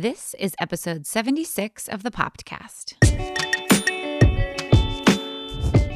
This 0.00 0.32
is 0.38 0.54
episode 0.60 1.06
76 1.08 1.88
of 1.88 2.04
the 2.04 2.12
Popcast. 2.12 2.94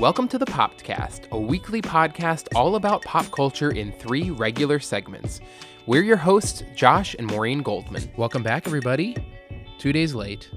Welcome 0.01 0.27
to 0.27 0.39
the 0.39 0.45
Popcast, 0.45 1.31
a 1.31 1.39
weekly 1.39 1.81
podcast 1.81 2.49
all 2.57 2.75
about 2.75 3.03
pop 3.03 3.31
culture 3.31 3.71
in 3.71 3.93
three 3.93 4.31
regular 4.31 4.81
segments. 4.81 5.41
We're 5.87 6.03
your 6.03 6.17
hosts, 6.17 6.65
Josh 6.75 7.15
and 7.17 7.29
Maureen 7.29 7.63
Goldman. 7.63 8.11
Welcome 8.17 8.43
back, 8.43 8.67
everybody. 8.67 9.17
Two 9.79 9.93
days 9.93 10.17
late. 10.17 10.51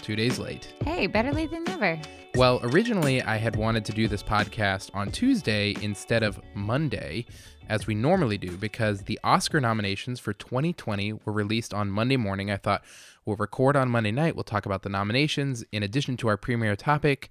Two 0.00 0.14
days 0.14 0.38
late. 0.38 0.72
Hey, 0.84 1.08
better 1.08 1.32
late 1.32 1.50
than 1.50 1.64
never. 1.64 2.00
Well, 2.36 2.60
originally 2.62 3.22
I 3.22 3.38
had 3.38 3.56
wanted 3.56 3.84
to 3.86 3.92
do 3.92 4.06
this 4.06 4.22
podcast 4.22 4.90
on 4.94 5.10
Tuesday 5.10 5.74
instead 5.82 6.22
of 6.22 6.40
Monday, 6.54 7.26
as 7.68 7.86
we 7.86 7.94
normally 7.94 8.38
do, 8.38 8.56
because 8.56 9.02
the 9.02 9.18
Oscar 9.24 9.60
nominations 9.60 10.20
for 10.20 10.32
2020 10.32 11.12
were 11.24 11.32
released 11.32 11.72
on 11.72 11.90
Monday 11.90 12.16
morning. 12.16 12.50
I 12.50 12.56
thought 12.56 12.84
we'll 13.24 13.36
record 13.36 13.76
on 13.76 13.88
Monday 13.88 14.12
night, 14.12 14.36
we'll 14.36 14.44
talk 14.44 14.66
about 14.66 14.82
the 14.82 14.88
nominations 14.88 15.64
in 15.72 15.82
addition 15.82 16.16
to 16.18 16.28
our 16.28 16.36
premiere 16.36 16.76
topic, 16.76 17.30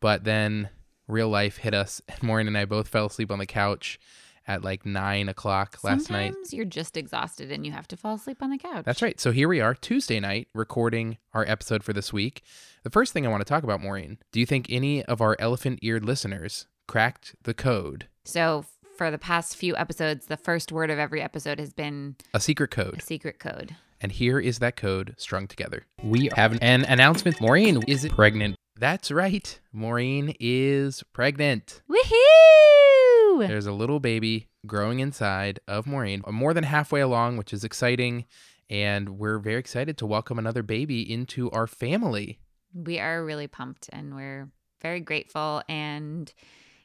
but 0.00 0.24
then 0.24 0.70
real 1.06 1.28
life 1.28 1.58
hit 1.58 1.74
us, 1.74 2.00
and 2.08 2.22
Maureen 2.22 2.46
and 2.46 2.56
I 2.56 2.64
both 2.64 2.88
fell 2.88 3.06
asleep 3.06 3.30
on 3.30 3.38
the 3.38 3.46
couch 3.46 3.98
at 4.46 4.62
like 4.62 4.84
nine 4.84 5.28
o'clock 5.28 5.82
last 5.82 6.10
night. 6.10 6.32
Sometimes 6.32 6.52
you're 6.52 6.64
just 6.64 6.96
exhausted 6.96 7.50
and 7.50 7.64
you 7.64 7.72
have 7.72 7.88
to 7.88 7.96
fall 7.96 8.14
asleep 8.14 8.42
on 8.42 8.50
the 8.50 8.58
couch. 8.58 8.84
That's 8.84 9.02
right. 9.02 9.18
So 9.18 9.30
here 9.30 9.48
we 9.48 9.60
are, 9.60 9.74
Tuesday 9.74 10.20
night, 10.20 10.48
recording 10.54 11.18
our 11.32 11.44
episode 11.48 11.82
for 11.82 11.92
this 11.92 12.12
week. 12.12 12.42
The 12.82 12.90
first 12.90 13.12
thing 13.12 13.26
I 13.26 13.30
want 13.30 13.40
to 13.40 13.48
talk 13.48 13.64
about, 13.64 13.80
Maureen, 13.80 14.18
do 14.32 14.40
you 14.40 14.46
think 14.46 14.66
any 14.68 15.02
of 15.04 15.20
our 15.20 15.36
elephant 15.38 15.78
eared 15.82 16.04
listeners 16.04 16.66
cracked 16.86 17.34
the 17.44 17.54
code? 17.54 18.08
So, 18.24 18.66
for 18.96 19.10
the 19.10 19.18
past 19.18 19.56
few 19.56 19.76
episodes, 19.76 20.26
the 20.26 20.36
first 20.36 20.72
word 20.72 20.90
of 20.90 20.98
every 20.98 21.20
episode 21.20 21.58
has 21.58 21.72
been 21.72 22.16
A 22.32 22.40
secret 22.40 22.72
a 22.72 22.76
code. 22.76 23.02
secret 23.02 23.38
code. 23.38 23.74
And 24.00 24.12
here 24.12 24.38
is 24.38 24.58
that 24.58 24.76
code 24.76 25.14
strung 25.16 25.46
together. 25.46 25.86
We 26.02 26.28
have 26.36 26.58
an 26.60 26.84
announcement. 26.84 27.40
Maureen 27.40 27.82
is 27.88 28.06
pregnant. 28.08 28.56
That's 28.78 29.10
right. 29.10 29.58
Maureen 29.72 30.34
is 30.40 31.02
pregnant. 31.12 31.82
Woohoo! 31.88 33.46
There's 33.48 33.66
a 33.66 33.72
little 33.72 34.00
baby 34.00 34.48
growing 34.66 35.00
inside 35.00 35.60
of 35.66 35.86
Maureen, 35.86 36.22
more 36.30 36.54
than 36.54 36.64
halfway 36.64 37.00
along, 37.00 37.36
which 37.36 37.52
is 37.52 37.64
exciting. 37.64 38.24
And 38.70 39.18
we're 39.18 39.38
very 39.38 39.58
excited 39.58 39.98
to 39.98 40.06
welcome 40.06 40.38
another 40.38 40.62
baby 40.62 41.10
into 41.10 41.50
our 41.50 41.66
family. 41.66 42.38
We 42.74 42.98
are 42.98 43.24
really 43.24 43.46
pumped 43.46 43.88
and 43.92 44.14
we're 44.14 44.50
very 44.80 45.00
grateful 45.00 45.62
and 45.68 46.32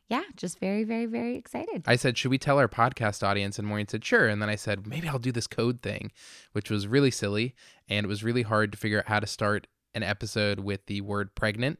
yeah, 0.09 0.23
just 0.35 0.59
very, 0.59 0.83
very, 0.83 1.05
very 1.05 1.35
excited. 1.35 1.83
I 1.85 1.95
said, 1.95 2.17
Should 2.17 2.31
we 2.31 2.39
tell 2.39 2.57
our 2.57 2.67
podcast 2.67 3.25
audience? 3.25 3.59
And 3.59 3.67
Maureen 3.67 3.87
said, 3.87 4.03
Sure. 4.03 4.27
And 4.27 4.41
then 4.41 4.49
I 4.49 4.55
said, 4.55 4.87
Maybe 4.87 5.07
I'll 5.07 5.19
do 5.19 5.31
this 5.31 5.47
code 5.47 5.81
thing, 5.81 6.11
which 6.51 6.69
was 6.69 6.87
really 6.87 7.11
silly. 7.11 7.55
And 7.87 8.05
it 8.05 8.09
was 8.09 8.23
really 8.23 8.41
hard 8.41 8.71
to 8.71 8.77
figure 8.77 8.99
out 8.99 9.07
how 9.07 9.19
to 9.19 9.27
start 9.27 9.67
an 9.93 10.03
episode 10.03 10.59
with 10.59 10.85
the 10.87 11.01
word 11.01 11.35
pregnant. 11.35 11.79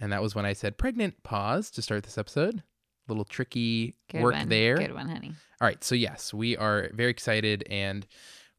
And 0.00 0.12
that 0.12 0.22
was 0.22 0.34
when 0.34 0.44
I 0.46 0.52
said, 0.52 0.78
Pregnant, 0.78 1.22
pause 1.22 1.70
to 1.72 1.82
start 1.82 2.02
this 2.02 2.18
episode. 2.18 2.62
Little 3.08 3.24
tricky 3.24 3.96
Good 4.10 4.22
work 4.22 4.34
one. 4.34 4.48
there. 4.48 4.76
Good 4.76 4.94
one, 4.94 5.08
honey. 5.08 5.32
All 5.60 5.66
right. 5.66 5.82
So, 5.82 5.94
yes, 5.94 6.34
we 6.34 6.56
are 6.56 6.90
very 6.92 7.10
excited 7.10 7.64
and 7.70 8.06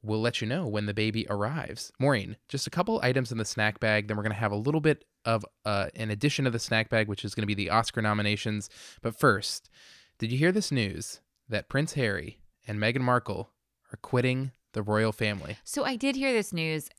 we'll 0.03 0.21
let 0.21 0.41
you 0.41 0.47
know 0.47 0.67
when 0.67 0.85
the 0.85 0.93
baby 0.93 1.25
arrives. 1.29 1.91
Maureen, 1.99 2.37
just 2.47 2.67
a 2.67 2.71
couple 2.71 2.99
items 3.03 3.31
in 3.31 3.37
the 3.37 3.45
snack 3.45 3.79
bag. 3.79 4.07
Then 4.07 4.17
we're 4.17 4.23
going 4.23 4.33
to 4.33 4.39
have 4.39 4.51
a 4.51 4.57
little 4.57 4.81
bit 4.81 5.05
of 5.25 5.45
uh, 5.65 5.87
an 5.95 6.09
addition 6.09 6.45
to 6.45 6.51
the 6.51 6.59
snack 6.59 6.89
bag, 6.89 7.07
which 7.07 7.23
is 7.23 7.35
going 7.35 7.43
to 7.43 7.47
be 7.47 7.53
the 7.53 7.69
Oscar 7.69 8.01
nominations. 8.01 8.69
But 9.01 9.17
first, 9.17 9.69
did 10.17 10.31
you 10.31 10.37
hear 10.37 10.51
this 10.51 10.71
news 10.71 11.21
that 11.49 11.69
Prince 11.69 11.93
Harry 11.93 12.39
and 12.67 12.79
Meghan 12.79 13.01
Markle 13.01 13.49
are 13.91 13.97
quitting 13.97 14.51
the 14.73 14.81
royal 14.81 15.11
family? 15.11 15.57
So 15.63 15.83
I 15.83 15.95
did 15.95 16.15
hear 16.15 16.33
this 16.33 16.53
news. 16.53 16.89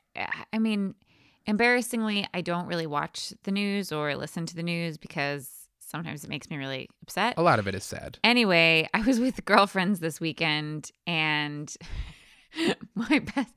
I 0.52 0.58
mean, 0.58 0.94
embarrassingly, 1.46 2.26
I 2.32 2.40
don't 2.40 2.66
really 2.66 2.86
watch 2.86 3.32
the 3.42 3.50
news 3.50 3.92
or 3.92 4.14
listen 4.14 4.46
to 4.46 4.54
the 4.54 4.62
news 4.62 4.98
because 4.98 5.50
sometimes 5.80 6.24
it 6.24 6.30
makes 6.30 6.48
me 6.50 6.56
really 6.56 6.88
upset. 7.02 7.34
A 7.36 7.42
lot 7.42 7.58
of 7.58 7.66
it 7.66 7.74
is 7.74 7.84
sad. 7.84 8.18
Anyway, 8.24 8.88
I 8.94 9.02
was 9.02 9.20
with 9.20 9.44
girlfriends 9.44 10.00
this 10.00 10.20
weekend 10.20 10.90
and 11.06 11.74
my 12.94 13.18
best 13.18 13.52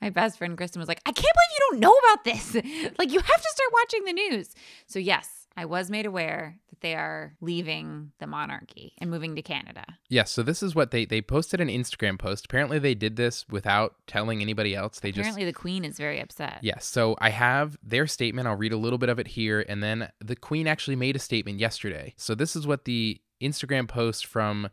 my 0.00 0.10
best 0.10 0.38
friend 0.38 0.56
Kristen 0.56 0.80
was 0.80 0.88
like, 0.88 1.00
"I 1.06 1.12
can't 1.12 1.16
believe 1.16 1.52
you 1.52 1.66
don't 1.70 1.80
know 1.80 1.94
about 1.94 2.24
this. 2.24 2.54
like 2.98 3.12
you 3.12 3.20
have 3.20 3.42
to 3.42 3.48
start 3.54 3.72
watching 3.72 4.04
the 4.04 4.12
news." 4.12 4.54
So 4.86 4.98
yes, 4.98 5.46
I 5.56 5.64
was 5.64 5.90
made 5.90 6.06
aware 6.06 6.58
that 6.70 6.80
they 6.80 6.94
are 6.94 7.34
leaving 7.40 8.12
the 8.18 8.26
monarchy 8.26 8.94
and 8.98 9.10
moving 9.10 9.34
to 9.36 9.42
Canada. 9.42 9.84
Yes. 10.08 10.30
So 10.30 10.42
this 10.42 10.62
is 10.62 10.74
what 10.74 10.90
they 10.90 11.04
they 11.04 11.20
posted 11.20 11.60
an 11.60 11.68
Instagram 11.68 12.18
post. 12.18 12.46
Apparently, 12.46 12.78
they 12.78 12.94
did 12.94 13.16
this 13.16 13.46
without 13.48 13.96
telling 14.06 14.40
anybody 14.40 14.74
else. 14.74 15.00
They 15.00 15.10
just 15.10 15.20
Apparently 15.20 15.44
the 15.44 15.52
queen 15.52 15.84
is 15.84 15.98
very 15.98 16.20
upset. 16.20 16.58
Yes. 16.62 16.86
So 16.86 17.16
I 17.20 17.30
have 17.30 17.76
their 17.82 18.06
statement. 18.06 18.48
I'll 18.48 18.56
read 18.56 18.72
a 18.72 18.76
little 18.78 18.98
bit 18.98 19.08
of 19.08 19.18
it 19.18 19.28
here. 19.28 19.64
And 19.68 19.82
then 19.82 20.10
the 20.20 20.36
Queen 20.36 20.66
actually 20.66 20.96
made 20.96 21.16
a 21.16 21.20
statement 21.20 21.58
yesterday. 21.60 22.14
So 22.16 22.34
this 22.34 22.56
is 22.56 22.66
what 22.66 22.84
the 22.84 23.20
Instagram 23.40 23.88
post 23.88 24.26
from 24.26 24.68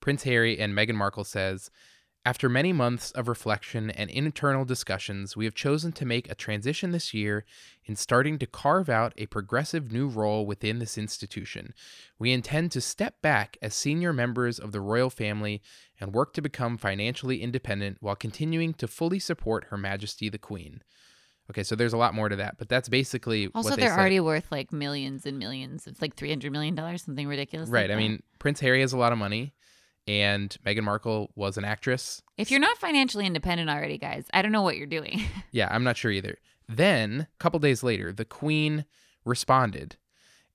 Prince 0.00 0.22
Harry 0.24 0.58
and 0.58 0.74
Meghan 0.74 0.94
Markle 0.94 1.24
says. 1.24 1.70
After 2.24 2.48
many 2.48 2.72
months 2.72 3.10
of 3.12 3.26
reflection 3.26 3.90
and 3.90 4.08
internal 4.08 4.64
discussions, 4.64 5.36
we 5.36 5.44
have 5.44 5.56
chosen 5.56 5.90
to 5.92 6.06
make 6.06 6.30
a 6.30 6.36
transition 6.36 6.92
this 6.92 7.12
year 7.12 7.44
in 7.84 7.96
starting 7.96 8.38
to 8.38 8.46
carve 8.46 8.88
out 8.88 9.12
a 9.16 9.26
progressive 9.26 9.90
new 9.90 10.06
role 10.06 10.46
within 10.46 10.78
this 10.78 10.96
institution. 10.96 11.74
We 12.20 12.30
intend 12.30 12.70
to 12.72 12.80
step 12.80 13.20
back 13.22 13.56
as 13.60 13.74
senior 13.74 14.12
members 14.12 14.60
of 14.60 14.70
the 14.70 14.80
royal 14.80 15.10
family 15.10 15.62
and 16.00 16.14
work 16.14 16.32
to 16.34 16.42
become 16.42 16.78
financially 16.78 17.42
independent 17.42 17.96
while 18.00 18.14
continuing 18.14 18.74
to 18.74 18.86
fully 18.86 19.18
support 19.18 19.64
Her 19.70 19.76
Majesty 19.76 20.28
the 20.28 20.38
Queen. 20.38 20.82
Okay, 21.50 21.64
so 21.64 21.74
there's 21.74 21.92
a 21.92 21.96
lot 21.98 22.14
more 22.14 22.28
to 22.28 22.36
that, 22.36 22.56
but 22.56 22.68
that's 22.68 22.88
basically 22.88 23.48
Also, 23.52 23.70
what 23.70 23.76
they 23.76 23.82
they're 23.82 23.90
said. 23.90 23.98
already 23.98 24.20
worth 24.20 24.46
like 24.52 24.72
millions 24.72 25.26
and 25.26 25.40
millions. 25.40 25.88
It's 25.88 26.00
like 26.00 26.14
three 26.14 26.28
hundred 26.30 26.52
million 26.52 26.76
dollars, 26.76 27.02
something 27.02 27.26
ridiculous. 27.26 27.68
like 27.68 27.74
right. 27.74 27.90
I 27.90 27.94
that. 27.94 28.00
mean, 28.00 28.22
Prince 28.38 28.60
Harry 28.60 28.80
has 28.80 28.92
a 28.92 28.96
lot 28.96 29.10
of 29.10 29.18
money, 29.18 29.52
and 30.06 30.56
Meghan 30.66 30.84
Markle 30.84 31.30
was 31.36 31.56
an 31.56 31.64
actress. 31.64 32.22
if 32.36 32.50
you're 32.50 32.60
not 32.60 32.78
financially 32.78 33.26
independent 33.26 33.70
already, 33.70 33.98
guys, 33.98 34.26
I 34.34 34.42
don't 34.42 34.52
know 34.52 34.62
what 34.62 34.76
you're 34.76 34.86
doing. 34.86 35.22
Yeah, 35.52 35.68
I'm 35.70 35.84
not 35.84 35.98
sure 35.98 36.10
either. 36.10 36.38
Then, 36.66 37.26
a 37.34 37.38
couple 37.38 37.60
days 37.60 37.82
later, 37.82 38.10
the 38.10 38.24
Queen 38.24 38.86
responded, 39.24 39.96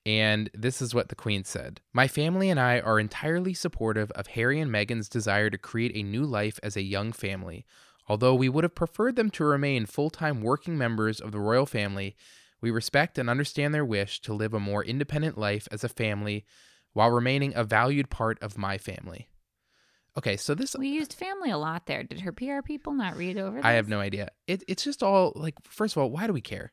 and 0.07 0.50
this 0.53 0.81
is 0.81 0.96
what 0.96 1.09
the 1.09 1.16
Queen 1.16 1.44
said 1.44 1.81
My 1.94 2.07
family 2.07 2.50
and 2.50 2.59
I 2.59 2.80
are 2.80 3.00
entirely 3.00 3.53
supportive 3.53 4.09
of 4.12 4.28
Harry 4.28 4.59
and 4.59 4.72
Meghan's 4.72 5.07
desire 5.07 5.50
to 5.52 5.57
create 5.57 5.96
a 5.96 6.02
new 6.02 6.24
life 6.25 6.59
as 6.63 6.75
a 6.75 6.81
young 6.81 7.12
family. 7.12 7.66
Although 8.09 8.36
we 8.36 8.50
would 8.50 8.63
have 8.63 8.74
preferred 8.74 9.18
them 9.18 9.30
to 9.31 9.44
remain 9.44 9.86
full 9.86 10.09
time 10.09 10.41
working 10.41 10.78
members 10.78 11.19
of 11.19 11.31
the 11.31 11.40
royal 11.40 11.66
family, 11.66 12.16
we 12.59 12.72
respect 12.72 13.18
and 13.18 13.30
understand 13.30 13.74
their 13.75 13.86
wish 13.86 14.19
to 14.22 14.34
live 14.34 14.53
a 14.53 14.59
more 14.59 14.84
independent 14.84 15.38
life 15.38 15.68
as 15.72 15.84
a 15.84 15.90
family 15.90 16.46
while 16.94 17.12
remaining 17.12 17.53
a 17.56 17.63
valued 17.63 18.09
part 18.09 18.41
of 18.41 18.57
my 18.57 18.78
family. 18.80 19.28
Okay, 20.18 20.36
so 20.38 20.56
this 20.56 20.76
we 20.78 20.88
used 20.90 21.14
family 21.14 21.52
a 21.52 21.58
lot 21.58 21.86
there. 21.86 22.04
Did 22.04 22.22
her 22.22 22.32
PR 22.32 22.62
people 22.64 22.94
not 22.94 23.16
read 23.18 23.38
over? 23.38 23.58
This? 23.58 23.66
I 23.66 23.74
have 23.74 23.88
no 23.88 24.00
idea. 24.00 24.30
It, 24.48 24.64
it's 24.68 24.84
just 24.84 25.04
all 25.04 25.32
like, 25.36 25.56
first 25.64 25.96
of 25.96 26.02
all, 26.02 26.10
why 26.10 26.26
do 26.28 26.34
we 26.34 26.42
care? 26.42 26.72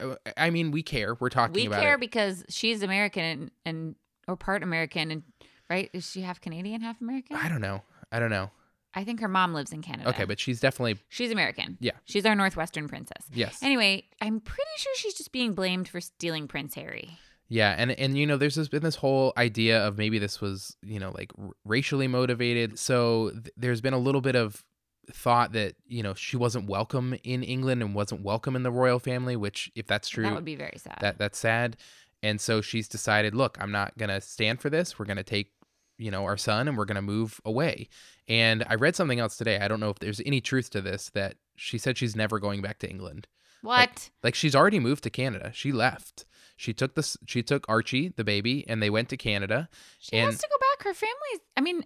Uh, 0.00 0.14
I 0.36 0.50
mean, 0.50 0.70
we 0.70 0.82
care. 0.82 1.14
We're 1.18 1.28
talking 1.28 1.54
We 1.54 1.66
about 1.66 1.80
We 1.80 1.82
care 1.84 1.94
it. 1.94 2.00
because 2.00 2.44
she's 2.48 2.82
American 2.82 3.24
and, 3.24 3.50
and 3.66 3.94
or 4.28 4.36
part 4.36 4.62
American 4.62 5.10
and 5.10 5.22
right? 5.68 5.90
Is 5.92 6.08
she 6.08 6.22
half 6.22 6.40
Canadian, 6.40 6.80
half 6.82 7.00
American? 7.00 7.36
I 7.36 7.48
don't 7.48 7.60
know. 7.60 7.82
I 8.12 8.20
don't 8.20 8.30
know. 8.30 8.50
I 8.94 9.02
think 9.02 9.18
her 9.20 9.28
mom 9.28 9.54
lives 9.54 9.72
in 9.72 9.82
Canada. 9.82 10.08
Okay, 10.10 10.24
but 10.24 10.38
she's 10.38 10.60
definitely 10.60 10.98
she's 11.08 11.32
American. 11.32 11.76
Yeah. 11.80 11.92
she's 12.04 12.24
our 12.24 12.36
Northwestern 12.36 12.86
princess. 12.86 13.26
yes. 13.32 13.58
Anyway, 13.60 14.04
I'm 14.20 14.38
pretty 14.38 14.70
sure 14.76 14.92
she's 14.96 15.14
just 15.14 15.32
being 15.32 15.54
blamed 15.54 15.88
for 15.88 16.00
stealing 16.00 16.46
Prince 16.46 16.74
Harry. 16.76 17.18
Yeah, 17.54 17.72
and 17.78 17.92
and 17.92 18.18
you 18.18 18.26
know, 18.26 18.36
there's 18.36 18.56
this, 18.56 18.66
been 18.66 18.82
this 18.82 18.96
whole 18.96 19.32
idea 19.36 19.78
of 19.86 19.96
maybe 19.96 20.18
this 20.18 20.40
was 20.40 20.76
you 20.82 20.98
know 20.98 21.12
like 21.14 21.30
r- 21.40 21.50
racially 21.64 22.08
motivated. 22.08 22.80
So 22.80 23.30
th- 23.30 23.50
there's 23.56 23.80
been 23.80 23.94
a 23.94 23.98
little 23.98 24.20
bit 24.20 24.34
of 24.34 24.64
thought 25.12 25.52
that 25.52 25.76
you 25.86 26.02
know 26.02 26.14
she 26.14 26.36
wasn't 26.36 26.68
welcome 26.68 27.14
in 27.22 27.44
England 27.44 27.80
and 27.80 27.94
wasn't 27.94 28.22
welcome 28.22 28.56
in 28.56 28.64
the 28.64 28.72
royal 28.72 28.98
family. 28.98 29.36
Which, 29.36 29.70
if 29.76 29.86
that's 29.86 30.08
true, 30.08 30.24
That 30.24 30.34
would 30.34 30.44
be 30.44 30.56
very 30.56 30.78
sad. 30.78 30.98
that 31.00 31.18
that's 31.18 31.38
sad. 31.38 31.76
And 32.24 32.40
so 32.40 32.60
she's 32.60 32.88
decided, 32.88 33.36
look, 33.36 33.56
I'm 33.60 33.70
not 33.70 33.96
gonna 33.98 34.20
stand 34.20 34.60
for 34.60 34.68
this. 34.68 34.98
We're 34.98 35.04
gonna 35.04 35.22
take 35.22 35.52
you 35.96 36.10
know 36.10 36.24
our 36.24 36.36
son 36.36 36.66
and 36.66 36.76
we're 36.76 36.86
gonna 36.86 37.02
move 37.02 37.40
away. 37.44 37.88
And 38.26 38.64
I 38.68 38.74
read 38.74 38.96
something 38.96 39.20
else 39.20 39.36
today. 39.36 39.60
I 39.60 39.68
don't 39.68 39.78
know 39.78 39.90
if 39.90 40.00
there's 40.00 40.20
any 40.26 40.40
truth 40.40 40.70
to 40.70 40.80
this 40.80 41.08
that 41.10 41.36
she 41.54 41.78
said 41.78 41.98
she's 41.98 42.16
never 42.16 42.40
going 42.40 42.62
back 42.62 42.80
to 42.80 42.90
England. 42.90 43.28
what? 43.62 44.10
Like 44.24 44.34
she's 44.34 44.56
already 44.56 44.80
moved 44.80 45.04
to 45.04 45.10
Canada. 45.10 45.52
She 45.54 45.70
left. 45.70 46.24
She 46.56 46.72
took 46.72 46.94
this. 46.94 47.16
She 47.26 47.42
took 47.42 47.68
Archie, 47.68 48.12
the 48.16 48.24
baby, 48.24 48.64
and 48.68 48.82
they 48.82 48.90
went 48.90 49.08
to 49.10 49.16
Canada. 49.16 49.68
she 49.98 50.16
and- 50.16 50.30
has 50.32 50.40
to 50.40 50.48
go 50.48 50.56
back. 50.58 50.84
Her 50.84 50.94
family's. 50.94 51.40
I 51.56 51.60
mean, 51.60 51.84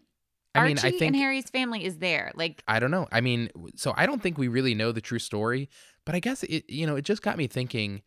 I 0.55 0.67
mean, 0.67 0.79
Archie 0.79 0.89
I 0.89 0.91
think 0.91 1.03
and 1.03 1.17
Harry's 1.17 1.51
family 1.51 1.85
is 1.85 1.99
there. 1.99 2.33
Like, 2.35 2.63
I 2.67 2.81
don't 2.81 2.91
know. 2.91 3.07
I 3.13 3.21
mean, 3.21 3.51
so 3.77 3.95
I 3.97 4.07
don't 4.07 4.23
think 4.23 4.39
we 4.39 4.49
really 4.49 4.75
know 4.75 4.93
the 4.93 5.01
true 5.01 5.19
story, 5.19 5.69
but 6.05 6.15
I 6.15 6.21
guess 6.21 6.43
it. 6.43 6.69
You 6.69 6.87
know, 6.87 6.97
it 6.97 7.03
just 7.03 7.23
got 7.23 7.39
me 7.39 7.47
thinking. 7.47 8.03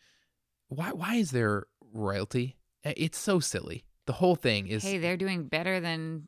Why? 0.67 0.91
Why 0.91 1.15
is 1.15 1.31
there 1.31 1.65
royalty? 1.93 2.57
It's 2.83 3.17
so 3.17 3.39
silly. 3.39 3.85
The 4.07 4.13
whole 4.13 4.35
thing 4.35 4.67
is. 4.67 4.83
hey, 4.83 4.97
they're 4.97 5.17
doing 5.17 5.43
better 5.43 5.79
than 5.79 6.27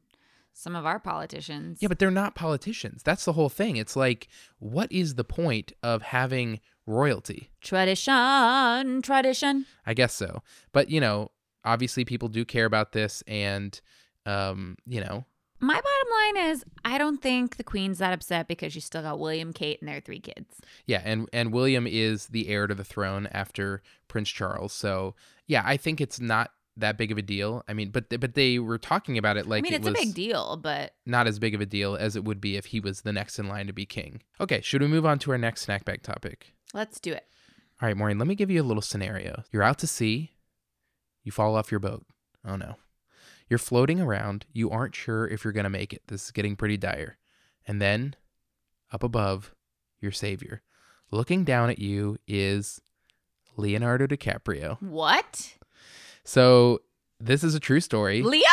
some 0.53 0.75
of 0.75 0.85
our 0.85 0.99
politicians. 0.99 1.79
Yeah, 1.81 1.87
but 1.87 1.99
they're 1.99 2.11
not 2.11 2.35
politicians. 2.35 3.01
That's 3.03 3.25
the 3.25 3.33
whole 3.33 3.49
thing. 3.49 3.75
It's 3.75 3.95
like, 3.95 4.27
what 4.59 4.91
is 4.91 5.15
the 5.15 5.23
point 5.23 5.73
of 5.81 6.01
having 6.01 6.59
royalty? 6.85 7.49
tradition, 7.61 9.01
tradition. 9.01 9.65
I 9.85 9.93
guess 9.93 10.13
so. 10.13 10.43
But, 10.71 10.89
you 10.89 10.99
know, 10.99 11.31
obviously 11.65 12.05
people 12.05 12.27
do 12.29 12.45
care 12.45 12.65
about 12.65 12.91
this 12.91 13.23
and 13.27 13.79
um, 14.25 14.77
you 14.85 15.01
know, 15.01 15.25
My 15.59 15.73
bottom 15.73 16.37
line 16.37 16.49
is, 16.51 16.63
I 16.85 16.97
don't 16.97 17.21
think 17.21 17.57
the 17.57 17.63
queen's 17.63 17.97
that 17.99 18.13
upset 18.13 18.47
because 18.47 18.71
she 18.73 18.79
still 18.79 19.01
got 19.01 19.19
William, 19.19 19.51
Kate, 19.51 19.79
and 19.81 19.89
their 19.89 19.99
three 19.99 20.19
kids. 20.19 20.61
yeah, 20.85 21.01
and 21.03 21.27
and 21.33 21.51
William 21.51 21.85
is 21.87 22.27
the 22.27 22.47
heir 22.47 22.67
to 22.67 22.75
the 22.75 22.85
throne 22.85 23.27
after 23.31 23.81
Prince 24.07 24.29
Charles. 24.29 24.71
So, 24.71 25.15
yeah, 25.45 25.61
I 25.65 25.75
think 25.75 25.99
it's 25.99 26.21
not 26.21 26.51
that 26.77 26.97
big 26.97 27.11
of 27.11 27.17
a 27.17 27.21
deal. 27.21 27.63
I 27.67 27.73
mean, 27.73 27.91
but 27.91 28.09
but 28.19 28.33
they 28.33 28.59
were 28.59 28.77
talking 28.77 29.17
about 29.17 29.37
it 29.37 29.47
like 29.47 29.59
I 29.59 29.63
mean, 29.63 29.73
it 29.73 29.77
it's 29.77 29.85
was 29.85 29.99
a 29.99 30.05
big 30.05 30.13
deal, 30.13 30.57
but 30.57 30.93
not 31.05 31.27
as 31.27 31.39
big 31.39 31.53
of 31.55 31.61
a 31.61 31.65
deal 31.65 31.95
as 31.95 32.15
it 32.15 32.23
would 32.23 32.41
be 32.41 32.57
if 32.57 32.65
he 32.67 32.79
was 32.79 33.01
the 33.01 33.13
next 33.13 33.39
in 33.39 33.47
line 33.47 33.67
to 33.67 33.73
be 33.73 33.85
king. 33.85 34.21
Okay, 34.39 34.61
should 34.61 34.81
we 34.81 34.87
move 34.87 35.05
on 35.05 35.19
to 35.19 35.31
our 35.31 35.37
next 35.37 35.61
snack 35.61 35.85
bag 35.85 36.03
topic? 36.03 36.53
let's 36.73 36.99
do 36.99 37.13
it. 37.13 37.27
All 37.81 37.87
right, 37.87 37.95
Maureen, 37.95 38.17
let 38.17 38.27
me 38.27 38.35
give 38.35 38.49
you 38.49 38.61
a 38.61 38.63
little 38.63 38.81
scenario. 38.81 39.43
You're 39.51 39.63
out 39.63 39.77
to 39.79 39.87
sea, 39.87 40.31
you 41.23 41.31
fall 41.31 41.55
off 41.55 41.71
your 41.71 41.79
boat. 41.79 42.05
Oh 42.45 42.55
no. 42.55 42.75
You're 43.49 43.59
floating 43.59 43.99
around, 43.99 44.45
you 44.53 44.71
aren't 44.71 44.95
sure 44.95 45.27
if 45.27 45.43
you're 45.43 45.53
going 45.53 45.65
to 45.65 45.69
make 45.69 45.93
it. 45.93 46.01
This 46.07 46.25
is 46.25 46.31
getting 46.31 46.55
pretty 46.55 46.77
dire. 46.77 47.17
And 47.67 47.81
then, 47.81 48.15
up 48.91 49.03
above, 49.03 49.53
your 49.99 50.11
savior. 50.11 50.61
Looking 51.11 51.43
down 51.43 51.69
at 51.69 51.77
you 51.77 52.17
is 52.27 52.81
Leonardo 53.55 54.07
DiCaprio. 54.07 54.81
What? 54.81 55.55
So, 56.25 56.81
this 57.19 57.43
is 57.43 57.55
a 57.55 57.59
true 57.59 57.79
story. 57.79 58.21
Leo? 58.21 58.43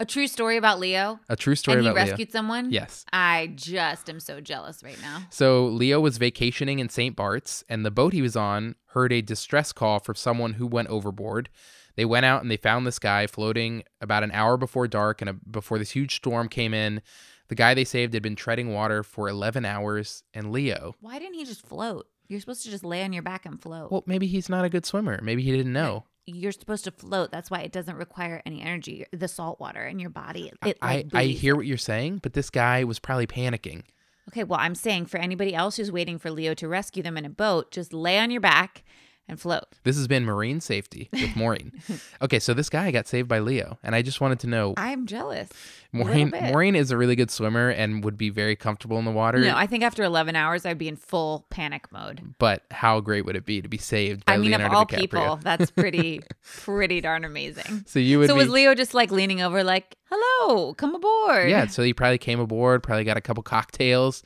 A 0.00 0.04
true 0.04 0.28
story 0.28 0.56
about 0.56 0.78
Leo? 0.78 1.18
A 1.28 1.34
true 1.34 1.56
story 1.56 1.78
and 1.78 1.86
about 1.88 1.96
Leo. 1.96 2.10
rescued 2.12 2.30
someone? 2.30 2.70
Yes. 2.70 3.04
I 3.12 3.50
just 3.56 4.08
am 4.08 4.20
so 4.20 4.40
jealous 4.40 4.82
right 4.84 5.00
now. 5.02 5.22
So 5.30 5.66
Leo 5.66 6.00
was 6.00 6.18
vacationing 6.18 6.78
in 6.78 6.88
St. 6.88 7.16
Bart's, 7.16 7.64
and 7.68 7.84
the 7.84 7.90
boat 7.90 8.12
he 8.12 8.22
was 8.22 8.36
on 8.36 8.76
heard 8.90 9.12
a 9.12 9.20
distress 9.20 9.72
call 9.72 9.98
for 9.98 10.14
someone 10.14 10.54
who 10.54 10.68
went 10.68 10.88
overboard. 10.88 11.48
They 11.96 12.04
went 12.04 12.26
out 12.26 12.42
and 12.42 12.50
they 12.50 12.56
found 12.56 12.86
this 12.86 13.00
guy 13.00 13.26
floating 13.26 13.82
about 14.00 14.22
an 14.22 14.30
hour 14.30 14.56
before 14.56 14.86
dark, 14.86 15.20
and 15.20 15.30
a, 15.30 15.32
before 15.32 15.80
this 15.80 15.90
huge 15.90 16.14
storm 16.14 16.48
came 16.48 16.72
in. 16.72 17.02
The 17.48 17.56
guy 17.56 17.74
they 17.74 17.84
saved 17.84 18.14
had 18.14 18.22
been 18.22 18.36
treading 18.36 18.72
water 18.72 19.02
for 19.02 19.28
11 19.28 19.64
hours, 19.64 20.22
and 20.32 20.52
Leo. 20.52 20.94
Why 21.00 21.18
didn't 21.18 21.34
he 21.34 21.44
just 21.44 21.66
float? 21.66 22.06
You're 22.28 22.38
supposed 22.38 22.62
to 22.62 22.70
just 22.70 22.84
lay 22.84 23.02
on 23.02 23.12
your 23.12 23.22
back 23.24 23.46
and 23.46 23.60
float. 23.60 23.90
Well, 23.90 24.04
maybe 24.06 24.28
he's 24.28 24.48
not 24.48 24.64
a 24.64 24.68
good 24.68 24.86
swimmer. 24.86 25.18
Maybe 25.22 25.42
he 25.42 25.50
didn't 25.50 25.72
know. 25.72 26.04
You're 26.36 26.52
supposed 26.52 26.84
to 26.84 26.90
float. 26.90 27.30
That's 27.30 27.50
why 27.50 27.60
it 27.60 27.72
doesn't 27.72 27.96
require 27.96 28.42
any 28.44 28.60
energy. 28.60 29.06
The 29.12 29.28
salt 29.28 29.58
water 29.58 29.86
in 29.86 29.98
your 29.98 30.10
body. 30.10 30.52
It, 30.64 30.78
I, 30.82 30.96
like, 30.96 31.14
I 31.14 31.24
hear 31.24 31.56
what 31.56 31.66
you're 31.66 31.78
saying, 31.78 32.20
but 32.22 32.34
this 32.34 32.50
guy 32.50 32.84
was 32.84 32.98
probably 32.98 33.26
panicking. 33.26 33.84
Okay, 34.28 34.44
well, 34.44 34.60
I'm 34.60 34.74
saying 34.74 35.06
for 35.06 35.16
anybody 35.16 35.54
else 35.54 35.76
who's 35.76 35.90
waiting 35.90 36.18
for 36.18 36.30
Leo 36.30 36.52
to 36.54 36.68
rescue 36.68 37.02
them 37.02 37.16
in 37.16 37.24
a 37.24 37.30
boat, 37.30 37.70
just 37.70 37.94
lay 37.94 38.18
on 38.18 38.30
your 38.30 38.42
back 38.42 38.84
and 39.28 39.40
float. 39.40 39.64
This 39.84 39.96
has 39.96 40.08
been 40.08 40.24
Marine 40.24 40.60
Safety 40.60 41.08
with 41.12 41.36
Maureen. 41.36 41.72
okay, 42.22 42.38
so 42.38 42.54
this 42.54 42.68
guy 42.70 42.90
got 42.90 43.06
saved 43.06 43.28
by 43.28 43.38
Leo, 43.40 43.78
and 43.82 43.94
I 43.94 44.02
just 44.02 44.20
wanted 44.20 44.40
to 44.40 44.46
know 44.46 44.74
I'm 44.76 45.06
jealous. 45.06 45.48
Maureen. 45.92 46.30
Maureen 46.30 46.74
is 46.76 46.90
a 46.90 46.96
really 46.98 47.16
good 47.16 47.30
swimmer 47.30 47.70
and 47.70 48.04
would 48.04 48.18
be 48.18 48.28
very 48.28 48.56
comfortable 48.56 48.98
in 48.98 49.06
the 49.06 49.10
water. 49.10 49.38
No, 49.38 49.56
I 49.56 49.66
think 49.66 49.82
after 49.82 50.02
11 50.02 50.36
hours, 50.36 50.66
I'd 50.66 50.76
be 50.76 50.88
in 50.88 50.96
full 50.96 51.46
panic 51.48 51.90
mode. 51.90 52.34
but 52.38 52.64
how 52.70 53.00
great 53.00 53.24
would 53.24 53.36
it 53.36 53.46
be 53.46 53.62
to 53.62 53.68
be 53.68 53.78
saved 53.78 54.26
by 54.26 54.34
I 54.34 54.36
mean, 54.36 54.50
Leonardo 54.50 54.72
of 54.72 54.76
all 54.76 54.86
DiCaprio? 54.86 54.98
people, 55.00 55.40
that's 55.42 55.70
pretty, 55.70 56.20
pretty 56.58 57.00
darn 57.00 57.24
amazing. 57.24 57.84
So 57.86 57.98
you 58.00 58.18
would 58.18 58.28
So 58.28 58.34
be 58.34 58.40
was 58.40 58.48
Leo 58.50 58.74
just 58.74 58.92
like 58.92 59.10
leaning 59.10 59.40
over, 59.40 59.64
like, 59.64 59.96
"Hello, 60.10 60.74
come 60.74 60.94
aboard"? 60.94 61.48
Yeah, 61.48 61.66
so 61.68 61.82
he 61.82 61.94
probably 61.94 62.18
came 62.18 62.38
aboard, 62.40 62.82
probably 62.82 63.04
got 63.04 63.16
a 63.16 63.22
couple 63.22 63.42
cocktails 63.42 64.22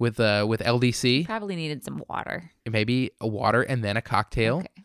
with 0.00 0.18
uh 0.18 0.44
with 0.48 0.60
LDC, 0.60 1.26
Probably 1.26 1.54
needed 1.54 1.84
some 1.84 2.02
water. 2.08 2.50
maybe 2.68 3.12
a 3.20 3.28
water 3.28 3.62
and 3.62 3.84
then 3.84 3.96
a 3.96 4.02
cocktail. 4.02 4.56
Okay. 4.58 4.84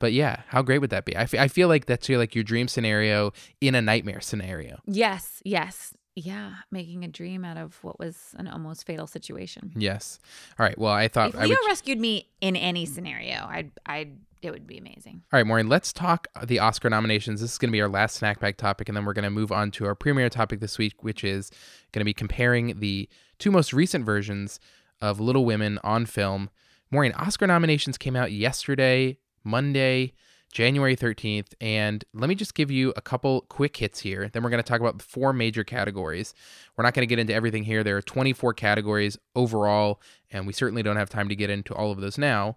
But 0.00 0.12
yeah, 0.12 0.42
how 0.48 0.62
great 0.62 0.78
would 0.80 0.90
that 0.90 1.04
be? 1.06 1.16
I 1.16 1.26
fe- 1.26 1.38
I 1.38 1.48
feel 1.48 1.66
like 1.68 1.86
that's 1.86 2.08
your 2.08 2.18
like 2.18 2.34
your 2.34 2.44
dream 2.44 2.68
scenario 2.68 3.32
in 3.60 3.74
a 3.74 3.80
nightmare 3.82 4.20
scenario. 4.20 4.78
Yes, 4.86 5.42
yes, 5.44 5.92
yeah. 6.14 6.52
Making 6.70 7.04
a 7.04 7.08
dream 7.08 7.44
out 7.44 7.56
of 7.56 7.82
what 7.82 7.98
was 7.98 8.34
an 8.38 8.46
almost 8.46 8.86
fatal 8.86 9.06
situation. 9.08 9.72
Yes. 9.74 10.20
All 10.58 10.64
right. 10.66 10.78
Well, 10.78 10.92
I 10.92 11.08
thought 11.08 11.30
If 11.30 11.36
I 11.40 11.46
Leo 11.46 11.56
would 11.62 11.68
rescued 11.68 11.98
me 11.98 12.28
in 12.40 12.54
any 12.54 12.86
scenario, 12.86 13.44
I'd, 13.48 13.72
I'd, 13.86 14.18
it 14.42 14.50
would 14.50 14.66
be 14.66 14.78
amazing. 14.78 15.22
All 15.32 15.38
right, 15.38 15.46
Maureen, 15.46 15.68
let's 15.68 15.92
talk 15.92 16.28
the 16.44 16.58
Oscar 16.58 16.88
nominations. 16.90 17.40
This 17.40 17.52
is 17.52 17.58
going 17.58 17.70
to 17.70 17.72
be 17.72 17.80
our 17.80 17.88
last 17.88 18.16
snack 18.16 18.40
bag 18.40 18.56
topic, 18.56 18.88
and 18.88 18.96
then 18.96 19.04
we're 19.04 19.12
going 19.12 19.24
to 19.24 19.30
move 19.30 19.52
on 19.52 19.70
to 19.72 19.86
our 19.86 19.94
premiere 19.94 20.28
topic 20.28 20.60
this 20.60 20.78
week, 20.78 21.02
which 21.02 21.24
is 21.24 21.50
going 21.92 22.00
to 22.00 22.04
be 22.04 22.14
comparing 22.14 22.78
the 22.80 23.08
two 23.38 23.50
most 23.50 23.72
recent 23.72 24.04
versions 24.04 24.60
of 25.00 25.20
Little 25.20 25.44
Women 25.44 25.78
on 25.82 26.06
film. 26.06 26.50
Maureen, 26.90 27.12
Oscar 27.12 27.46
nominations 27.46 27.98
came 27.98 28.16
out 28.16 28.32
yesterday, 28.32 29.18
Monday, 29.44 30.14
January 30.52 30.96
13th, 30.96 31.52
and 31.60 32.04
let 32.14 32.28
me 32.28 32.34
just 32.34 32.54
give 32.54 32.70
you 32.70 32.92
a 32.96 33.02
couple 33.02 33.42
quick 33.42 33.76
hits 33.76 34.00
here. 34.00 34.30
Then 34.32 34.42
we're 34.42 34.50
going 34.50 34.62
to 34.62 34.68
talk 34.68 34.80
about 34.80 34.98
the 34.98 35.04
four 35.04 35.32
major 35.32 35.62
categories. 35.62 36.32
We're 36.76 36.84
not 36.84 36.94
going 36.94 37.06
to 37.06 37.08
get 37.08 37.18
into 37.18 37.34
everything 37.34 37.64
here. 37.64 37.84
There 37.84 37.98
are 37.98 38.02
24 38.02 38.54
categories 38.54 39.18
overall, 39.36 40.00
and 40.30 40.46
we 40.46 40.52
certainly 40.52 40.82
don't 40.82 40.96
have 40.96 41.10
time 41.10 41.28
to 41.28 41.36
get 41.36 41.50
into 41.50 41.74
all 41.74 41.90
of 41.90 42.00
those 42.00 42.16
now. 42.16 42.56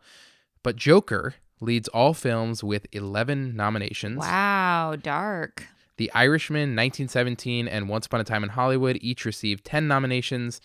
But 0.63 0.77
Joker 0.77 1.35
leads 1.61 1.87
all 1.89 2.13
films 2.13 2.63
with 2.63 2.87
11 2.91 3.55
nominations. 3.55 4.17
Wow, 4.17 4.97
dark. 5.01 5.67
The 5.97 6.11
Irishman, 6.13 6.75
1917, 6.75 7.67
and 7.67 7.87
Once 7.87 8.07
Upon 8.07 8.19
a 8.19 8.23
Time 8.23 8.43
in 8.43 8.49
Hollywood 8.49 8.97
each 9.01 9.23
received 9.23 9.63
10 9.65 9.87
nominations. 9.87 10.59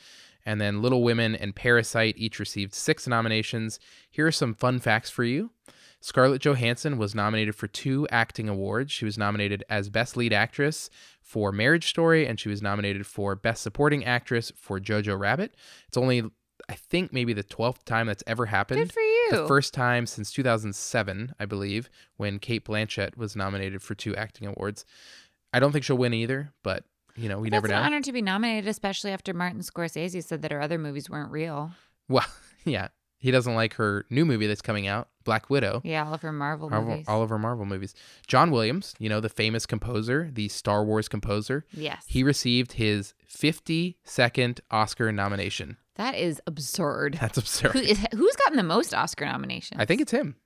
And 0.46 0.60
then 0.60 0.80
Little 0.80 1.02
Women 1.02 1.34
and 1.34 1.54
Parasite 1.54 2.14
each 2.16 2.38
received 2.38 2.72
six 2.72 3.06
nominations. 3.06 3.78
Here 4.10 4.26
are 4.26 4.32
some 4.32 4.54
fun 4.54 4.78
facts 4.78 5.10
for 5.10 5.24
you. 5.24 5.50
Scarlett 6.00 6.40
Johansson 6.40 6.98
was 6.98 7.14
nominated 7.14 7.56
for 7.56 7.66
two 7.66 8.06
acting 8.10 8.48
awards. 8.48 8.92
She 8.92 9.04
was 9.04 9.18
nominated 9.18 9.64
as 9.68 9.90
Best 9.90 10.16
Lead 10.16 10.32
Actress 10.32 10.88
for 11.20 11.50
Marriage 11.50 11.88
Story, 11.88 12.26
and 12.26 12.38
she 12.38 12.48
was 12.48 12.62
nominated 12.62 13.06
for 13.06 13.34
Best 13.34 13.62
Supporting 13.62 14.04
Actress 14.04 14.52
for 14.56 14.78
Jojo 14.78 15.18
Rabbit. 15.18 15.54
It's 15.88 15.96
only, 15.96 16.22
I 16.68 16.74
think, 16.74 17.12
maybe 17.12 17.32
the 17.32 17.42
12th 17.42 17.82
time 17.84 18.06
that's 18.06 18.22
ever 18.26 18.46
happened. 18.46 18.80
Good 18.80 18.92
for 18.92 19.00
you. 19.00 19.15
The 19.30 19.46
first 19.46 19.74
time 19.74 20.06
since 20.06 20.30
2007, 20.32 21.34
I 21.38 21.44
believe, 21.44 21.90
when 22.16 22.38
Cate 22.38 22.64
Blanchett 22.64 23.16
was 23.16 23.36
nominated 23.36 23.82
for 23.82 23.94
two 23.94 24.14
acting 24.16 24.46
awards. 24.46 24.84
I 25.52 25.60
don't 25.60 25.72
think 25.72 25.84
she'll 25.84 25.98
win 25.98 26.14
either, 26.14 26.52
but 26.62 26.84
you 27.16 27.28
know, 27.28 27.38
we 27.38 27.48
never 27.48 27.66
That's 27.66 27.78
know. 27.78 27.80
an 27.80 27.86
honor 27.86 28.02
to 28.02 28.12
be 28.12 28.22
nominated, 28.22 28.68
especially 28.68 29.10
after 29.10 29.32
Martin 29.32 29.60
Scorsese 29.60 30.22
said 30.22 30.42
that 30.42 30.52
her 30.52 30.60
other 30.60 30.78
movies 30.78 31.08
weren't 31.08 31.30
real. 31.30 31.72
Well, 32.08 32.26
yeah, 32.64 32.88
he 33.18 33.30
doesn't 33.30 33.54
like 33.54 33.74
her 33.74 34.04
new 34.10 34.24
movie 34.24 34.46
that's 34.46 34.62
coming 34.62 34.86
out, 34.86 35.08
Black 35.24 35.48
Widow. 35.48 35.80
Yeah, 35.82 36.06
all 36.06 36.14
of 36.14 36.22
her 36.22 36.32
Marvel 36.32 36.68
Marvel, 36.68 36.90
movies. 36.90 37.06
all 37.08 37.22
of 37.22 37.30
her 37.30 37.38
Marvel 37.38 37.64
movies. 37.64 37.94
John 38.26 38.50
Williams, 38.50 38.94
you 38.98 39.08
know, 39.08 39.20
the 39.20 39.28
famous 39.28 39.66
composer, 39.66 40.30
the 40.32 40.48
Star 40.48 40.84
Wars 40.84 41.08
composer, 41.08 41.64
yes. 41.72 42.04
he 42.06 42.22
received 42.22 42.72
his 42.74 43.14
52nd 43.28 44.60
Oscar 44.70 45.10
nomination. 45.10 45.78
That 45.96 46.14
is 46.14 46.40
absurd. 46.46 47.18
That's 47.20 47.38
absurd. 47.38 47.72
Who 47.72 47.78
is, 47.80 47.98
who's 48.14 48.36
gotten 48.36 48.56
the 48.56 48.62
most 48.62 48.94
Oscar 48.94 49.24
nominations? 49.26 49.80
I 49.80 49.84
think 49.84 50.00
it's 50.00 50.12
him. 50.12 50.36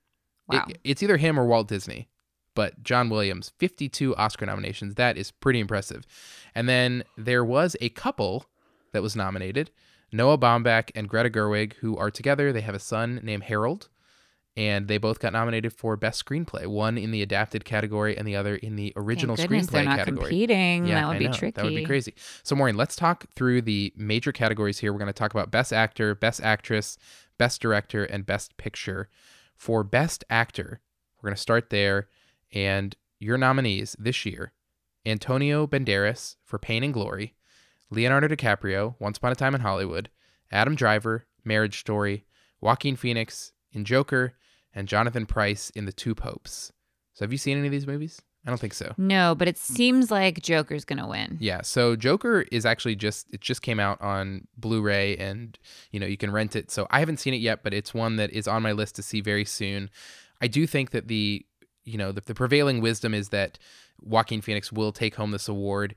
It- 0.51 0.57
Wow. 0.57 0.67
it's 0.83 1.03
either 1.03 1.17
him 1.17 1.39
or 1.39 1.47
Walt 1.47 1.69
Disney. 1.69 2.09
But 2.57 2.83
John 2.83 3.09
Williams, 3.11 3.53
52 3.61 4.17
Oscar 4.17 4.45
nominations. 4.47 4.97
That 4.97 5.17
is 5.17 5.31
pretty 5.31 5.61
impressive. 5.61 6.05
And 6.55 6.69
then 6.69 7.05
there 7.17 7.45
was 7.45 7.77
a 7.81 7.89
couple 7.91 8.47
that 8.93 9.03
was 9.03 9.15
nominated 9.15 9.71
Noah 10.13 10.37
Baumbach 10.39 10.91
and 10.97 11.09
Greta 11.09 11.31
Gerwig, 11.31 11.75
who 11.75 11.97
are 11.97 12.11
together. 12.11 12.53
They 12.53 12.63
have 12.63 12.75
a 12.75 12.81
son 12.81 13.21
named 13.23 13.45
Harold. 13.45 13.89
And 14.57 14.89
they 14.89 14.99
both 14.99 15.21
got 15.21 15.33
nominated 15.33 15.73
for 15.73 15.97
Best 15.97 16.25
Screenplay, 16.25 16.67
one 16.67 16.99
in 16.99 17.13
the 17.13 17.23
adapted 17.23 17.65
category 17.65 18.17
and 18.19 18.27
the 18.27 18.35
other 18.35 18.57
in 18.57 18.75
the 18.77 18.93
original 18.97 19.37
Thank 19.37 19.49
goodness 19.49 19.69
screenplay 19.69 19.73
they're 19.73 19.85
not 19.85 19.99
category. 19.99 20.29
competing. 20.29 20.87
Yeah, 20.87 20.95
that 20.97 21.07
would 21.07 21.17
I 21.17 21.19
be 21.21 21.27
know. 21.29 21.33
tricky. 21.33 21.53
That 21.53 21.65
would 21.65 21.75
be 21.75 21.85
crazy. 21.85 22.15
So, 22.43 22.57
Maureen, 22.57 22.77
let's 22.77 22.97
talk 22.97 23.27
through 23.35 23.63
the 23.63 23.93
major 23.97 24.33
categories 24.33 24.79
here. 24.79 24.93
We're 24.93 24.99
going 24.99 25.07
to 25.07 25.13
talk 25.13 25.33
about 25.33 25.53
Best 25.53 25.73
Actor, 25.73 26.17
Best 26.17 26.43
Actress, 26.43 26.99
Best 27.39 27.63
Director, 27.63 28.05
and 28.05 28.27
Best 28.27 28.57
Picture. 28.57 29.09
For 29.55 29.85
Best 29.85 30.25
Actor, 30.31 30.81
we're 31.23 31.29
going 31.29 31.37
to 31.37 31.41
start 31.41 31.71
there. 31.71 32.09
And 32.53 32.97
your 33.21 33.39
nominees 33.39 33.95
this 33.99 34.27
year 34.27 34.53
Antonio 35.07 35.67
Banderas 35.67 36.37
for 36.45 36.59
Pain 36.59 36.83
and 36.83 36.93
Glory, 36.93 37.35
Leonardo 37.91 38.29
DiCaprio, 38.29 38.95
Once 38.99 39.19
Upon 39.19 39.33
a 39.33 39.37
Time 39.37 39.55
in 39.55 39.61
Hollywood, 39.61 40.11
Adam 40.51 40.75
Driver, 40.75 41.27
Marriage 41.45 41.79
Story, 41.79 42.25
Joaquin 42.61 42.97
Phoenix 42.97 43.53
in 43.73 43.85
Joker, 43.85 44.35
and 44.75 44.89
Jonathan 44.89 45.27
Pryce 45.27 45.71
in 45.71 45.85
The 45.85 45.93
Two 45.93 46.15
Popes. 46.15 46.73
So, 47.15 47.25
have 47.25 47.33
you 47.33 47.39
seen 47.39 47.59
any 47.59 47.67
of 47.67 47.73
these 47.73 47.87
movies? 47.87 48.23
I 48.47 48.49
don't 48.49 48.59
think 48.59 48.73
so. 48.73 48.95
No, 48.97 49.35
but 49.35 49.49
it 49.49 49.59
seems 49.59 50.11
like 50.11 50.41
Joker's 50.41 50.87
gonna 50.87 51.07
win. 51.07 51.37
Yeah, 51.41 51.61
so 51.61 51.95
Joker 51.95 52.47
is 52.51 52.65
actually 52.65 52.97
just 52.97 53.27
it 53.33 53.41
just 53.41 53.61
came 53.61 53.79
out 53.79 54.01
on 54.01 54.47
Blu-ray 54.57 55.17
and 55.19 55.59
you 55.91 56.01
know, 56.01 56.07
you 56.07 56.17
can 56.17 56.31
rent 56.31 56.57
it. 56.57 56.71
So 56.71 56.87
I 56.91 57.01
haven't 57.01 57.19
seen 57.19 57.35
it 57.35 57.39
yet, 57.39 57.63
but 57.63 57.75
it's 57.75 57.93
one 57.93 58.17
that 58.17 58.31
is 58.31 58.49
on 58.49 58.63
my 58.63 58.73
list 58.73 58.97
to 58.97 59.03
see 59.03 59.21
very 59.21 59.45
soon. 59.45 59.91
I 60.41 60.47
do 60.47 60.67
think 60.67 60.91
that 60.91 61.09
the 61.09 61.45
you 61.85 61.99
know, 61.99 62.13
the, 62.13 62.21
the 62.21 62.35
prevailing 62.35 62.81
wisdom 62.81 63.15
is 63.15 63.31
that 63.31 63.59
Joaquin 64.01 64.41
Phoenix 64.41 64.73
will 64.73 64.93
take 64.93 65.17
home 65.17 65.31
this 65.31 65.49
award. 65.49 65.95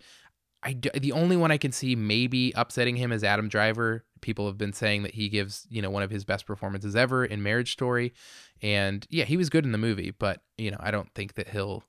I 0.63 0.77
the 0.97 1.11
only 1.11 1.35
one 1.35 1.51
I 1.51 1.57
can 1.57 1.71
see 1.71 1.95
maybe 1.95 2.53
upsetting 2.55 2.95
him 2.95 3.11
is 3.11 3.23
Adam 3.23 3.49
Driver. 3.49 4.05
People 4.21 4.47
have 4.47 4.57
been 4.57 4.73
saying 4.73 5.03
that 5.03 5.13
he 5.13 5.29
gives 5.29 5.67
you 5.69 5.81
know 5.81 5.89
one 5.89 6.03
of 6.03 6.09
his 6.09 6.23
best 6.23 6.45
performances 6.45 6.95
ever 6.95 7.25
in 7.25 7.43
Marriage 7.43 7.73
Story, 7.73 8.13
and 8.61 9.05
yeah, 9.09 9.25
he 9.25 9.37
was 9.37 9.49
good 9.49 9.65
in 9.65 9.71
the 9.71 9.77
movie, 9.77 10.11
but 10.11 10.41
you 10.57 10.71
know 10.71 10.77
I 10.79 10.91
don't 10.91 11.13
think 11.13 11.33
that 11.35 11.49
he'll 11.49 11.83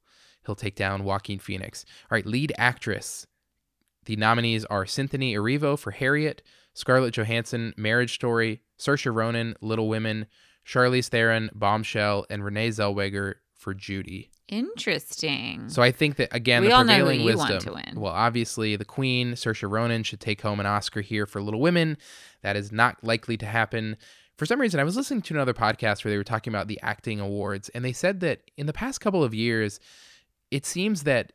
he'll 0.45 0.55
take 0.55 0.75
down 0.75 1.05
Joaquin 1.05 1.39
Phoenix. 1.39 1.85
All 2.11 2.17
right, 2.17 2.27
lead 2.27 2.53
actress. 2.59 3.27
The 4.07 4.17
nominees 4.17 4.65
are 4.67 4.85
Cynthia 4.85 5.39
Erivo 5.39 5.79
for 5.79 5.93
Harriet, 5.93 6.43
Scarlett 6.75 7.15
Johansson, 7.15 7.73
Marriage 7.77 8.15
Story, 8.15 8.61
Saoirse 8.79 9.15
Ronan, 9.15 9.55
Little 9.61 9.89
Women, 9.89 10.27
Charlize 10.67 11.09
Theron, 11.09 11.51
Bombshell, 11.55 12.27
and 12.29 12.45
Renee 12.45 12.69
Zellweger 12.69 13.37
for 13.55 13.73
Judy. 13.73 14.31
Interesting. 14.49 15.69
So 15.69 15.83
I 15.83 15.91
think 15.91 16.17
that 16.17 16.35
again, 16.35 16.63
We 16.63 16.69
the 16.69 16.75
all 16.75 16.85
know 16.85 16.93
who 16.95 17.05
prevailing 17.05 17.21
you 17.29 17.37
want 17.37 17.51
wisdom. 17.55 17.75
to 17.75 17.83
win. 17.91 18.01
Well, 18.01 18.13
obviously, 18.13 18.77
the 18.77 18.85
Queen, 18.85 19.33
Saoirse 19.33 19.69
Ronan, 19.69 20.03
should 20.03 20.21
take 20.21 20.43
home 20.43 20.61
an 20.61 20.67
Oscar 20.67 21.01
here 21.01 21.27
for 21.27 21.41
Little 21.43 21.61
Women. 21.61 21.97
That 22.43 22.57
is 22.57 22.71
not 22.71 23.03
likely 23.03 23.37
to 23.39 23.47
happen. 23.47 23.97
For 24.37 24.47
some 24.47 24.61
reason, 24.61 24.81
I 24.81 24.85
was 24.85 24.97
listening 24.97 25.23
to 25.23 25.35
another 25.35 25.55
podcast 25.55 26.05
where 26.05 26.11
they 26.11 26.17
were 26.19 26.25
talking 26.25 26.53
about 26.53 26.69
the 26.69 26.81
acting 26.83 27.21
awards, 27.21 27.69
and 27.71 27.85
they 27.85 27.93
said 27.93 28.21
that 28.21 28.41
in 28.57 28.67
the 28.67 28.73
past 28.73 29.01
couple 29.01 29.23
of 29.25 29.33
years, 29.33 29.81
it 30.51 30.67
seems 30.67 31.05
that 31.05 31.33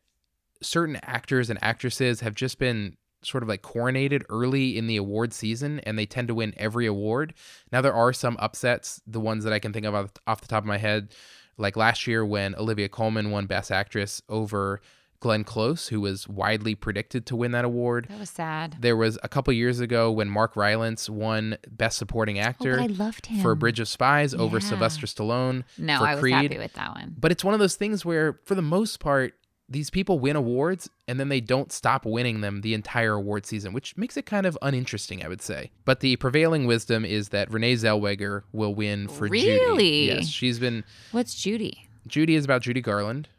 certain 0.62 0.98
actors 1.04 1.50
and 1.50 1.58
actresses 1.64 2.20
have 2.20 2.36
just 2.36 2.60
been 2.60 2.98
sort 3.22 3.44
of 3.44 3.50
like 3.50 3.62
coronated 3.62 4.24
early 4.30 4.78
in 4.78 4.88
the 4.88 4.96
award 4.96 5.34
season 5.34 5.80
and 5.82 6.00
they 6.00 6.06
tend 6.06 6.28
to 6.30 6.36
win 6.36 6.54
every 6.56 6.86
award. 6.86 7.34
Now 7.72 7.82
there 7.82 7.94
are 7.94 8.14
some 8.14 8.38
upsets, 8.40 9.02
the 9.06 9.20
ones 9.20 9.44
that 9.44 9.52
I 9.52 9.60
can 9.60 9.74
think 9.74 9.86
of 9.86 9.94
off 10.26 10.42
the 10.42 10.48
top 10.48 10.64
of 10.64 10.68
my 10.68 10.78
head, 10.78 11.14
like 11.60 11.76
last 11.78 12.08
year 12.08 12.26
when 12.26 12.56
Olivia 12.56 12.90
Colman 12.90 13.30
won 13.32 13.46
best 13.46 13.72
actress 13.72 14.22
over 14.30 14.82
Glenn 15.22 15.44
Close, 15.44 15.90
who 15.90 16.00
was 16.00 16.30
widely 16.30 16.76
predicted 16.76 17.26
to 17.26 17.36
win 17.36 17.52
that 17.52 17.66
award. 17.66 18.08
that 18.10 18.18
was 18.20 18.30
sad. 18.30 18.78
There 18.80 18.96
was 18.96 19.20
a 19.22 19.28
couple 19.28 19.52
years 19.52 19.82
ago 19.82 20.10
when 20.10 20.30
Mark 20.30 20.56
Rylance 20.56 21.10
won 21.10 21.58
best 21.70 21.98
supporting 21.98 22.40
Oh, 22.40 22.44
actor 22.44 22.78
but 22.78 22.84
I 22.84 22.86
loved 22.86 23.26
him. 23.26 23.42
for 23.42 23.54
Bridge 23.54 23.82
of 23.82 23.90
Spies 23.90 24.34
over 24.34 24.62
Sylvester 24.62 25.06
Stallone 25.08 25.66
No, 25.78 26.02
I 26.02 26.14
was 26.16 26.22
Creed. 26.22 26.34
happy 26.36 26.58
with 26.58 26.72
that 26.76 26.96
one. 26.96 27.16
But 27.20 27.34
it's 27.34 27.44
one 27.44 27.54
of 27.54 27.60
those 27.60 27.76
things 27.76 28.06
where, 28.06 28.40
for 28.46 28.56
the 28.56 28.62
most 28.62 29.02
part, 29.02 29.34
these 29.70 29.90
people 29.90 30.20
win 30.20 30.36
awards 30.36 30.90
and 31.08 31.20
then 31.20 31.30
they 31.30 31.42
don't 31.42 31.72
stop 31.72 32.06
winning 32.06 32.42
them 32.42 32.62
the 32.62 32.74
entire 32.74 33.14
award 33.14 33.46
season, 33.46 33.72
which 33.72 33.96
makes 33.96 34.18
it 34.18 34.26
kind 34.26 34.46
of 34.46 34.58
uninteresting, 34.62 35.24
I 35.24 35.28
would 35.28 35.42
say. 35.42 35.72
But 35.86 36.00
the 36.00 36.16
prevailing 36.16 36.66
wisdom 36.66 37.06
is 37.06 37.30
that 37.30 37.52
Renee 37.52 37.76
Zellweger 37.76 38.44
will 38.52 38.74
win 38.74 39.08
for 39.08 39.28
Judy. 39.28 39.50
Really? 39.52 40.08
Yes, 40.08 40.28
she's 40.28 40.60
been. 40.60 40.84
What's 41.12 41.36
Judy? 41.36 41.88
Judy 42.08 42.36
is 42.36 42.46
about 42.46 42.64
Judy 42.64 42.82
Garland. 42.82 43.30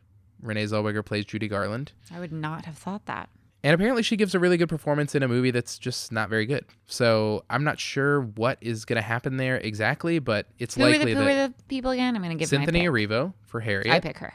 Renee 0.41 0.65
Zellweger 0.65 1.05
plays 1.05 1.25
Judy 1.25 1.49
Garland. 1.49 1.93
I 2.15 2.21
would 2.21 2.33
not 2.33 2.65
have 2.65 2.79
thought 2.79 3.07
that. 3.07 3.29
And 3.63 3.75
apparently, 3.75 4.03
she 4.03 4.17
gives 4.17 4.35
a 4.35 4.39
really 4.39 4.57
good 4.57 4.71
performance 4.71 5.15
in 5.15 5.23
a 5.23 5.29
movie 5.29 5.51
that's 5.51 5.77
just 5.77 6.13
not 6.13 6.31
very 6.31 6.47
good. 6.47 6.65
So 6.87 7.45
I'm 7.51 7.63
not 7.63 7.79
sure 7.79 8.23
what 8.23 8.57
is 8.63 8.87
going 8.87 8.97
to 8.97 9.03
happen 9.03 9.37
there 9.37 9.59
exactly, 9.59 10.19
but 10.19 10.47
it's 10.59 10.77
Who, 10.77 10.85
are 10.85 10.93
the, 10.93 10.99
who 10.99 11.15
that 11.15 11.27
are 11.27 11.49
the 11.49 11.55
people 11.69 11.91
again? 11.91 12.17
I'm 12.17 12.23
going 12.23 12.35
to 12.35 12.39
give 12.39 12.49
Cynthia. 12.49 12.91
Erivo 12.91 13.35
for 13.45 13.61
Harriet. 13.61 13.93
I 13.93 14.01
pick 14.01 14.17
her. 14.19 14.33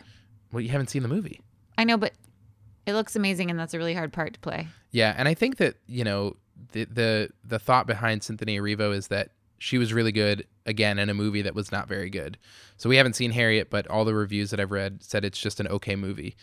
Well, 0.51 0.61
you 0.61 0.69
haven't 0.69 0.91
seen 0.91 1.01
the 1.01 1.09
movie. 1.09 1.41
I 1.77 1.83
know, 1.83 1.97
but 1.97 2.13
it 2.85 2.93
looks 2.93 3.15
amazing, 3.15 3.49
and 3.49 3.59
that's 3.59 3.73
a 3.73 3.77
really 3.77 3.93
hard 3.93 4.13
part 4.13 4.33
to 4.33 4.39
play. 4.39 4.67
Yeah, 4.91 5.13
and 5.17 5.27
I 5.27 5.33
think 5.33 5.57
that 5.57 5.75
you 5.87 6.03
know 6.03 6.37
the 6.71 6.85
the 6.85 7.29
the 7.43 7.59
thought 7.59 7.87
behind 7.87 8.23
Cynthia 8.23 8.61
Erivo 8.61 8.93
is 8.93 9.07
that 9.07 9.31
she 9.57 9.77
was 9.77 9.93
really 9.93 10.11
good 10.11 10.45
again 10.65 10.99
in 10.99 11.09
a 11.09 11.13
movie 11.13 11.41
that 11.41 11.55
was 11.55 11.71
not 11.71 11.87
very 11.87 12.09
good. 12.09 12.37
So 12.77 12.89
we 12.89 12.97
haven't 12.97 13.15
seen 13.15 13.31
Harriet, 13.31 13.69
but 13.69 13.87
all 13.87 14.05
the 14.05 14.13
reviews 14.13 14.51
that 14.51 14.59
I've 14.59 14.71
read 14.71 15.03
said 15.03 15.25
it's 15.25 15.39
just 15.39 15.59
an 15.59 15.67
okay 15.67 15.95
movie. 15.95 16.35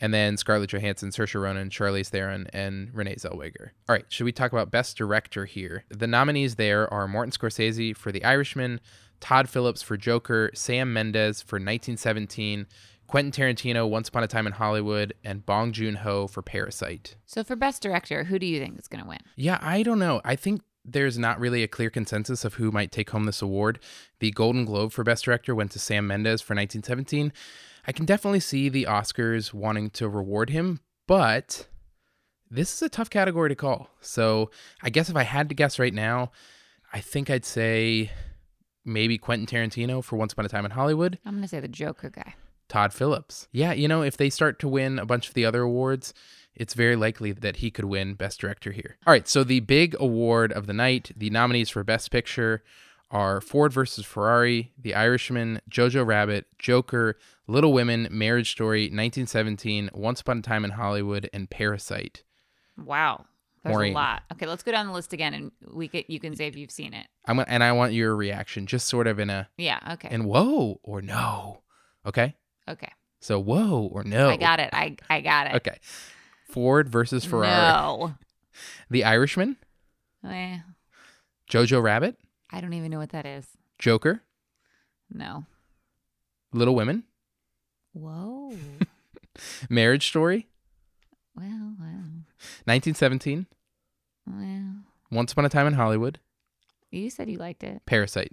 And 0.00 0.14
then 0.14 0.36
Scarlett 0.36 0.70
Johansson, 0.70 1.10
Saoirse 1.10 1.40
Ronan, 1.40 1.70
Charlize 1.70 2.08
Theron, 2.08 2.46
and 2.52 2.94
Renee 2.94 3.16
Zellweger. 3.16 3.70
All 3.88 3.94
right, 3.94 4.04
should 4.08 4.24
we 4.24 4.32
talk 4.32 4.52
about 4.52 4.70
Best 4.70 4.96
Director 4.96 5.44
here? 5.44 5.84
The 5.88 6.06
nominees 6.06 6.54
there 6.54 6.92
are 6.92 7.08
Martin 7.08 7.32
Scorsese 7.32 7.96
for 7.96 8.12
The 8.12 8.24
Irishman, 8.24 8.80
Todd 9.20 9.48
Phillips 9.48 9.82
for 9.82 9.96
Joker, 9.96 10.50
Sam 10.54 10.92
Mendes 10.92 11.42
for 11.42 11.56
1917, 11.56 12.66
Quentin 13.08 13.32
Tarantino, 13.32 13.88
Once 13.88 14.08
Upon 14.08 14.22
a 14.22 14.28
Time 14.28 14.46
in 14.46 14.52
Hollywood, 14.52 15.14
and 15.24 15.44
Bong 15.44 15.72
Joon 15.72 15.96
Ho 15.96 16.26
for 16.26 16.42
Parasite. 16.42 17.16
So 17.24 17.42
for 17.42 17.56
best 17.56 17.82
director, 17.82 18.24
who 18.24 18.38
do 18.38 18.46
you 18.46 18.60
think 18.60 18.78
is 18.78 18.86
going 18.86 19.02
to 19.02 19.08
win? 19.08 19.18
Yeah, 19.34 19.58
I 19.62 19.82
don't 19.82 19.98
know. 19.98 20.20
I 20.24 20.36
think 20.36 20.60
there's 20.84 21.18
not 21.18 21.40
really 21.40 21.62
a 21.62 21.68
clear 21.68 21.88
consensus 21.88 22.44
of 22.44 22.54
who 22.54 22.70
might 22.70 22.92
take 22.92 23.08
home 23.10 23.24
this 23.24 23.40
award. 23.40 23.78
The 24.20 24.30
Golden 24.30 24.66
Globe 24.66 24.92
for 24.92 25.04
Best 25.04 25.24
Director 25.24 25.54
went 25.54 25.70
to 25.72 25.78
Sam 25.78 26.06
Mendes 26.06 26.42
for 26.42 26.54
1917. 26.54 27.32
I 27.86 27.92
can 27.92 28.04
definitely 28.04 28.40
see 28.40 28.68
the 28.68 28.84
Oscars 28.84 29.54
wanting 29.54 29.88
to 29.90 30.06
reward 30.08 30.50
him, 30.50 30.80
but 31.06 31.66
this 32.50 32.74
is 32.74 32.82
a 32.82 32.90
tough 32.90 33.08
category 33.08 33.48
to 33.48 33.54
call. 33.54 33.88
So 34.02 34.50
I 34.82 34.90
guess 34.90 35.08
if 35.08 35.16
I 35.16 35.22
had 35.22 35.48
to 35.48 35.54
guess 35.54 35.78
right 35.78 35.94
now, 35.94 36.30
I 36.92 37.00
think 37.00 37.30
I'd 37.30 37.46
say 37.46 38.10
maybe 38.84 39.16
Quentin 39.16 39.46
Tarantino 39.46 40.04
for 40.04 40.16
Once 40.16 40.34
Upon 40.34 40.44
a 40.44 40.48
Time 40.50 40.66
in 40.66 40.72
Hollywood. 40.72 41.18
I'm 41.24 41.32
going 41.32 41.42
to 41.42 41.48
say 41.48 41.60
the 41.60 41.68
Joker 41.68 42.10
guy. 42.10 42.34
Todd 42.68 42.92
Phillips. 42.92 43.48
Yeah, 43.52 43.72
you 43.72 43.88
know, 43.88 44.02
if 44.02 44.16
they 44.16 44.30
start 44.30 44.58
to 44.60 44.68
win 44.68 44.98
a 44.98 45.06
bunch 45.06 45.28
of 45.28 45.34
the 45.34 45.44
other 45.44 45.62
awards, 45.62 46.12
it's 46.54 46.74
very 46.74 46.96
likely 46.96 47.32
that 47.32 47.56
he 47.56 47.70
could 47.70 47.84
win 47.86 48.14
Best 48.14 48.40
Director 48.40 48.72
here. 48.72 48.96
All 49.06 49.12
right, 49.12 49.26
so 49.28 49.44
the 49.44 49.60
big 49.60 49.96
award 50.00 50.52
of 50.52 50.66
the 50.66 50.72
night, 50.72 51.12
the 51.16 51.30
nominees 51.30 51.70
for 51.70 51.82
Best 51.84 52.10
Picture 52.10 52.62
are 53.10 53.40
Ford 53.40 53.72
versus 53.72 54.04
Ferrari, 54.04 54.72
The 54.78 54.94
Irishman, 54.94 55.60
Jojo 55.70 56.04
Rabbit, 56.06 56.46
Joker, 56.58 57.16
Little 57.46 57.72
Women, 57.72 58.06
Marriage 58.10 58.50
Story, 58.50 58.82
1917, 58.82 59.90
Once 59.94 60.20
Upon 60.20 60.38
a 60.38 60.42
Time 60.42 60.64
in 60.64 60.72
Hollywood, 60.72 61.30
and 61.32 61.48
Parasite. 61.48 62.22
Wow. 62.76 63.24
There's 63.64 63.74
Maureen. 63.74 63.92
a 63.92 63.96
lot. 63.96 64.22
Okay, 64.32 64.46
let's 64.46 64.62
go 64.62 64.72
down 64.72 64.86
the 64.86 64.92
list 64.92 65.12
again, 65.12 65.34
and 65.34 65.52
we 65.72 65.88
could, 65.88 66.04
you 66.08 66.20
can 66.20 66.36
say 66.36 66.46
if 66.46 66.56
you've 66.56 66.70
seen 66.70 66.92
it. 66.94 67.06
I'm 67.26 67.40
and 67.40 67.64
I 67.64 67.72
want 67.72 67.92
your 67.92 68.14
reaction, 68.14 68.66
just 68.66 68.86
sort 68.88 69.06
of 69.06 69.18
in 69.18 69.30
a 69.30 69.48
Yeah. 69.56 69.78
Okay. 69.94 70.08
and 70.10 70.26
whoa 70.26 70.78
or 70.82 71.00
no. 71.02 71.62
Okay, 72.06 72.34
okay. 72.68 72.92
so 73.20 73.38
whoa 73.40 73.88
or 73.92 74.04
no. 74.04 74.28
I 74.30 74.36
got 74.36 74.60
it. 74.60 74.70
I 74.72 74.96
I 75.10 75.20
got 75.20 75.48
it. 75.48 75.54
Okay, 75.56 75.78
Ford 76.50 76.88
versus 76.88 77.24
Ferrari, 77.24 77.48
No. 77.52 78.14
The 78.90 79.04
Irishman, 79.04 79.56
Eh, 80.24 80.58
Jojo 81.50 81.82
Rabbit, 81.82 82.16
I 82.50 82.60
don't 82.60 82.72
even 82.74 82.90
know 82.90 82.98
what 82.98 83.10
that 83.10 83.26
is. 83.26 83.46
Joker, 83.78 84.22
No. 85.10 85.44
Little 86.52 86.74
Women, 86.74 87.04
Whoa. 87.92 88.56
Marriage 89.70 90.06
Story, 90.08 90.48
well, 91.36 91.74
well, 91.78 92.24
1917, 92.64 93.46
well. 94.26 94.74
Once 95.10 95.32
Upon 95.32 95.44
a 95.44 95.48
Time 95.48 95.66
in 95.66 95.74
Hollywood, 95.74 96.18
You 96.90 97.08
said 97.10 97.30
you 97.30 97.38
liked 97.38 97.62
it. 97.64 97.82
Parasite. 97.86 98.32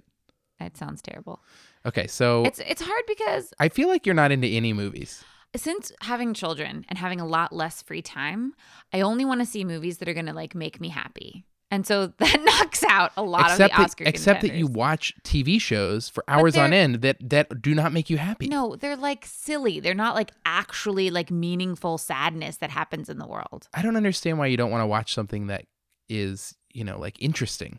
That 0.58 0.76
sounds 0.76 1.02
terrible. 1.02 1.40
Okay, 1.86 2.06
so 2.06 2.44
It's 2.44 2.58
it's 2.58 2.82
hard 2.82 3.02
because 3.06 3.54
I 3.60 3.68
feel 3.68 3.88
like 3.88 4.04
you're 4.06 4.14
not 4.14 4.32
into 4.32 4.48
any 4.48 4.72
movies. 4.72 5.24
since 5.54 5.92
having 6.02 6.34
children 6.34 6.84
and 6.88 6.98
having 6.98 7.20
a 7.20 7.26
lot 7.26 7.52
less 7.52 7.80
free 7.82 8.02
time, 8.02 8.54
I 8.92 9.00
only 9.00 9.24
want 9.24 9.40
to 9.40 9.46
see 9.46 9.64
movies 9.64 9.98
that 9.98 10.08
are 10.08 10.14
going 10.14 10.26
to 10.26 10.32
like 10.34 10.54
make 10.54 10.80
me 10.80 10.88
happy. 10.88 11.46
And 11.70 11.86
so 11.86 12.08
that 12.18 12.40
knocks 12.42 12.82
out 12.84 13.12
a 13.16 13.22
lot 13.22 13.50
except 13.50 13.72
of 13.72 13.78
the 13.78 13.84
Oscar 13.84 14.04
that, 14.04 14.10
except 14.10 14.42
that 14.42 14.54
you 14.54 14.66
watch 14.66 15.14
TV 15.24 15.60
shows 15.60 16.08
for 16.08 16.24
hours 16.28 16.56
on 16.56 16.72
end 16.72 16.96
that 17.02 17.16
that 17.30 17.62
do 17.62 17.74
not 17.74 17.92
make 17.92 18.10
you 18.10 18.18
happy. 18.18 18.48
No, 18.48 18.76
they're 18.76 18.96
like 18.96 19.24
silly. 19.24 19.80
They're 19.80 19.94
not 19.94 20.14
like 20.14 20.32
actually 20.44 21.10
like 21.10 21.30
meaningful 21.30 21.98
sadness 21.98 22.56
that 22.58 22.70
happens 22.70 23.08
in 23.08 23.18
the 23.18 23.26
world. 23.26 23.68
I 23.74 23.82
don't 23.82 23.96
understand 23.96 24.38
why 24.38 24.46
you 24.46 24.56
don't 24.56 24.70
want 24.70 24.82
to 24.82 24.86
watch 24.86 25.14
something 25.14 25.46
that 25.48 25.66
is, 26.08 26.54
you 26.72 26.84
know, 26.84 26.98
like 26.98 27.16
interesting. 27.20 27.78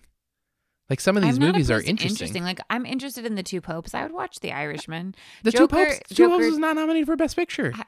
Like 0.90 1.02
some 1.02 1.18
of 1.18 1.24
these 1.24 1.40
movies 1.40 1.70
are 1.70 1.82
to 1.82 1.88
interesting. 1.88 2.44
Like 2.44 2.60
I'm 2.70 2.86
interested 2.86 3.26
in 3.26 3.36
the 3.36 3.44
Two 3.44 3.60
Popes. 3.62 3.94
I 3.94 4.04
would 4.04 4.14
watch 4.14 4.40
The 4.40 4.52
Irishman. 4.54 5.16
The 5.44 5.52
Joker- 5.52 5.68
Two 5.68 5.86
Popes, 5.92 6.00
Two 6.10 6.16
Joker- 6.16 6.36
Popes 6.36 6.46
is 6.46 6.58
not 6.58 6.76
nominated 6.76 7.08
for 7.08 7.16
Best 7.16 7.36
Picture. 7.36 7.74
I- 7.76 7.84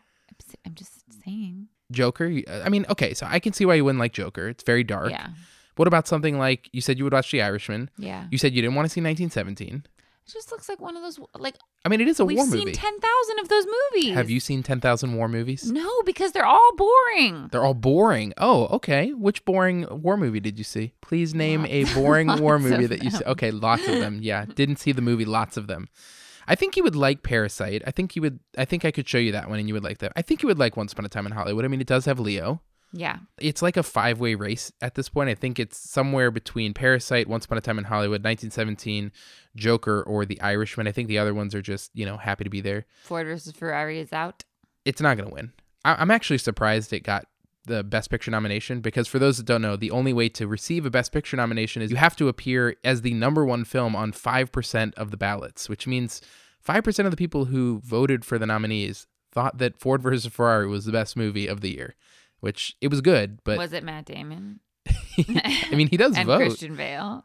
I'm 0.65 0.73
just 0.75 0.91
saying. 1.23 1.67
Joker, 1.91 2.31
uh, 2.47 2.61
I 2.63 2.69
mean, 2.69 2.85
okay, 2.89 3.13
so 3.13 3.25
I 3.29 3.39
can 3.39 3.53
see 3.53 3.65
why 3.65 3.75
you 3.75 3.85
wouldn't 3.85 3.99
like 3.99 4.13
Joker. 4.13 4.47
It's 4.49 4.63
very 4.63 4.83
dark. 4.83 5.11
Yeah, 5.11 5.27
What 5.75 5.87
about 5.87 6.07
something 6.07 6.37
like 6.37 6.69
you 6.73 6.81
said 6.81 6.97
you 6.97 7.03
would 7.05 7.13
watch 7.13 7.31
The 7.31 7.41
Irishman? 7.41 7.89
yeah. 7.97 8.25
You 8.31 8.37
said 8.37 8.53
you 8.53 8.61
didn't 8.61 8.75
want 8.75 8.85
to 8.85 8.89
see 8.89 9.01
1917. 9.01 9.83
Just 10.31 10.51
looks 10.51 10.69
like 10.69 10.79
one 10.79 10.95
of 10.95 11.01
those 11.03 11.19
like 11.37 11.55
I 11.85 11.89
mean, 11.89 12.01
it 12.01 12.07
is 12.07 12.19
a 12.19 12.25
war 12.25 12.45
movie. 12.45 12.65
we've 12.65 12.65
seen 12.65 12.73
ten 12.73 12.93
thousand 12.99 13.39
of 13.39 13.49
those 13.49 13.65
movies. 13.65 14.13
Have 14.13 14.29
you 14.29 14.39
seen 14.39 14.63
10,000 14.63 15.15
war 15.15 15.27
movies? 15.27 15.71
No, 15.71 16.01
because 16.03 16.31
they're 16.31 16.45
all 16.45 16.71
boring. 16.75 17.47
They're 17.51 17.63
all 17.63 17.73
boring. 17.73 18.33
Oh, 18.37 18.67
okay. 18.67 19.11
Which 19.13 19.45
boring 19.45 19.87
war 19.89 20.17
movie 20.17 20.39
did 20.39 20.57
you 20.57 20.63
see? 20.63 20.93
Please 21.01 21.33
name 21.33 21.65
a 21.65 21.85
boring 21.93 22.27
war 22.39 22.59
movie 22.59 22.85
that 22.85 23.03
you 23.03 23.11
see. 23.11 23.23
Okay, 23.25 23.51
lots 23.51 23.87
of 23.87 23.99
them. 23.99 24.19
Yeah, 24.21 24.45
didn't 24.45 24.77
see 24.77 24.91
the 24.91 25.01
movie. 25.01 25.25
Lots 25.25 25.57
of 25.57 25.67
them. 25.67 25.89
I 26.47 26.55
think 26.55 26.75
you 26.75 26.83
would 26.83 26.95
like 26.95 27.21
Parasite. 27.23 27.83
I 27.85 27.91
think 27.91 28.15
you 28.15 28.21
would. 28.23 28.39
I 28.57 28.65
think 28.65 28.83
I 28.83 28.91
could 28.91 29.07
show 29.07 29.19
you 29.19 29.31
that 29.33 29.49
one, 29.49 29.59
and 29.59 29.67
you 29.67 29.73
would 29.75 29.83
like 29.83 29.99
that. 29.99 30.11
I 30.15 30.21
think 30.21 30.41
you 30.41 30.47
would 30.47 30.59
like 30.59 30.75
Once 30.75 30.93
Upon 30.93 31.05
a 31.05 31.09
Time 31.09 31.25
in 31.25 31.31
Hollywood. 31.31 31.63
I 31.63 31.67
mean, 31.67 31.81
it 31.81 31.87
does 31.87 32.05
have 32.05 32.19
Leo. 32.19 32.61
Yeah, 32.91 33.17
It's 33.39 33.61
like 33.61 33.77
a 33.77 33.83
five-way 33.83 34.33
race 34.35 34.71
at 34.81 34.95
this 34.95 35.09
point. 35.09 35.29
I 35.29 35.35
think 35.35 35.59
it's 35.59 35.77
somewhere 35.77 36.31
between 36.31 36.73
Parasite, 36.73 37.27
Once 37.27 37.45
Upon 37.45 37.57
a 37.57 37.61
Time 37.61 37.77
in 37.77 37.85
Hollywood, 37.85 38.23
1917, 38.23 39.11
Joker, 39.55 40.01
or 40.03 40.25
The 40.25 40.41
Irishman. 40.41 40.87
I 40.87 40.91
think 40.91 41.07
the 41.07 41.19
other 41.19 41.33
ones 41.33 41.53
are 41.53 41.61
just 41.61 41.91
you 41.93 42.05
know 42.05 42.17
happy 42.17 42.43
to 42.43 42.49
be 42.49 42.61
there. 42.61 42.85
Ford 43.03 43.27
versus 43.27 43.53
Ferrari 43.53 43.99
is 43.99 44.11
out. 44.13 44.43
It's 44.85 45.01
not 45.01 45.17
going 45.17 45.29
to 45.29 45.35
win. 45.35 45.51
I- 45.85 45.95
I'm 45.95 46.11
actually 46.11 46.39
surprised 46.39 46.91
it 46.93 47.01
got 47.03 47.25
the 47.65 47.83
Best 47.83 48.09
Picture 48.09 48.31
nomination 48.31 48.81
because 48.81 49.07
for 49.07 49.19
those 49.19 49.37
that 49.37 49.45
don't 49.45 49.61
know, 49.61 49.75
the 49.75 49.91
only 49.91 50.13
way 50.13 50.27
to 50.29 50.47
receive 50.47 50.85
a 50.85 50.89
Best 50.89 51.11
Picture 51.11 51.37
nomination 51.37 51.81
is 51.83 51.91
you 51.91 51.97
have 51.97 52.15
to 52.15 52.27
appear 52.27 52.75
as 52.83 53.01
the 53.01 53.13
number 53.13 53.45
one 53.45 53.65
film 53.65 53.95
on 53.95 54.11
5% 54.11 54.93
of 54.95 55.11
the 55.11 55.17
ballots, 55.17 55.69
which 55.69 55.85
means 55.85 56.21
5% 56.67 57.05
of 57.05 57.11
the 57.11 57.17
people 57.17 57.45
who 57.45 57.81
voted 57.83 58.25
for 58.25 58.39
the 58.39 58.47
nominees 58.47 59.05
thought 59.31 59.59
that 59.59 59.79
Ford 59.79 60.01
versus 60.01 60.25
Ferrari 60.33 60.67
was 60.67 60.85
the 60.85 60.91
best 60.91 61.15
movie 61.15 61.45
of 61.45 61.61
the 61.61 61.69
year, 61.75 61.95
which 62.39 62.75
it 62.81 62.87
was 62.89 63.01
good, 63.01 63.39
but 63.43 63.57
was 63.57 63.73
it 63.73 63.83
Matt 63.83 64.05
Damon? 64.05 64.59
I 65.17 65.69
mean, 65.73 65.87
he 65.87 65.97
does 65.97 66.15
and 66.17 66.25
vote. 66.27 66.37
Christian 66.37 66.75
Bale. 66.75 67.23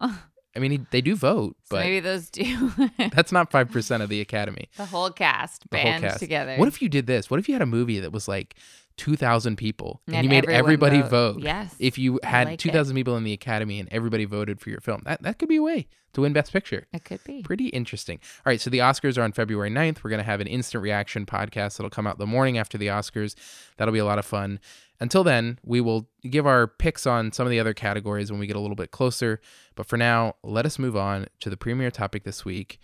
I 0.56 0.60
mean, 0.60 0.70
he, 0.70 0.80
they 0.90 1.00
do 1.00 1.16
vote, 1.16 1.56
So 1.64 1.76
but 1.76 1.80
maybe 1.80 1.98
those 2.00 2.30
two, 2.30 2.70
that's 3.12 3.32
not 3.32 3.50
5% 3.50 4.02
of 4.02 4.08
the 4.08 4.20
Academy. 4.20 4.68
the 4.76 4.84
whole 4.86 5.10
cast 5.10 5.68
The 5.70 5.78
whole 5.78 5.84
band 5.84 6.04
cast. 6.04 6.20
together. 6.20 6.56
What 6.56 6.68
if 6.68 6.80
you 6.80 6.88
did 6.88 7.06
this? 7.08 7.28
What 7.28 7.40
if 7.40 7.48
you 7.48 7.54
had 7.54 7.62
a 7.62 7.66
movie 7.66 7.98
that 8.00 8.12
was 8.12 8.28
like 8.28 8.54
2,000 8.96 9.56
people 9.56 10.00
and, 10.06 10.16
And 10.16 10.24
you 10.24 10.30
made 10.30 10.48
everybody 10.48 11.00
vote. 11.02 11.34
vote? 11.34 11.42
Yes. 11.42 11.74
If 11.78 11.98
you 11.98 12.20
had 12.22 12.46
like 12.48 12.58
2,000 12.58 12.94
people 12.94 13.16
in 13.16 13.24
the 13.24 13.32
Academy 13.32 13.80
and 13.80 13.88
everybody 13.92 14.24
voted 14.24 14.60
for 14.60 14.70
your 14.70 14.80
film, 14.80 15.02
that, 15.04 15.22
that 15.22 15.38
could 15.38 15.48
be 15.48 15.56
a 15.56 15.62
way 15.62 15.86
to 16.12 16.20
win 16.20 16.32
Best 16.32 16.52
Picture. 16.52 16.86
it 16.92 17.04
could 17.04 17.22
be. 17.24 17.42
Pretty 17.42 17.68
interesting. 17.68 18.20
All 18.46 18.50
right, 18.50 18.60
so 18.60 18.70
the 18.70 18.78
Oscars 18.78 19.18
are 19.18 19.22
on 19.22 19.32
February 19.32 19.70
9th. 19.70 20.04
We're 20.04 20.10
going 20.10 20.18
to 20.18 20.24
have 20.24 20.40
an 20.40 20.46
instant 20.46 20.82
reaction 20.82 21.26
podcast 21.26 21.76
that'll 21.76 21.90
come 21.90 22.06
out 22.06 22.18
the 22.18 22.26
morning 22.26 22.56
after 22.56 22.78
the 22.78 22.86
Oscars. 22.86 23.34
That'll 23.76 23.92
be 23.92 23.98
a 23.98 24.04
lot 24.04 24.18
of 24.20 24.24
fun. 24.24 24.60
Until 25.00 25.24
then, 25.24 25.58
we 25.64 25.80
will 25.80 26.08
give 26.22 26.46
our 26.46 26.68
picks 26.68 27.04
on 27.04 27.32
some 27.32 27.46
of 27.46 27.50
the 27.50 27.58
other 27.58 27.74
categories 27.74 28.30
when 28.30 28.38
we 28.38 28.46
get 28.46 28.54
a 28.54 28.60
little 28.60 28.76
bit 28.76 28.92
closer. 28.92 29.40
But 29.74 29.86
for 29.86 29.96
now, 29.96 30.36
let 30.44 30.66
us 30.66 30.78
move 30.78 30.96
on 30.96 31.26
to 31.40 31.50
the 31.50 31.56
premier 31.56 31.90
topic 31.90 32.22
this 32.22 32.44
week. 32.44 32.78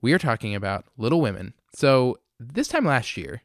We 0.00 0.14
are 0.14 0.18
talking 0.18 0.54
about 0.54 0.86
Little 0.96 1.20
Women. 1.20 1.52
So, 1.74 2.18
this 2.40 2.68
time 2.68 2.84
last 2.84 3.16
year, 3.16 3.42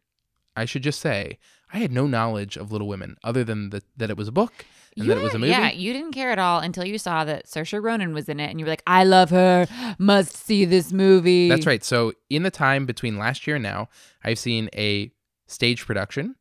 I 0.60 0.66
should 0.66 0.84
just 0.84 1.00
say, 1.00 1.40
I 1.74 1.78
had 1.80 1.92
no 1.92 2.08
knowledge 2.08 2.58
of 2.58 2.72
Little 2.72 2.88
Women 2.88 3.18
other 3.24 3.44
than 3.44 3.70
the, 3.70 3.82
that 3.98 4.10
it 4.10 4.18
was 4.18 4.28
a 4.28 4.32
book 4.32 4.66
and 4.96 5.06
You 5.06 5.14
that 5.14 5.20
it 5.20 5.24
was 5.24 5.34
a 5.34 5.40
movie. 5.40 5.52
Yeah, 5.52 5.72
you 5.72 5.94
didn't 5.94 6.12
care 6.12 6.32
at 6.32 6.40
all 6.40 6.60
until 6.60 6.86
you 6.86 6.98
saw 6.98 7.24
that 7.24 7.46
Saoirse 7.46 7.82
Ronan 7.82 8.14
was 8.14 8.28
in 8.28 8.40
it, 8.40 8.50
and 8.50 8.60
you 8.60 8.66
were 8.66 8.72
like, 8.72 8.84
"I 8.88 9.04
love 9.04 9.30
her. 9.30 9.68
Must 9.98 10.36
see 10.36 10.66
this 10.66 10.92
movie." 10.92 11.48
That's 11.50 11.66
right. 11.66 11.84
So 11.84 12.14
in 12.30 12.44
the 12.44 12.52
time 12.52 12.86
between 12.86 13.18
last 13.18 13.48
year 13.48 13.56
and 13.56 13.64
now, 13.64 13.90
I've 14.24 14.40
seen 14.40 14.70
a 14.74 15.12
stage 15.48 15.86
production. 15.86 16.36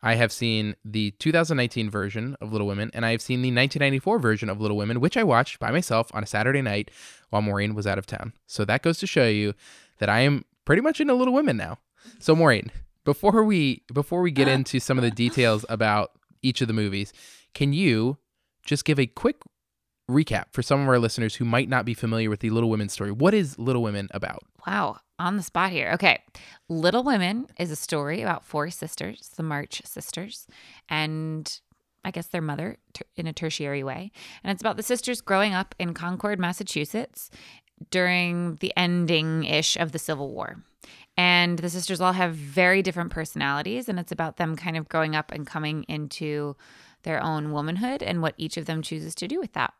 I 0.00 0.14
have 0.14 0.30
seen 0.30 0.76
the 0.84 1.10
2019 1.18 1.90
version 1.90 2.36
of 2.40 2.52
Little 2.52 2.68
Women, 2.68 2.90
and 2.94 3.04
I 3.04 3.10
have 3.10 3.20
seen 3.20 3.42
the 3.42 3.48
1994 3.48 4.18
version 4.20 4.48
of 4.48 4.60
Little 4.60 4.76
Women, 4.76 5.00
which 5.00 5.16
I 5.16 5.24
watched 5.24 5.58
by 5.58 5.72
myself 5.72 6.08
on 6.14 6.22
a 6.22 6.26
Saturday 6.26 6.62
night 6.62 6.90
while 7.30 7.42
Maureen 7.42 7.74
was 7.74 7.86
out 7.86 7.98
of 7.98 8.06
town. 8.06 8.32
So 8.46 8.64
that 8.64 8.82
goes 8.82 8.98
to 9.00 9.08
show 9.08 9.26
you 9.26 9.54
that 9.98 10.08
I 10.08 10.20
am 10.20 10.44
pretty 10.64 10.82
much 10.82 11.00
into 11.00 11.14
Little 11.14 11.34
Women 11.34 11.56
now. 11.56 11.78
So 12.20 12.36
Maureen, 12.36 12.70
before 13.08 13.42
we 13.42 13.82
before 13.90 14.20
we 14.20 14.30
get 14.30 14.48
ah. 14.48 14.52
into 14.52 14.78
some 14.78 14.98
of 14.98 15.02
the 15.02 15.10
details 15.10 15.64
about 15.70 16.10
each 16.42 16.60
of 16.60 16.68
the 16.68 16.74
movies, 16.74 17.14
can 17.54 17.72
you 17.72 18.18
just 18.66 18.84
give 18.84 19.00
a 19.00 19.06
quick 19.06 19.36
recap 20.10 20.44
for 20.52 20.62
some 20.62 20.82
of 20.82 20.88
our 20.88 20.98
listeners 20.98 21.36
who 21.36 21.46
might 21.46 21.70
not 21.70 21.86
be 21.86 21.94
familiar 21.94 22.28
with 22.28 22.40
the 22.40 22.50
Little 22.50 22.68
Women 22.68 22.90
story? 22.90 23.10
What 23.10 23.32
is 23.32 23.58
Little 23.58 23.82
Women 23.82 24.08
about? 24.10 24.42
Wow, 24.66 24.98
on 25.18 25.38
the 25.38 25.42
spot 25.42 25.70
here. 25.70 25.92
Okay. 25.94 26.22
Little 26.68 27.02
Women 27.02 27.46
is 27.58 27.70
a 27.70 27.76
story 27.76 28.20
about 28.20 28.44
four 28.44 28.68
sisters, 28.68 29.30
the 29.36 29.42
March 29.42 29.80
sisters, 29.86 30.46
and 30.90 31.60
I 32.04 32.10
guess 32.10 32.26
their 32.26 32.42
mother 32.42 32.76
ter- 32.92 33.06
in 33.16 33.26
a 33.26 33.32
tertiary 33.32 33.82
way. 33.82 34.12
And 34.44 34.52
it's 34.52 34.60
about 34.60 34.76
the 34.76 34.82
sisters 34.82 35.22
growing 35.22 35.54
up 35.54 35.74
in 35.78 35.94
Concord, 35.94 36.38
Massachusetts 36.38 37.30
during 37.90 38.56
the 38.56 38.70
ending 38.76 39.44
ish 39.44 39.78
of 39.78 39.92
the 39.92 39.98
Civil 39.98 40.30
War. 40.30 40.62
And 41.18 41.58
the 41.58 41.68
sisters 41.68 42.00
all 42.00 42.12
have 42.12 42.34
very 42.34 42.80
different 42.80 43.10
personalities, 43.10 43.88
and 43.88 43.98
it's 43.98 44.12
about 44.12 44.36
them 44.36 44.54
kind 44.54 44.76
of 44.76 44.88
growing 44.88 45.16
up 45.16 45.32
and 45.32 45.44
coming 45.44 45.82
into 45.88 46.54
their 47.02 47.20
own 47.20 47.50
womanhood 47.50 48.04
and 48.04 48.22
what 48.22 48.34
each 48.36 48.56
of 48.56 48.66
them 48.66 48.82
chooses 48.82 49.16
to 49.16 49.26
do 49.26 49.40
with 49.40 49.52
that. 49.54 49.74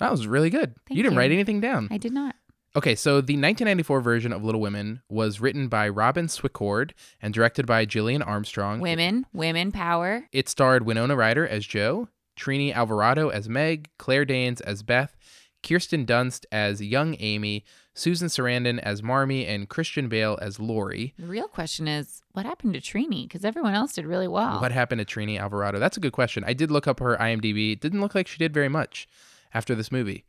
That 0.00 0.10
was 0.10 0.26
really 0.26 0.50
good. 0.50 0.74
Thank 0.88 0.96
you 0.96 1.02
didn't 1.04 1.14
you. 1.14 1.18
write 1.20 1.30
anything 1.30 1.60
down. 1.60 1.86
I 1.92 1.96
did 1.96 2.12
not. 2.12 2.34
Okay, 2.74 2.94
so 2.94 3.20
the 3.20 3.34
1994 3.34 4.00
version 4.00 4.32
of 4.32 4.42
Little 4.42 4.60
Women 4.60 5.02
was 5.08 5.40
written 5.40 5.68
by 5.68 5.88
Robin 5.88 6.26
Swicord 6.26 6.90
and 7.22 7.32
directed 7.32 7.66
by 7.66 7.84
Gillian 7.84 8.22
Armstrong. 8.22 8.80
Women, 8.80 9.26
women 9.32 9.70
power. 9.70 10.26
It 10.32 10.48
starred 10.48 10.86
Winona 10.86 11.14
Ryder 11.14 11.46
as 11.46 11.66
Jo, 11.66 12.08
Trini 12.36 12.72
Alvarado 12.74 13.28
as 13.28 13.48
Meg, 13.48 13.90
Claire 13.98 14.24
Danes 14.24 14.60
as 14.60 14.82
Beth, 14.82 15.16
Kirsten 15.62 16.06
Dunst 16.06 16.46
as 16.50 16.80
young 16.80 17.16
Amy, 17.18 17.64
Susan 17.94 18.28
Sarandon 18.28 18.78
as 18.78 19.02
Marmee, 19.02 19.46
and 19.46 19.68
Christian 19.68 20.08
Bale 20.08 20.38
as 20.40 20.60
Laurie. 20.60 21.14
The 21.18 21.26
real 21.26 21.48
question 21.48 21.88
is, 21.88 22.22
what 22.32 22.46
happened 22.46 22.74
to 22.74 22.80
Trini? 22.80 23.24
Because 23.24 23.44
everyone 23.44 23.74
else 23.74 23.94
did 23.94 24.06
really 24.06 24.28
well. 24.28 24.60
What 24.60 24.72
happened 24.72 25.00
to 25.00 25.04
Trini 25.04 25.38
Alvarado? 25.38 25.78
That's 25.78 25.96
a 25.96 26.00
good 26.00 26.12
question. 26.12 26.44
I 26.46 26.52
did 26.52 26.70
look 26.70 26.86
up 26.86 27.00
her 27.00 27.16
IMDb. 27.16 27.72
It 27.72 27.80
didn't 27.80 28.00
look 28.00 28.14
like 28.14 28.28
she 28.28 28.38
did 28.38 28.54
very 28.54 28.68
much 28.68 29.08
after 29.52 29.74
this 29.74 29.90
movie. 29.90 30.24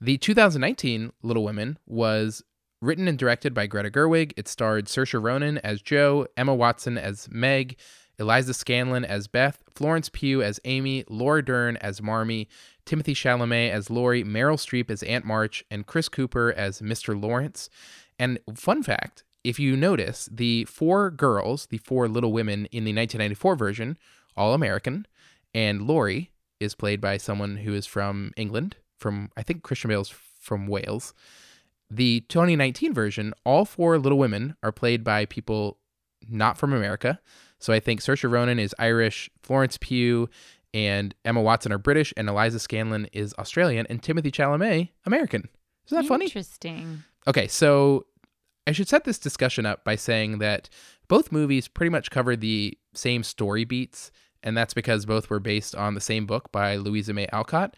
The 0.00 0.18
2019 0.18 1.12
Little 1.22 1.44
Women 1.44 1.78
was 1.86 2.42
written 2.80 3.08
and 3.08 3.18
directed 3.18 3.54
by 3.54 3.66
Greta 3.66 3.90
Gerwig. 3.90 4.32
It 4.36 4.48
starred 4.48 4.86
Saoirse 4.86 5.20
Ronan 5.20 5.58
as 5.58 5.82
Jo, 5.82 6.26
Emma 6.36 6.54
Watson 6.54 6.96
as 6.98 7.28
Meg, 7.30 7.76
Eliza 8.18 8.52
Scanlen 8.52 9.04
as 9.04 9.26
Beth, 9.26 9.62
Florence 9.74 10.08
Pugh 10.08 10.42
as 10.42 10.60
Amy, 10.64 11.04
Laura 11.08 11.44
Dern 11.44 11.76
as 11.78 12.02
Marmee, 12.02 12.48
Timothy 12.84 13.14
Chalamet 13.14 13.70
as 13.70 13.90
Laurie, 13.90 14.24
Meryl 14.24 14.56
Streep 14.56 14.90
as 14.90 15.02
Aunt 15.04 15.24
March, 15.24 15.64
and 15.70 15.86
Chris 15.86 16.08
Cooper 16.08 16.52
as 16.56 16.80
Mr. 16.80 17.20
Lawrence. 17.20 17.70
And 18.18 18.38
fun 18.54 18.82
fact 18.82 19.24
if 19.44 19.58
you 19.58 19.76
notice, 19.76 20.28
the 20.30 20.64
four 20.64 21.10
girls, 21.10 21.66
the 21.66 21.78
four 21.78 22.08
little 22.08 22.32
women 22.32 22.66
in 22.66 22.84
the 22.84 22.92
1994 22.92 23.56
version, 23.56 23.98
all 24.36 24.52
American, 24.52 25.06
and 25.54 25.82
Laurie 25.82 26.32
is 26.60 26.74
played 26.74 27.00
by 27.00 27.16
someone 27.16 27.58
who 27.58 27.72
is 27.72 27.86
from 27.86 28.32
England, 28.36 28.76
from 28.96 29.30
I 29.36 29.42
think 29.42 29.62
Christian 29.62 29.88
Bale's 29.88 30.12
from 30.40 30.66
Wales. 30.66 31.14
The 31.90 32.20
2019 32.28 32.92
version, 32.92 33.32
all 33.44 33.64
four 33.64 33.98
little 33.98 34.18
women 34.18 34.56
are 34.62 34.72
played 34.72 35.04
by 35.04 35.24
people 35.24 35.78
not 36.28 36.58
from 36.58 36.72
America. 36.72 37.20
So 37.58 37.72
I 37.72 37.80
think 37.80 38.00
Saoirse 38.00 38.30
Ronan 38.30 38.58
is 38.58 38.74
Irish, 38.78 39.30
Florence 39.42 39.78
Pugh 39.78 40.28
and 40.74 41.14
Emma 41.24 41.40
Watson 41.40 41.72
are 41.72 41.78
British, 41.78 42.12
and 42.16 42.28
Eliza 42.28 42.58
Scanlen 42.58 43.08
is 43.12 43.34
Australian, 43.38 43.86
and 43.88 44.02
Timothy 44.02 44.30
Chalamet 44.30 44.90
American. 45.06 45.48
Isn't 45.86 46.02
that 46.02 46.08
funny? 46.08 46.26
Interesting. 46.26 47.04
Okay, 47.26 47.48
so 47.48 48.06
I 48.66 48.72
should 48.72 48.88
set 48.88 49.04
this 49.04 49.18
discussion 49.18 49.64
up 49.64 49.82
by 49.84 49.96
saying 49.96 50.38
that 50.38 50.68
both 51.08 51.32
movies 51.32 51.68
pretty 51.68 51.90
much 51.90 52.10
cover 52.10 52.36
the 52.36 52.76
same 52.94 53.22
story 53.22 53.64
beats, 53.64 54.10
and 54.42 54.56
that's 54.56 54.74
because 54.74 55.06
both 55.06 55.30
were 55.30 55.40
based 55.40 55.74
on 55.74 55.94
the 55.94 56.00
same 56.00 56.26
book 56.26 56.52
by 56.52 56.76
Louisa 56.76 57.14
May 57.14 57.26
Alcott. 57.32 57.74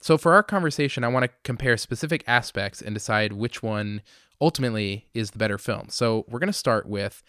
So 0.00 0.18
for 0.18 0.34
our 0.34 0.42
conversation, 0.42 1.04
I 1.04 1.08
want 1.08 1.24
to 1.24 1.30
compare 1.44 1.76
specific 1.76 2.24
aspects 2.26 2.82
and 2.82 2.94
decide 2.94 3.32
which 3.32 3.62
one 3.62 4.02
ultimately 4.40 5.06
is 5.14 5.30
the 5.30 5.38
better 5.38 5.56
film. 5.56 5.88
So 5.88 6.24
we're 6.28 6.40
going 6.40 6.48
to 6.48 6.52
start 6.52 6.86
with 6.88 7.22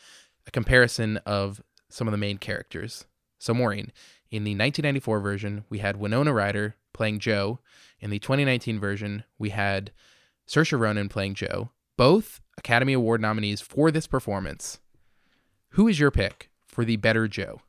a 0.47 0.51
comparison 0.51 1.17
of 1.25 1.61
some 1.95 2.07
of 2.07 2.11
the 2.11 2.17
main 2.17 2.37
characters. 2.37 3.05
So 3.39 3.53
Maureen, 3.53 3.91
in 4.29 4.43
the 4.43 4.51
1994 4.51 5.19
version, 5.21 5.63
we 5.69 5.79
had 5.79 5.95
Winona 5.95 6.33
Ryder 6.33 6.75
playing 6.93 7.19
Jo. 7.19 7.59
In 8.01 8.09
the 8.09 8.19
2019 8.19 8.79
version, 8.79 9.23
we 9.39 9.51
had 9.51 9.91
Saoirse 10.45 10.77
Ronan 10.77 11.07
playing 11.07 11.35
Jo. 11.35 11.69
Both 11.97 12.41
Academy 12.57 12.91
Award 12.91 13.21
nominees 13.21 13.61
for 13.61 13.91
this 13.91 14.07
performance. 14.07 14.79
Who 15.69 15.87
is 15.87 15.97
your 15.97 16.11
pick 16.11 16.49
for 16.65 16.83
the 16.83 16.97
better 16.97 17.29
Jo? 17.29 17.61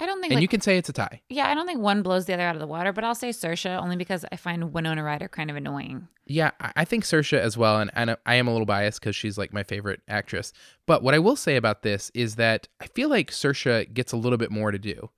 I 0.00 0.06
don't 0.06 0.20
think 0.20 0.32
And 0.32 0.38
like, 0.38 0.42
you 0.42 0.48
can 0.48 0.60
say 0.60 0.76
it's 0.76 0.88
a 0.88 0.92
tie. 0.92 1.22
yeah, 1.28 1.48
I 1.48 1.54
don't 1.54 1.66
think 1.66 1.80
one 1.80 2.02
blows 2.02 2.26
the 2.26 2.34
other 2.34 2.42
out 2.42 2.56
of 2.56 2.60
the 2.60 2.66
water, 2.66 2.92
but 2.92 3.04
I'll 3.04 3.14
say 3.14 3.28
Saoirse 3.28 3.80
only 3.80 3.96
because 3.96 4.24
I 4.32 4.36
find 4.36 4.72
Winona 4.72 5.04
Ryder 5.04 5.28
kind 5.28 5.50
of 5.50 5.56
annoying. 5.56 6.08
Yeah, 6.26 6.50
I 6.60 6.84
think 6.84 7.04
Saoirse 7.04 7.38
as 7.38 7.56
well, 7.56 7.78
and 7.78 8.10
I, 8.10 8.16
I 8.26 8.34
am 8.34 8.48
a 8.48 8.50
little 8.50 8.66
biased 8.66 9.00
because 9.00 9.14
she's 9.14 9.38
like 9.38 9.52
my 9.52 9.62
favorite 9.62 10.00
actress. 10.08 10.52
But 10.86 11.02
what 11.02 11.14
I 11.14 11.20
will 11.20 11.36
say 11.36 11.56
about 11.56 11.82
this 11.82 12.10
is 12.14 12.36
that 12.36 12.66
I 12.80 12.86
feel 12.88 13.08
like 13.08 13.30
Saoirse 13.30 13.92
gets 13.94 14.12
a 14.12 14.16
little 14.16 14.38
bit 14.38 14.50
more 14.50 14.72
to 14.72 14.78
do, 14.78 15.10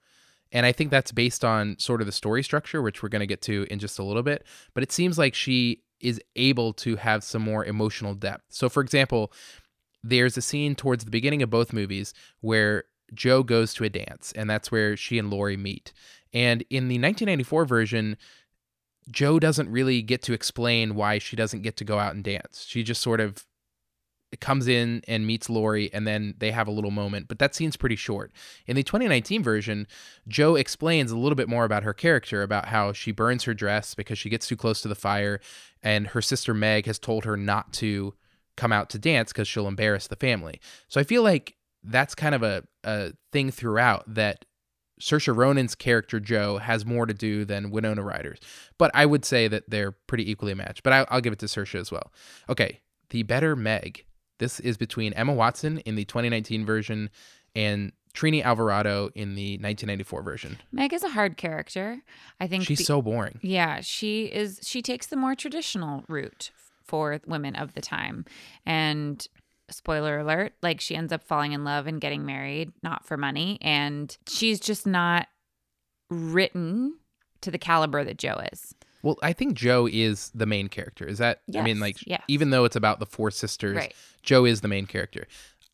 and 0.52 0.66
I 0.66 0.72
think 0.72 0.90
that's 0.90 1.12
based 1.12 1.44
on 1.44 1.78
sort 1.78 2.00
of 2.02 2.06
the 2.06 2.12
story 2.12 2.42
structure, 2.42 2.82
which 2.82 3.02
we're 3.02 3.08
going 3.08 3.20
to 3.20 3.26
get 3.26 3.42
to 3.42 3.66
in 3.70 3.78
just 3.78 3.98
a 3.98 4.04
little 4.04 4.22
bit. 4.22 4.44
But 4.74 4.82
it 4.82 4.92
seems 4.92 5.16
like 5.16 5.34
she 5.34 5.82
is 6.00 6.20
able 6.34 6.74
to 6.74 6.96
have 6.96 7.24
some 7.24 7.40
more 7.40 7.64
emotional 7.64 8.14
depth. 8.14 8.44
So, 8.50 8.68
for 8.68 8.82
example, 8.82 9.32
there's 10.02 10.36
a 10.36 10.42
scene 10.42 10.74
towards 10.74 11.04
the 11.04 11.10
beginning 11.10 11.42
of 11.42 11.48
both 11.48 11.72
movies 11.72 12.12
where 12.40 12.84
Jo 13.14 13.42
goes 13.42 13.74
to 13.74 13.84
a 13.84 13.88
dance, 13.88 14.32
and 14.34 14.48
that's 14.48 14.70
where 14.70 14.96
she 14.96 15.18
and 15.18 15.30
Laurie 15.30 15.56
meet. 15.56 15.92
And 16.32 16.62
in 16.70 16.88
the 16.88 16.96
1994 16.96 17.64
version, 17.64 18.16
Jo 19.10 19.38
doesn't 19.38 19.70
really 19.70 20.02
get 20.02 20.22
to 20.22 20.32
explain 20.32 20.94
why 20.94 21.18
she 21.18 21.36
doesn't 21.36 21.62
get 21.62 21.76
to 21.76 21.84
go 21.84 21.98
out 21.98 22.14
and 22.14 22.24
dance. 22.24 22.64
She 22.68 22.82
just 22.82 23.00
sort 23.00 23.20
of 23.20 23.44
comes 24.40 24.66
in 24.66 25.02
and 25.06 25.26
meets 25.26 25.48
Laurie, 25.48 25.90
and 25.92 26.06
then 26.06 26.34
they 26.38 26.50
have 26.50 26.68
a 26.68 26.72
little 26.72 26.90
moment, 26.90 27.28
but 27.28 27.38
that 27.38 27.54
scene's 27.54 27.76
pretty 27.76 27.96
short. 27.96 28.32
In 28.66 28.76
the 28.76 28.82
2019 28.82 29.42
version, 29.42 29.86
Jo 30.28 30.56
explains 30.56 31.10
a 31.10 31.16
little 31.16 31.36
bit 31.36 31.48
more 31.48 31.64
about 31.64 31.84
her 31.84 31.94
character, 31.94 32.42
about 32.42 32.66
how 32.66 32.92
she 32.92 33.12
burns 33.12 33.44
her 33.44 33.54
dress 33.54 33.94
because 33.94 34.18
she 34.18 34.28
gets 34.28 34.48
too 34.48 34.56
close 34.56 34.80
to 34.82 34.88
the 34.88 34.94
fire, 34.94 35.40
and 35.82 36.08
her 36.08 36.20
sister 36.20 36.52
Meg 36.52 36.86
has 36.86 36.98
told 36.98 37.24
her 37.24 37.36
not 37.36 37.72
to 37.74 38.14
come 38.56 38.72
out 38.72 38.90
to 38.90 38.98
dance 38.98 39.32
because 39.32 39.46
she'll 39.46 39.68
embarrass 39.68 40.06
the 40.06 40.16
family. 40.16 40.60
So 40.88 41.00
I 41.00 41.04
feel 41.04 41.22
like 41.22 41.55
that's 41.86 42.14
kind 42.14 42.34
of 42.34 42.42
a, 42.42 42.64
a 42.84 43.12
thing 43.32 43.50
throughout 43.50 44.04
that 44.14 44.44
Saoirse 45.00 45.34
Ronan's 45.34 45.74
character 45.74 46.18
Jo 46.20 46.58
has 46.58 46.86
more 46.86 47.06
to 47.06 47.14
do 47.14 47.44
than 47.44 47.70
Winona 47.70 48.02
Ryder's. 48.02 48.38
But 48.78 48.90
I 48.94 49.06
would 49.06 49.24
say 49.24 49.46
that 49.48 49.64
they're 49.68 49.92
pretty 49.92 50.30
equally 50.30 50.54
matched. 50.54 50.82
But 50.82 50.92
I, 50.92 51.06
I'll 51.10 51.20
give 51.20 51.32
it 51.32 51.38
to 51.40 51.46
Saoirse 51.46 51.78
as 51.78 51.92
well. 51.92 52.12
Okay, 52.48 52.80
the 53.10 53.22
better 53.22 53.54
Meg. 53.54 54.04
This 54.38 54.60
is 54.60 54.76
between 54.76 55.12
Emma 55.14 55.32
Watson 55.32 55.78
in 55.80 55.94
the 55.96 56.04
2019 56.04 56.66
version 56.66 57.10
and 57.54 57.92
Trini 58.14 58.42
Alvarado 58.42 59.10
in 59.14 59.34
the 59.34 59.52
1994 59.58 60.22
version. 60.22 60.58
Meg 60.72 60.92
is 60.94 61.02
a 61.02 61.10
hard 61.10 61.36
character. 61.36 62.00
I 62.40 62.46
think 62.46 62.64
She's 62.64 62.78
be- 62.78 62.84
so 62.84 63.02
boring. 63.02 63.38
Yeah, 63.42 63.80
she 63.82 64.24
is. 64.26 64.60
She 64.62 64.80
takes 64.82 65.06
the 65.06 65.16
more 65.16 65.34
traditional 65.34 66.04
route 66.08 66.50
for 66.82 67.20
women 67.26 67.54
of 67.56 67.74
the 67.74 67.80
time, 67.82 68.24
and 68.64 69.26
spoiler 69.70 70.18
alert: 70.18 70.52
like 70.62 70.80
she 70.80 70.96
ends 70.96 71.12
up 71.12 71.22
falling 71.22 71.52
in 71.52 71.64
love 71.64 71.86
and 71.86 72.00
getting 72.00 72.24
married, 72.24 72.72
not 72.82 73.04
for 73.06 73.16
money, 73.16 73.58
and 73.60 74.16
she's 74.28 74.60
just 74.60 74.86
not 74.86 75.28
written 76.10 76.98
to 77.40 77.50
the 77.50 77.58
caliber 77.58 78.04
that 78.04 78.18
Jo 78.18 78.40
is. 78.52 78.74
Well, 79.02 79.18
I 79.22 79.32
think 79.32 79.54
Jo 79.54 79.86
is 79.90 80.30
the 80.34 80.46
main 80.46 80.68
character. 80.68 81.06
Is 81.06 81.18
that? 81.18 81.42
I 81.54 81.62
mean, 81.62 81.78
like, 81.78 81.96
yes. 82.06 82.22
even 82.28 82.50
though 82.50 82.64
it's 82.64 82.76
about 82.76 82.98
the 82.98 83.06
four 83.06 83.30
sisters, 83.30 83.76
Right. 83.76 83.94
Jo 84.22 84.44
is 84.44 84.62
the 84.62 84.68
main 84.68 84.86
character. 84.86 85.26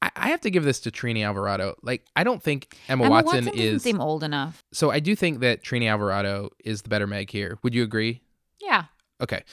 I, 0.02 0.10
I 0.16 0.28
have 0.28 0.40
to 0.42 0.50
give 0.50 0.64
this 0.64 0.80
to 0.80 0.90
Trini 0.90 1.24
Alvarado. 1.24 1.76
Like, 1.82 2.04
I 2.14 2.24
don't 2.24 2.42
think 2.42 2.76
Emma, 2.88 3.04
Emma 3.04 3.12
Watson, 3.12 3.44
doesn't 3.44 3.58
is. 3.58 3.82
seem 3.82 4.00
old 4.00 4.22
enough. 4.22 4.62
So 4.72 4.90
I 4.90 5.00
do 5.00 5.16
think 5.16 5.40
that 5.40 5.62
Trini 5.62 5.90
Alvarado 5.90 6.50
is 6.62 6.82
the 6.82 6.90
better 6.90 7.06
Meg 7.06 7.30
here. 7.30 7.58
Would 7.62 7.74
you 7.74 7.82
agree? 7.84 8.20
Yeah, 8.60 8.84
Okay. 9.22 9.44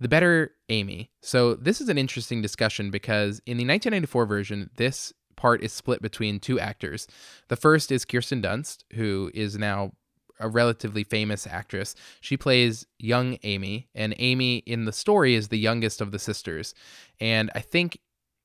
The 0.00 0.08
better 0.08 0.52
Amy. 0.68 1.10
So 1.22 1.54
this 1.54 1.80
is 1.80 1.88
an 1.88 1.98
interesting 1.98 2.42
discussion 2.42 2.90
because 2.90 3.40
in 3.46 3.56
the 3.56 3.64
1994 3.64 4.26
version, 4.26 4.70
this 4.76 5.12
part 5.36 5.62
is 5.62 5.72
split 5.72 6.02
between 6.02 6.40
two 6.40 6.58
actors. 6.58 7.06
The 7.48 7.56
first 7.56 7.92
is 7.92 8.04
Kirsten 8.04 8.42
Dunst, 8.42 8.84
who 8.94 9.30
is 9.34 9.56
now 9.58 9.92
a 10.40 10.48
relatively 10.48 11.04
famous 11.04 11.46
actress. 11.46 11.94
She 12.20 12.36
plays 12.36 12.86
young 12.98 13.38
Amy, 13.44 13.88
and 13.94 14.14
Amy 14.18 14.58
in 14.58 14.84
the 14.84 14.92
story 14.92 15.34
is 15.34 15.48
the 15.48 15.58
youngest 15.58 16.00
of 16.00 16.10
the 16.10 16.18
sisters. 16.18 16.74
And 17.20 17.50
I 17.54 17.60
think 17.60 18.00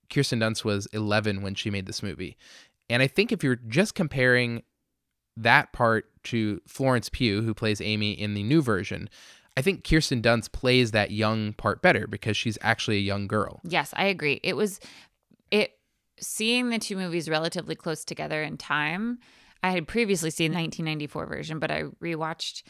Kirsten 0.09 0.39
Dunst 0.39 0.63
was 0.63 0.85
11 0.88 1.41
when 1.41 1.55
she 1.55 1.69
made 1.69 1.85
this 1.85 2.03
movie. 2.03 2.38
And 2.89 3.01
I 3.01 3.07
think 3.07 3.31
if 3.31 3.43
you're 3.43 3.55
just 3.55 3.95
comparing 3.95 4.63
that 5.38 5.71
part 5.73 6.05
to 6.25 6.62
Florence 6.67 7.09
Pugh, 7.09 7.41
who 7.41 7.53
plays 7.53 7.81
Amy 7.81 8.12
in 8.12 8.33
the 8.33 8.43
new 8.43 8.62
version, 8.62 9.09
I 9.60 9.62
think 9.62 9.84
Kirsten 9.84 10.22
Dunst 10.22 10.54
plays 10.54 10.91
that 10.91 11.12
young 11.12 11.52
part 11.52 11.82
better 11.82 12.08
because 12.08 12.38
she's 12.38 12.58
actually 12.62 12.95
a 12.95 13.02
young 13.02 13.28
girl. 13.28 13.60
yes, 13.65 13.93
I 13.98 14.06
agree. 14.06 14.39
It 14.41 14.56
was 14.56 14.80
it 15.52 15.74
seeing 16.17 16.69
the 16.69 16.80
two 16.80 16.95
movies 16.95 17.28
relatively 17.28 17.76
close 17.76 18.06
together 18.06 18.41
in 18.41 18.56
time. 18.56 19.19
I 19.62 19.72
had 19.72 19.86
previously 19.86 20.30
seen 20.30 20.52
the 20.52 20.60
1994 20.60 21.26
version, 21.26 21.60
but 21.60 21.72
I 21.72 21.84
rewatched. 22.02 22.63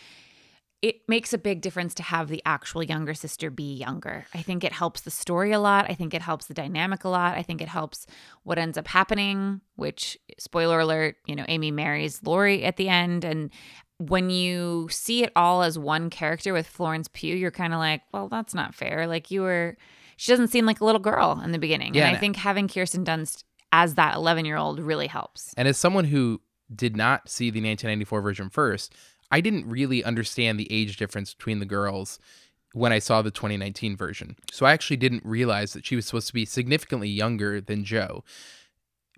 It 0.81 1.01
makes 1.07 1.31
a 1.31 1.37
big 1.37 1.61
difference 1.61 1.93
to 1.95 2.03
have 2.03 2.27
the 2.27 2.41
actual 2.43 2.81
younger 2.81 3.13
sister 3.13 3.51
be 3.51 3.75
younger. 3.75 4.25
I 4.33 4.41
think 4.41 4.63
it 4.63 4.71
helps 4.71 5.01
the 5.01 5.11
story 5.11 5.51
a 5.51 5.59
lot. 5.59 5.85
I 5.91 5.93
think 5.93 6.15
it 6.15 6.23
helps 6.23 6.47
the 6.47 6.55
dynamic 6.55 7.03
a 7.03 7.09
lot. 7.09 7.37
I 7.37 7.43
think 7.43 7.61
it 7.61 7.67
helps 7.67 8.07
what 8.41 8.57
ends 8.57 8.79
up 8.79 8.87
happening, 8.87 9.61
which, 9.75 10.17
spoiler 10.39 10.79
alert, 10.79 11.17
you 11.27 11.35
know, 11.35 11.45
Amy 11.47 11.69
marries 11.69 12.23
Laurie 12.23 12.63
at 12.63 12.77
the 12.77 12.89
end. 12.89 13.23
And 13.23 13.51
when 13.99 14.29
you 14.29 14.87
see 14.89 15.23
it 15.23 15.31
all 15.35 15.61
as 15.61 15.77
one 15.77 16.09
character 16.09 16.53
with 16.53 16.67
Florence 16.67 17.07
Pugh, 17.11 17.35
you're 17.35 17.51
kind 17.51 17.73
of 17.73 17.79
like, 17.79 18.01
well, 18.13 18.27
that's 18.27 18.53
not 18.53 18.73
fair. 18.73 19.05
Like, 19.07 19.29
you 19.29 19.41
were, 19.41 19.77
she 20.17 20.31
doesn't 20.31 20.47
seem 20.47 20.65
like 20.65 20.79
a 20.79 20.85
little 20.85 21.01
girl 21.01 21.39
in 21.43 21.51
the 21.51 21.59
beginning. 21.59 21.93
Yeah, 21.93 22.03
and 22.03 22.07
I 22.07 22.11
and- 22.11 22.19
think 22.19 22.37
having 22.37 22.67
Kirsten 22.67 23.05
Dunst 23.05 23.43
as 23.71 23.95
that 23.95 24.15
11 24.15 24.45
year 24.45 24.57
old 24.57 24.79
really 24.79 25.07
helps. 25.07 25.53
And 25.55 25.67
as 25.67 25.77
someone 25.77 26.05
who 26.05 26.41
did 26.73 26.95
not 26.97 27.29
see 27.29 27.49
the 27.49 27.59
1994 27.59 28.21
version 28.21 28.49
first, 28.49 28.95
I 29.31 29.41
didn't 29.41 29.69
really 29.69 30.03
understand 30.03 30.59
the 30.59 30.71
age 30.71 30.97
difference 30.97 31.33
between 31.33 31.59
the 31.59 31.65
girls 31.65 32.19
when 32.73 32.93
I 32.93 32.99
saw 32.99 33.21
the 33.21 33.31
2019 33.31 33.97
version. 33.97 34.35
So 34.51 34.65
I 34.65 34.71
actually 34.73 34.97
didn't 34.97 35.25
realize 35.25 35.73
that 35.73 35.85
she 35.85 35.95
was 35.95 36.05
supposed 36.05 36.27
to 36.27 36.33
be 36.33 36.45
significantly 36.45 37.09
younger 37.09 37.59
than 37.59 37.83
Jo 37.83 38.23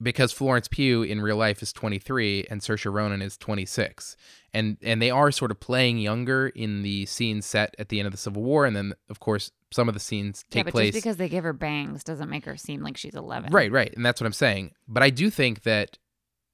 because 0.02 0.32
Florence 0.32 0.68
Pugh 0.68 1.04
in 1.04 1.22
real 1.22 1.38
life 1.38 1.62
is 1.62 1.72
23 1.74 2.46
and 2.50 2.62
Saoirse 2.62 2.92
Ronan 2.92 3.22
is 3.22 3.38
26. 3.38 4.16
And 4.54 4.78
and 4.82 5.02
they 5.02 5.12
are 5.12 5.32
sort 5.32 5.52
of 5.52 5.60
playing 5.60 6.00
younger 6.00 6.48
in 6.48 6.82
the 6.82 7.06
scenes 7.06 7.46
set 7.46 7.76
at 7.80 7.90
the 7.90 8.00
end 8.00 8.08
of 8.08 8.12
the 8.12 8.18
Civil 8.18 8.44
War 8.44 8.66
and 8.66 8.76
then 8.76 8.94
of 9.10 9.20
course 9.20 9.52
some 9.72 9.88
of 9.88 9.94
the 9.94 10.00
scenes 10.00 10.44
yeah, 10.50 10.56
take 10.56 10.66
but 10.66 10.74
place 10.74 10.94
just 10.94 11.04
because 11.04 11.18
they 11.18 11.30
give 11.30 11.44
her 11.44 11.54
bangs 11.54 12.04
doesn't 12.04 12.30
make 12.30 12.46
her 12.46 12.58
seem 12.58 12.84
like 12.84 12.98
she's 12.98 13.16
11. 13.16 13.52
Right, 13.54 13.72
right. 13.72 13.94
And 13.96 14.06
that's 14.06 14.20
what 14.20 14.26
I'm 14.26 14.34
saying. 14.34 14.72
But 14.88 15.04
I 15.04 15.10
do 15.10 15.30
think 15.30 15.64
that 15.64 15.98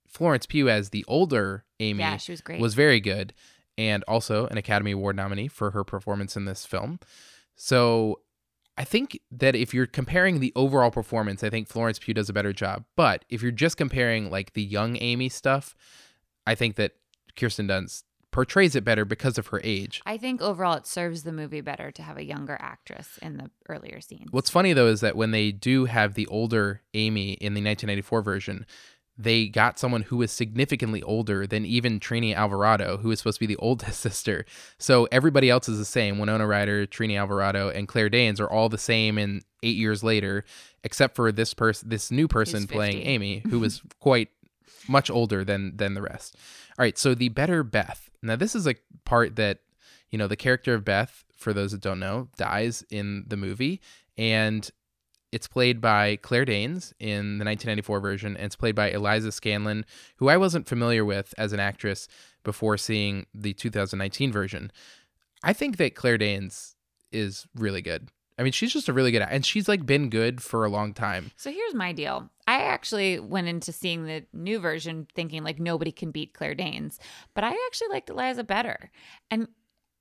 Florence 0.08 0.46
Pugh 0.46 0.70
as 0.70 0.90
the 0.90 1.04
older 1.08 1.66
Amy 1.80 2.00
Yeah, 2.00 2.18
she 2.18 2.32
was 2.32 2.42
great. 2.42 2.60
was 2.62 2.76
very 2.76 3.00
good 3.00 3.34
and 3.78 4.04
also 4.08 4.48
an 4.48 4.58
Academy 4.58 4.92
Award 4.92 5.16
nominee 5.16 5.48
for 5.48 5.72
her 5.72 5.84
performance 5.84 6.36
in 6.36 6.46
this 6.46 6.66
film. 6.66 7.00
So 7.56 8.20
I 8.78 8.84
think 8.84 9.20
that 9.32 9.56
if 9.56 9.74
you're 9.74 9.88
comparing 9.88 10.40
the 10.40 10.54
overall 10.56 10.92
performance, 10.92 11.44
I 11.44 11.50
think 11.50 11.68
Florence 11.68 11.98
Pugh 11.98 12.14
does 12.14 12.30
a 12.30 12.34
better 12.34 12.54
job. 12.54 12.86
But 12.96 13.26
if 13.30 13.42
you're 13.42 13.52
just 13.52 13.78
comparing 13.78 14.30
like 14.30 14.54
the 14.54 14.64
young 14.64 14.98
Amy 15.02 15.30
stuff, 15.30 15.76
I 16.46 16.56
think 16.56 16.76
that 16.76 16.94
Kirsten 17.36 17.68
Dunst 17.68 18.04
portrays 18.32 18.76
it 18.76 18.84
better 18.84 19.04
because 19.04 19.40
of 19.40 19.48
her 19.48 19.60
age. 19.64 20.02
I 20.06 20.18
think 20.18 20.42
overall 20.42 20.76
it 20.76 20.86
serves 20.86 21.24
the 21.24 21.32
movie 21.32 21.62
better 21.62 21.92
to 21.92 22.04
have 22.04 22.18
a 22.18 22.24
younger 22.24 22.58
actress 22.60 23.18
in 23.22 23.38
the 23.38 23.50
earlier 23.68 24.00
scenes. 24.00 24.28
What's 24.32 24.50
funny 24.50 24.74
though 24.74 24.88
is 24.88 25.02
that 25.02 25.16
when 25.16 25.32
they 25.32 25.52
do 25.52 25.86
have 25.86 26.14
the 26.14 26.28
older 26.28 26.82
Amy 26.94 27.32
in 27.32 27.54
the 27.54 27.62
1994 27.62 28.22
version, 28.22 28.66
they 29.18 29.48
got 29.48 29.80
someone 29.80 30.04
who 30.04 30.18
was 30.18 30.32
significantly 30.32 31.02
older 31.02 31.48
than 31.48 31.66
even 31.66 32.00
Trini 32.00 32.36
Alvarado, 32.36 32.98
who 32.98 33.10
is 33.12 33.20
supposed 33.20 33.40
to 33.40 33.48
be 33.48 33.54
the 33.54 33.60
oldest 33.62 34.00
sister. 34.00 34.46
So 34.78 35.08
everybody 35.12 35.50
else 35.50 35.68
is 35.68 35.80
the 35.80 35.86
same. 35.86 36.20
Winona 36.20 36.46
Ryder, 36.46 36.86
Trini 36.86 37.18
Alvarado, 37.20 37.70
and 37.70 37.88
Claire 37.88 38.10
Danes 38.10 38.40
are 38.40 38.50
all 38.50 38.70
the 38.70 38.78
same 38.78 39.18
and 39.18 39.44
eight 39.64 39.76
years 39.76 40.04
later, 40.04 40.46
except 40.84 41.16
for 41.16 41.32
this 41.32 41.54
person, 41.54 41.90
this 41.90 42.12
new 42.12 42.28
person 42.28 42.68
playing 42.68 43.02
Amy, 43.02 43.42
who 43.50 43.60
was 43.60 43.82
quite 44.00 44.30
much 44.88 45.10
older 45.10 45.44
than 45.44 45.76
than 45.76 45.94
the 45.96 46.02
rest. 46.02 46.36
All 46.78 46.84
right, 46.84 46.98
so 46.98 47.16
the 47.16 47.30
better 47.30 47.64
Beth. 47.64 48.10
Now 48.22 48.36
this 48.36 48.56
is 48.56 48.68
a 48.68 48.76
part 49.04 49.36
that 49.36 49.60
you 50.12 50.18
know 50.18 50.28
the 50.28 50.36
character 50.36 50.74
of 50.74 50.86
Beth, 50.86 51.24
for 51.36 51.54
those 51.54 51.72
that 51.72 51.82
don't 51.82 52.00
know, 52.00 52.30
dies 52.38 52.84
in 52.90 53.26
the 53.28 53.38
movie, 53.38 53.82
and 54.18 54.70
it's 55.32 55.48
played 55.48 55.82
by 55.82 56.18
Claire 56.18 56.46
Danes 56.46 56.94
in 57.00 57.38
the 57.38 57.46
1994 57.46 58.00
version, 58.00 58.36
and 58.38 58.46
it's 58.46 58.56
played 58.56 58.76
by 58.76 58.90
Eliza 58.90 59.30
Scanlen, 59.30 59.84
who 60.18 60.30
I 60.30 60.38
wasn't 60.38 60.68
familiar 60.68 61.04
with 61.04 61.34
as 61.38 61.54
an 61.54 61.60
actress 61.60 62.08
before 62.44 62.78
seeing 62.78 63.26
the 63.34 63.54
2019 63.54 64.32
version. 64.32 64.72
I 65.44 65.54
think 65.54 65.78
that 65.78 65.96
Claire 65.96 66.18
Danes 66.18 66.76
is 67.12 67.46
really 67.56 67.82
good. 67.82 68.10
I 68.40 68.44
mean, 68.44 68.54
she's 68.54 68.72
just 68.72 68.88
a 68.88 68.94
really 68.94 69.12
good, 69.12 69.24
and 69.24 69.46
she's 69.46 69.68
like 69.68 69.86
been 69.86 70.10
good 70.10 70.42
for 70.42 70.64
a 70.64 70.70
long 70.70 70.94
time. 70.94 71.32
So 71.36 71.52
here's 71.52 71.74
my 71.74 71.92
deal. 71.92 72.30
I 72.48 72.62
actually 72.62 73.20
went 73.20 73.48
into 73.48 73.72
seeing 73.72 74.06
the 74.06 74.26
new 74.32 74.60
version 74.60 75.08
thinking 75.16 75.44
like 75.44 75.60
nobody 75.60 75.92
can 75.92 76.12
beat 76.12 76.34
Claire 76.34 76.56
Danes, 76.56 77.00
but 77.34 77.44
I 77.44 77.50
actually 77.66 77.90
liked 77.90 78.10
Eliza 78.10 78.44
better. 78.44 78.92
And 79.32 79.48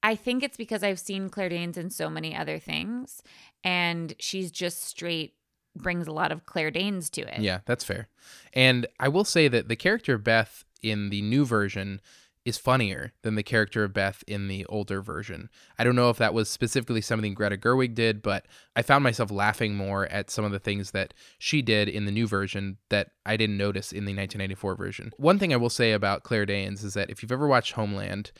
I 0.06 0.14
think 0.14 0.44
it's 0.44 0.56
because 0.56 0.84
I've 0.84 1.00
seen 1.00 1.28
Claire 1.28 1.48
Danes 1.48 1.76
in 1.76 1.90
so 1.90 2.08
many 2.08 2.36
other 2.36 2.60
things 2.60 3.24
and 3.64 4.14
she's 4.20 4.52
just 4.52 4.84
straight 4.84 5.34
brings 5.74 6.06
a 6.06 6.12
lot 6.12 6.30
of 6.30 6.46
Claire 6.46 6.70
Danes 6.70 7.10
to 7.10 7.22
it. 7.22 7.40
Yeah, 7.40 7.58
that's 7.66 7.82
fair. 7.82 8.06
And 8.52 8.86
I 9.00 9.08
will 9.08 9.24
say 9.24 9.48
that 9.48 9.68
the 9.68 9.74
character 9.74 10.14
of 10.14 10.22
Beth 10.22 10.64
in 10.80 11.10
the 11.10 11.22
new 11.22 11.44
version 11.44 12.00
is 12.44 12.56
funnier 12.56 13.12
than 13.22 13.34
the 13.34 13.42
character 13.42 13.82
of 13.82 13.92
Beth 13.92 14.22
in 14.28 14.46
the 14.46 14.64
older 14.66 15.02
version. 15.02 15.50
I 15.76 15.82
don't 15.82 15.96
know 15.96 16.08
if 16.08 16.18
that 16.18 16.32
was 16.32 16.48
specifically 16.48 17.00
something 17.00 17.34
Greta 17.34 17.56
Gerwig 17.56 17.96
did, 17.96 18.22
but 18.22 18.46
I 18.76 18.82
found 18.82 19.02
myself 19.02 19.32
laughing 19.32 19.74
more 19.74 20.06
at 20.06 20.30
some 20.30 20.44
of 20.44 20.52
the 20.52 20.60
things 20.60 20.92
that 20.92 21.14
she 21.40 21.62
did 21.62 21.88
in 21.88 22.04
the 22.04 22.12
new 22.12 22.28
version 22.28 22.76
that 22.90 23.10
I 23.26 23.36
didn't 23.36 23.58
notice 23.58 23.90
in 23.90 24.04
the 24.04 24.14
1994 24.14 24.76
version. 24.76 25.10
One 25.16 25.40
thing 25.40 25.52
I 25.52 25.56
will 25.56 25.68
say 25.68 25.90
about 25.90 26.22
Claire 26.22 26.46
Danes 26.46 26.84
is 26.84 26.94
that 26.94 27.10
if 27.10 27.20
you've 27.20 27.32
ever 27.32 27.48
watched 27.48 27.72
Homeland, 27.72 28.30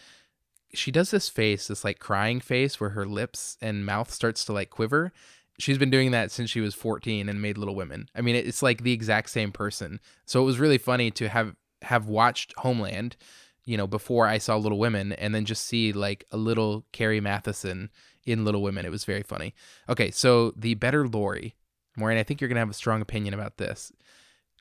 she 0.77 0.91
does 0.91 1.11
this 1.11 1.29
face, 1.29 1.69
this 1.69 1.85
like 1.85 1.99
crying 1.99 2.41
face 2.41 2.81
where 2.81 2.91
her 2.91 3.07
lips 3.07 3.57
and 3.61 3.87
mouth 3.87 4.11
starts 4.11 4.45
to 4.45 4.53
like 4.53 4.71
quiver. 4.71 5.12
She's 5.59 5.79
been 5.79 5.91
doing 5.91 6.11
that 6.11 6.31
since 6.31 6.51
she 6.51 6.61
was 6.61 6.75
14 6.75 7.29
and 7.29 7.41
made 7.41 7.57
Little 7.57 7.75
Women. 7.75 8.09
I 8.15 8.21
mean, 8.21 8.37
it's 8.37 8.62
like 8.62 8.83
the 8.83 8.93
exact 8.93 9.31
same 9.31 9.53
person. 9.53 10.01
So 10.27 10.43
it 10.43 10.45
was 10.45 10.59
really 10.59 10.79
funny 10.79 11.11
to 11.12 11.29
have 11.29 11.55
have 11.83 12.09
watched 12.09 12.55
Homeland, 12.59 13.17
you 13.65 13.77
know, 13.77 13.87
before 13.87 14.27
I 14.27 14.39
saw 14.39 14.57
Little 14.57 14.79
Women 14.79 15.12
and 15.12 15.35
then 15.35 15.45
just 15.45 15.65
see 15.65 15.93
like 15.93 16.25
a 16.31 16.37
little 16.37 16.85
Carrie 16.93 17.21
Mathison 17.21 17.89
in 18.25 18.45
Little 18.45 18.62
Women. 18.62 18.85
It 18.85 18.91
was 18.91 19.05
very 19.05 19.23
funny. 19.23 19.55
Okay, 19.89 20.11
so 20.11 20.53
the 20.57 20.75
better 20.75 21.07
Laurie. 21.07 21.55
Maureen, 21.97 22.19
I 22.19 22.23
think 22.23 22.41
you're 22.41 22.49
going 22.49 22.57
to 22.57 22.61
have 22.61 22.71
a 22.71 22.75
strong 22.75 23.01
opinion 23.01 23.33
about 23.33 23.57
this. 23.57 23.93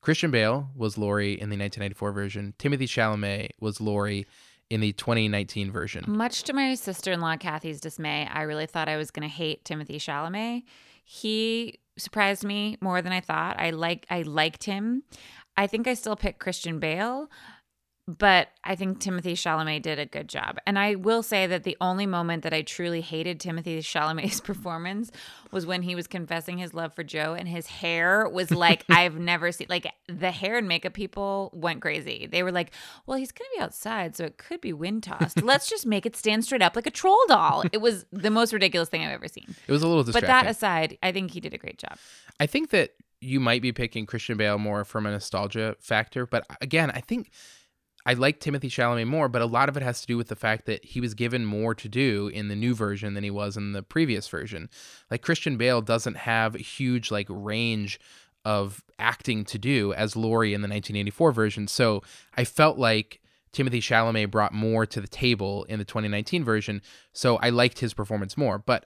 Christian 0.01 0.31
Bale 0.31 0.69
was 0.75 0.97
Laurie 0.97 1.33
in 1.33 1.49
the 1.49 1.57
1994 1.57 2.11
version. 2.11 2.53
Timothy 2.57 2.85
Chalamet 2.85 3.49
was 3.59 3.81
Laurie 3.81 4.25
in 4.69 4.81
the 4.81 4.93
2019 4.93 5.71
version. 5.71 6.05
Much 6.07 6.43
to 6.43 6.53
my 6.53 6.75
sister 6.75 7.11
in 7.11 7.21
law 7.21 7.37
Kathy's 7.37 7.79
dismay, 7.79 8.27
I 8.31 8.43
really 8.43 8.65
thought 8.65 8.89
I 8.89 8.97
was 8.97 9.11
going 9.11 9.27
to 9.27 9.33
hate 9.33 9.63
Timothy 9.65 9.99
Chalamet. 9.99 10.63
He 11.03 11.79
surprised 11.97 12.43
me 12.43 12.77
more 12.81 13.01
than 13.01 13.13
I 13.13 13.21
thought. 13.21 13.59
I 13.59 13.69
like 13.69 14.05
I 14.09 14.23
liked 14.23 14.63
him. 14.63 15.03
I 15.57 15.67
think 15.67 15.87
I 15.87 15.93
still 15.93 16.15
pick 16.15 16.39
Christian 16.39 16.79
Bale, 16.79 17.29
but 18.07 18.49
I 18.63 18.75
think 18.75 18.99
Timothy 18.99 19.33
Chalamet 19.33 19.81
did 19.81 19.97
a 19.97 20.05
good 20.05 20.29
job. 20.29 20.59
And 20.67 20.77
I 20.77 20.93
will 20.93 21.23
say 21.23 21.47
that 21.47 21.63
the 21.63 21.75
only 21.81 22.05
moment 22.05 22.43
that 22.43 22.53
I 22.53 22.61
truly 22.61 23.01
hated 23.01 23.39
Timothy 23.39 23.79
Chalamet's 23.79 24.39
performance 24.41 25.11
was 25.51 25.65
when 25.65 25.81
he 25.81 25.95
was 25.95 26.05
confessing 26.05 26.59
his 26.59 26.75
love 26.75 26.93
for 26.93 27.03
Jo 27.03 27.33
and 27.33 27.47
his 27.47 27.65
hair 27.65 28.29
was 28.29 28.51
like 28.51 28.85
I've 28.89 29.17
never 29.17 29.51
seen 29.51 29.67
like 29.69 29.91
the 30.07 30.29
hair 30.29 30.57
and 30.57 30.67
makeup 30.67 30.93
people 30.93 31.49
went 31.53 31.81
crazy. 31.81 32.27
They 32.31 32.43
were 32.43 32.51
like, 32.51 32.71
"Well, 33.07 33.17
he's 33.17 33.31
going 33.31 33.49
to 33.53 33.57
be 33.57 33.63
outside, 33.63 34.15
so 34.15 34.25
it 34.25 34.37
could 34.37 34.61
be 34.61 34.71
wind 34.71 35.01
tossed. 35.03 35.41
Let's 35.41 35.67
just 35.67 35.87
make 35.87 36.05
it 36.05 36.15
stand 36.15 36.45
straight 36.45 36.61
up 36.61 36.75
like 36.75 36.85
a 36.85 36.91
troll 36.91 37.19
doll." 37.27 37.63
It 37.71 37.81
was 37.81 38.05
the 38.11 38.29
most 38.29 38.53
ridiculous 38.53 38.89
thing 38.89 39.03
I've 39.03 39.13
ever 39.13 39.27
seen. 39.27 39.55
It 39.67 39.71
was 39.71 39.81
a 39.81 39.87
little 39.87 40.03
distracting. 40.03 40.27
But 40.27 40.43
that 40.43 40.49
aside, 40.49 40.97
I 41.01 41.11
think 41.11 41.31
he 41.31 41.39
did 41.39 41.55
a 41.55 41.57
great 41.57 41.79
job. 41.79 41.97
I 42.39 42.45
think 42.45 42.69
that 42.69 42.91
you 43.19 43.39
might 43.39 43.63
be 43.63 43.71
picking 43.71 44.05
Christian 44.05 44.37
Bale 44.37 44.59
more 44.59 44.85
from 44.85 45.07
a 45.07 45.11
nostalgia 45.11 45.75
factor, 45.79 46.27
but 46.27 46.45
again, 46.61 46.91
I 46.91 47.01
think 47.01 47.31
I 48.05 48.13
like 48.13 48.39
Timothy 48.39 48.69
Chalamet 48.69 49.07
more, 49.07 49.27
but 49.27 49.41
a 49.41 49.47
lot 49.47 49.67
of 49.67 49.77
it 49.77 49.83
has 49.83 50.01
to 50.01 50.07
do 50.07 50.17
with 50.17 50.27
the 50.27 50.35
fact 50.35 50.65
that 50.67 50.85
he 50.85 51.01
was 51.01 51.15
given 51.15 51.43
more 51.43 51.73
to 51.73 51.89
do 51.89 52.27
in 52.27 52.49
the 52.49 52.55
new 52.55 52.75
version 52.75 53.15
than 53.15 53.23
he 53.23 53.31
was 53.31 53.57
in 53.57 53.73
the 53.73 53.81
previous 53.81 54.27
version. 54.27 54.69
Like 55.09 55.23
Christian 55.23 55.57
Bale 55.57 55.81
doesn't 55.81 56.17
have 56.17 56.53
a 56.55 56.59
huge 56.59 57.09
like 57.09 57.27
range 57.29 57.99
of 58.43 58.83
acting 58.99 59.43
to 59.45 59.57
do 59.57 59.91
as 59.93 60.15
Laurie 60.15 60.53
in 60.53 60.61
the 60.61 60.67
1984 60.67 61.31
version. 61.31 61.67
So 61.67 62.03
I 62.37 62.43
felt 62.43 62.77
like 62.77 63.21
Timothy 63.51 63.81
Chalamet 63.81 64.29
brought 64.29 64.53
more 64.53 64.85
to 64.85 65.01
the 65.01 65.07
table 65.07 65.63
in 65.63 65.79
the 65.79 65.85
2019 65.85 66.43
version. 66.43 66.81
So 67.11 67.37
I 67.37 67.49
liked 67.49 67.79
his 67.79 67.95
performance 67.95 68.37
more. 68.37 68.59
But 68.59 68.85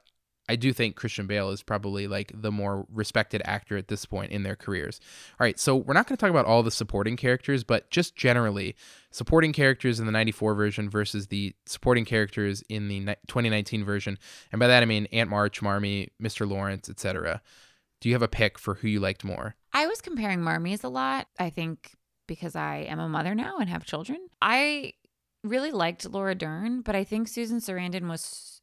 I 0.50 0.56
do 0.56 0.74
think 0.74 0.96
Christian 0.96 1.28
Bale 1.28 1.52
is 1.52 1.62
probably 1.62 2.08
like 2.08 2.32
the 2.34 2.52
more 2.52 2.88
respected 2.92 3.42
actor 3.46 3.78
at 3.78 3.88
this 3.88 4.06
point 4.06 4.32
in 4.32 4.42
their 4.42 4.56
careers. 4.56 5.00
All 5.40 5.46
right, 5.46 5.60
so 5.60 5.76
we're 5.76 5.94
not 5.94 6.08
going 6.08 6.18
to 6.18 6.20
talk 6.20 6.32
about 6.32 6.46
all 6.46 6.64
the 6.64 6.72
supporting 6.72 7.16
characters, 7.16 7.64
but 7.64 7.90
just 7.92 8.16
generally, 8.16 8.76
supporting 9.12 9.54
characters 9.54 10.00
in 10.00 10.08
the 10.08 10.12
94 10.12 10.56
version 10.56 10.90
versus 10.90 11.28
the 11.28 11.54
supporting 11.68 12.04
characters 12.04 12.64
in 12.68 12.88
the 12.88 13.16
2019 13.28 13.86
version. 13.86 14.18
And 14.52 14.60
by 14.60 14.68
that 14.68 14.82
I 14.82 14.88
mean 14.88 15.08
Aunt 15.12 15.30
March, 15.30 15.62
Marmee, 15.62 16.10
Mr. 16.22 16.50
Lawrence, 16.50 16.90
etc. 16.90 17.42
Do 18.02 18.10
you 18.10 18.16
have 18.16 18.24
a 18.24 18.28
pick 18.28 18.58
for 18.58 18.76
who 18.76 18.88
you 18.88 19.00
liked 19.00 19.24
more? 19.24 19.56
I 19.72 19.86
was 19.86 20.02
comparing 20.02 20.42
Marmee's 20.42 20.84
a 20.84 20.90
lot. 20.90 21.28
I 21.38 21.52
think 21.52 21.92
because 22.28 22.56
I 22.56 22.88
am 22.90 23.00
a 23.00 23.08
mother 23.08 23.36
now 23.36 23.58
and 23.60 23.70
have 23.70 23.86
children. 23.86 24.20
I 24.42 24.94
really 25.44 25.72
liked 25.72 26.10
Laura 26.10 26.36
Dern, 26.36 26.82
but 26.82 26.96
I 26.96 27.04
think 27.04 27.28
Susan 27.28 27.60
Sarandon 27.60 28.08
was 28.08 28.59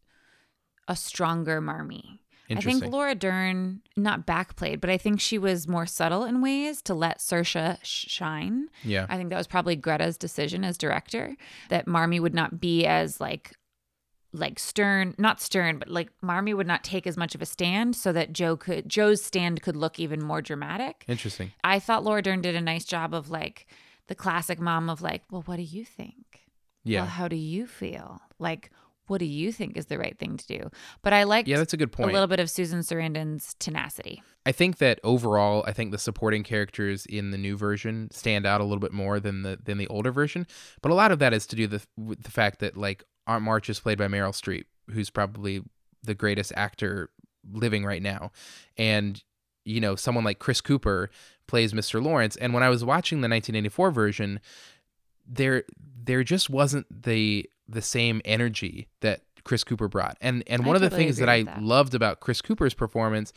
a 0.89 0.97
stronger 0.97 1.61
Marmee. 1.61 2.21
I 2.49 2.61
think 2.61 2.87
Laura 2.87 3.17
Dern 3.17 3.81
not 3.97 4.25
backplayed, 4.25 4.81
but 4.81 4.89
I 4.89 4.99
think 4.99 5.21
she 5.21 5.37
was 5.37 5.67
more 5.67 5.85
subtle 5.87 6.23
in 6.25 6.41
ways 6.41 6.81
to 6.83 6.95
let 6.95 7.19
Saoirse 7.19 7.79
shine. 7.83 8.69
Yeah, 8.85 9.07
I 9.09 9.17
think 9.17 9.31
that 9.31 9.37
was 9.37 9.49
probably 9.49 9.75
Greta's 9.75 10.17
decision 10.17 10.65
as 10.65 10.79
director 10.79 11.37
that 11.71 11.89
Marmee 11.89 12.21
would 12.21 12.35
not 12.35 12.61
be 12.61 12.87
as 12.87 13.21
like 13.21 13.53
like 14.33 14.59
stern, 14.59 15.15
not 15.19 15.41
stern, 15.41 15.79
but 15.79 15.89
like 15.89 16.11
Marmee 16.23 16.55
would 16.55 16.67
not 16.67 16.85
take 16.85 17.07
as 17.07 17.17
much 17.17 17.35
of 17.35 17.43
a 17.43 17.47
stand 17.47 17.97
so 17.97 18.13
that 18.13 18.33
Jo 18.33 18.57
could 18.57 18.89
Jo's 18.89 19.23
stand 19.23 19.63
could 19.63 19.77
look 19.77 19.99
even 19.99 20.23
more 20.23 20.43
dramatic. 20.43 21.05
Interesting. 21.09 21.53
I 21.65 21.79
thought 21.81 22.05
Laura 22.05 22.23
Dern 22.23 22.43
did 22.43 22.55
a 22.55 22.61
nice 22.61 22.85
job 22.85 23.13
of 23.13 23.31
like 23.31 23.67
the 24.09 24.15
classic 24.15 24.61
mom 24.61 24.89
of 24.89 25.03
like, 25.03 25.23
well, 25.31 25.43
what 25.43 25.57
do 25.57 25.63
you 25.63 25.85
think? 25.85 26.43
Yeah. 26.85 27.01
Well, 27.01 27.11
how 27.11 27.29
do 27.29 27.37
you 27.37 27.67
feel? 27.67 28.21
Like, 28.39 28.71
what 29.09 29.19
do 29.19 29.25
you 29.25 29.53
think 29.53 29.77
is 29.77 29.87
the 29.87 29.99
right 29.99 30.19
thing 30.19 30.37
to 30.37 30.47
do? 30.47 30.71
But 31.03 31.13
I 31.13 31.25
like 31.25 31.47
yeah, 31.47 31.59
that's 31.59 31.73
a 31.73 31.77
good 31.77 31.93
point. 31.93 32.11
A 32.11 32.13
little 32.13 32.29
bit 32.29 32.41
of 32.41 32.51
Susan 32.51 32.81
Sarandon's 32.81 33.55
tenacity. 33.59 34.23
I 34.45 34.53
think 34.53 34.79
that 34.79 35.01
overall, 35.03 35.65
I 35.67 35.73
think 35.73 35.91
the 35.91 35.99
supporting 35.99 36.43
characters 36.43 37.07
in 37.07 37.31
the 37.31 37.39
new 37.39 37.57
version 37.57 38.09
stand 38.13 38.47
out 38.47 38.61
a 38.61 38.65
little 38.65 38.81
bit 38.81 38.93
more 38.93 39.21
than 39.21 39.43
the 39.43 39.59
than 39.63 39.79
the 39.79 39.89
older 39.89 40.13
version. 40.13 40.47
But 40.83 40.93
a 40.93 40.95
lot 40.95 41.13
of 41.13 41.19
that 41.19 41.33
is 41.33 41.47
to 41.49 41.57
do 41.57 41.67
the, 41.67 41.83
with 41.97 42.23
the 42.23 42.31
fact 42.31 42.61
that 42.61 42.77
like 42.77 43.05
Aunt 43.27 43.43
March 43.43 43.69
is 43.69 43.81
played 43.81 43.99
by 43.99 44.07
Meryl 44.07 44.31
Streep, 44.31 44.65
who's 44.91 45.11
probably 45.11 45.63
the 46.03 46.15
greatest 46.15 46.53
actor 46.57 47.11
living 47.53 47.85
right 47.85 48.03
now, 48.03 48.33
and 48.77 49.23
you 49.65 49.81
know 49.81 49.97
someone 49.97 50.25
like 50.25 50.39
Chris 50.39 50.61
Cooper 50.61 51.11
plays 51.47 51.73
Mr. 51.73 52.03
Lawrence. 52.03 52.37
And 52.37 52.53
when 52.55 52.63
I 52.63 52.69
was 52.69 52.85
watching 52.85 53.21
the 53.21 53.29
1984 53.29 53.91
version, 53.91 54.41
there 55.27 55.65
there 56.05 56.23
just 56.23 56.49
wasn't 56.51 56.87
the 56.91 57.49
the 57.69 57.83
same 57.83 58.21
energy 58.25 58.89
that 59.01 59.23
Chris 59.45 59.65
Cooper 59.65 59.89
brought. 59.89 60.17
And 60.21 60.43
and 60.47 60.67
one 60.67 60.77
of 60.77 60.83
the 60.83 60.91
things 60.91 61.19
that 61.19 61.29
I 61.29 61.43
that. 61.43 61.63
loved 61.63 61.95
about 61.95 62.21
Chris 62.21 62.41
Cooper's 62.41 62.75
performance 62.75 63.33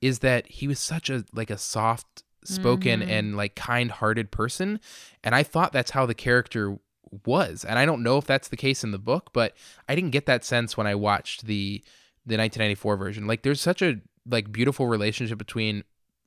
is 0.00 0.20
that 0.20 0.46
he 0.46 0.66
was 0.66 0.78
such 0.78 1.10
a 1.10 1.24
like 1.32 1.50
a 1.50 1.58
soft 1.58 2.22
spoken 2.44 3.00
mm-hmm. 3.00 3.10
and 3.10 3.36
like 3.36 3.54
kind-hearted 3.54 4.30
person 4.30 4.78
and 5.22 5.34
I 5.34 5.42
thought 5.42 5.72
that's 5.72 5.92
how 5.92 6.04
the 6.04 6.14
character 6.14 6.78
was. 7.24 7.64
And 7.64 7.78
I 7.78 7.86
don't 7.86 8.02
know 8.02 8.18
if 8.18 8.26
that's 8.26 8.48
the 8.48 8.56
case 8.56 8.84
in 8.84 8.90
the 8.90 8.98
book, 8.98 9.30
but 9.32 9.54
I 9.88 9.94
didn't 9.94 10.10
get 10.10 10.26
that 10.26 10.44
sense 10.44 10.76
when 10.76 10.86
I 10.86 10.94
watched 10.94 11.46
the 11.46 11.82
the 12.26 12.38
1994 12.38 12.96
version. 12.96 13.26
Like 13.26 13.42
there's 13.42 13.60
such 13.60 13.82
a 13.82 14.00
like 14.26 14.50
beautiful 14.50 14.86
relationship 14.86 15.38
between 15.38 15.84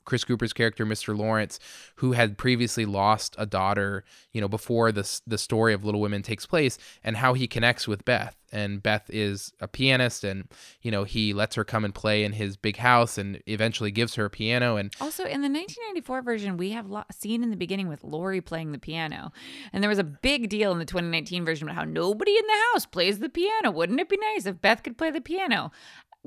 Chris 0.08 0.24
Cooper's 0.24 0.54
character, 0.54 0.86
Mr. 0.86 1.16
Lawrence, 1.16 1.60
who 1.98 2.14
had 2.14 2.38
previously 2.38 2.86
lost 2.86 3.36
a 3.38 3.46
daughter, 3.46 4.06
you 4.32 4.42
know, 4.42 4.48
before 4.48 4.92
the 4.92 5.20
the 5.28 5.38
story 5.38 5.74
of 5.74 5.84
Little 5.84 6.02
Women 6.02 6.24
takes 6.24 6.46
place, 6.46 6.78
and 7.04 7.18
how 7.18 7.34
he 7.34 7.46
connects 7.46 7.88
with 7.88 8.06
Beth. 8.06 8.36
And 8.50 8.82
Beth 8.82 9.10
is 9.10 9.52
a 9.60 9.68
pianist, 9.68 10.24
and 10.24 10.48
you 10.82 10.90
know 10.90 11.04
he 11.04 11.34
lets 11.34 11.56
her 11.56 11.66
come 11.66 11.84
and 11.84 11.94
play 11.94 12.24
in 12.24 12.32
his 12.32 12.56
big 12.56 12.78
house, 12.78 13.18
and 13.18 13.44
eventually 13.46 13.92
gives 13.92 14.16
her 14.16 14.24
a 14.26 14.30
piano. 14.30 14.78
And 14.78 14.94
also 15.02 15.24
in 15.24 15.42
the 15.42 15.50
1994 15.50 16.22
version, 16.22 16.56
we 16.56 16.72
have 16.72 16.90
lo- 16.90 17.04
seen 17.12 17.44
in 17.44 17.50
the 17.50 17.58
beginning 17.58 17.90
with 17.90 18.06
Laurie 18.06 18.40
playing 18.40 18.72
the 18.72 18.80
piano, 18.80 19.34
and 19.74 19.84
there 19.84 19.90
was 19.90 20.00
a 20.00 20.06
big 20.06 20.48
deal 20.48 20.72
in 20.72 20.80
the 20.80 20.86
2019 20.86 21.44
version 21.44 21.68
about 21.68 21.76
how 21.76 21.84
nobody 21.84 22.32
in 22.32 22.48
the 22.48 22.64
house 22.72 22.86
plays 22.86 23.20
the 23.20 23.28
piano. 23.28 23.70
Wouldn't 23.70 24.00
it 24.00 24.08
be 24.08 24.18
nice 24.34 24.46
if 24.46 24.62
Beth 24.62 24.82
could 24.84 24.98
play 24.98 25.12
the 25.12 25.20
piano? 25.20 25.72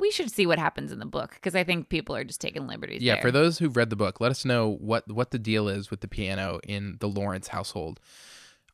We 0.00 0.10
should 0.10 0.30
see 0.30 0.46
what 0.46 0.58
happens 0.58 0.90
in 0.90 0.98
the 0.98 1.06
book 1.06 1.34
because 1.34 1.54
I 1.54 1.62
think 1.62 1.88
people 1.88 2.16
are 2.16 2.24
just 2.24 2.40
taking 2.40 2.66
liberties. 2.66 3.02
Yeah, 3.02 3.14
there. 3.14 3.22
for 3.22 3.30
those 3.30 3.58
who've 3.58 3.76
read 3.76 3.90
the 3.90 3.96
book, 3.96 4.20
let 4.20 4.30
us 4.30 4.44
know 4.44 4.76
what 4.80 5.10
what 5.10 5.30
the 5.30 5.38
deal 5.38 5.68
is 5.68 5.90
with 5.90 6.00
the 6.00 6.08
piano 6.08 6.60
in 6.66 6.96
the 7.00 7.08
Lawrence 7.08 7.48
household. 7.48 8.00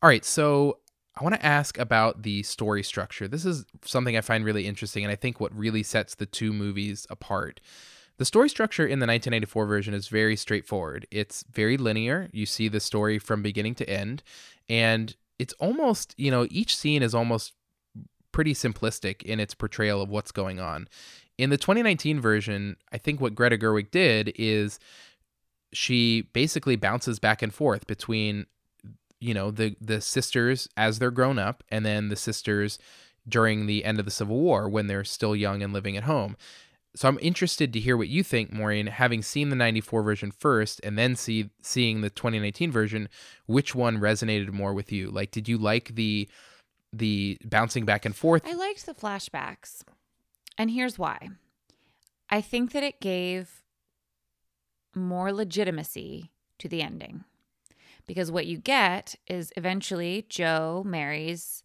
All 0.03 0.09
right, 0.09 0.25
so 0.25 0.79
I 1.19 1.25
want 1.25 1.35
to 1.35 1.45
ask 1.45 1.79
about 1.79 2.23
the 2.23 2.43
story 2.43 2.83
structure. 2.83 3.27
This 3.27 3.45
is 3.45 3.65
something 3.85 4.17
I 4.17 4.21
find 4.21 4.45
really 4.45 4.67
interesting, 4.67 5.05
and 5.05 5.11
I 5.11 5.17
think 5.17 5.41
what 5.41 5.57
really 5.57 5.83
sets 5.83 6.15
the 6.15 6.27
two 6.27 6.53
movies 6.53 7.07
apart. 7.11 7.61
The 8.19 8.25
story 8.25 8.49
structure 8.49 8.85
in 8.85 8.99
the 8.99 9.07
1984 9.07 9.67
version 9.67 9.95
is 9.95 10.09
very 10.09 10.37
straightforward. 10.37 11.07
It's 11.11 11.45
very 11.51 11.77
linear. 11.77 12.29
You 12.33 12.47
see 12.47 12.69
the 12.69 12.81
story 12.81 13.19
from 13.19 13.43
beginning 13.43 13.75
to 13.77 13.89
end, 13.89 14.23
and 14.69 15.15
it's 15.39 15.55
almost, 15.55 16.15
you 16.17 16.31
know, 16.31 16.47
each 16.51 16.77
scene 16.77 17.03
is 17.03 17.15
almost 17.15 17.53
pretty 18.37 18.53
simplistic 18.53 19.23
in 19.23 19.41
its 19.41 19.55
portrayal 19.55 20.03
of 20.03 20.11
what's 20.11 20.31
going 20.31 20.61
on. 20.61 20.87
In 21.39 21.49
the 21.49 21.57
2019 21.57 22.21
version, 22.21 22.77
I 22.93 22.99
think 22.99 23.19
what 23.19 23.35
Greta 23.35 23.57
Gerwig 23.57 23.91
did 23.91 24.31
is 24.37 24.79
she 25.73 26.29
basically 26.35 26.77
bounces 26.77 27.19
back 27.19 27.41
and 27.41 27.53
forth 27.53 27.87
between 27.87 28.45
you 29.21 29.33
know 29.33 29.51
the 29.51 29.75
the 29.81 30.03
sisters 30.03 30.69
as 30.77 30.99
they're 30.99 31.11
grown 31.11 31.39
up 31.39 31.65
and 31.71 31.87
then 31.87 32.11
the 32.11 32.15
sisters 32.17 32.79
during 33.27 33.65
the 33.65 33.87
end 33.87 33.99
of 33.99 34.05
the 34.05 34.11
Civil 34.11 34.39
War 34.39 34.69
when 34.69 34.87
they're 34.87 35.03
still 35.03 35.35
young 35.35 35.63
and 35.63 35.73
living 35.73 35.97
at 35.97 36.05
home. 36.05 36.37
So 36.95 37.09
I'm 37.09 37.19
interested 37.23 37.73
to 37.73 37.81
hear 37.81 37.97
what 37.97 38.09
you 38.09 38.23
think, 38.23 38.53
Maureen, 38.53 38.89
having 38.89 39.23
seen 39.23 39.49
the 39.49 39.57
94 39.57 40.03
version 40.03 40.31
first 40.31 40.79
and 40.85 40.99
then 40.99 41.17
see 41.17 41.49
seeing 41.63 42.03
the 42.03 42.11
2019 42.11 42.71
version, 42.71 43.09
which 43.47 43.75
one 43.75 43.97
resonated 43.97 44.53
more 44.53 44.75
with 44.75 44.93
you? 44.93 45.11
Like 45.11 45.31
did 45.31 45.49
you 45.49 45.57
like 45.57 45.95
the 45.95 46.29
the 46.99 47.39
bouncing 47.45 47.85
back 47.85 48.05
and 48.05 48.15
forth. 48.15 48.43
I 48.47 48.55
liked 48.55 48.87
the 48.87 48.95
flashbacks. 48.95 49.83
And 50.59 50.71
here's 50.71 50.99
why. 50.99 51.31
I 52.31 52.41
think 52.41 52.73
that 52.73 52.83
it 52.83 53.01
gave 53.01 53.63
more 54.95 55.33
legitimacy 55.33 56.33
to 56.59 56.69
the 56.69 56.83
ending. 56.83 57.25
Because 58.07 58.31
what 58.31 58.47
you 58.47 58.59
get 58.59 59.17
is 59.27 59.53
eventually 59.57 60.27
Jo 60.29 60.83
marries 60.87 61.63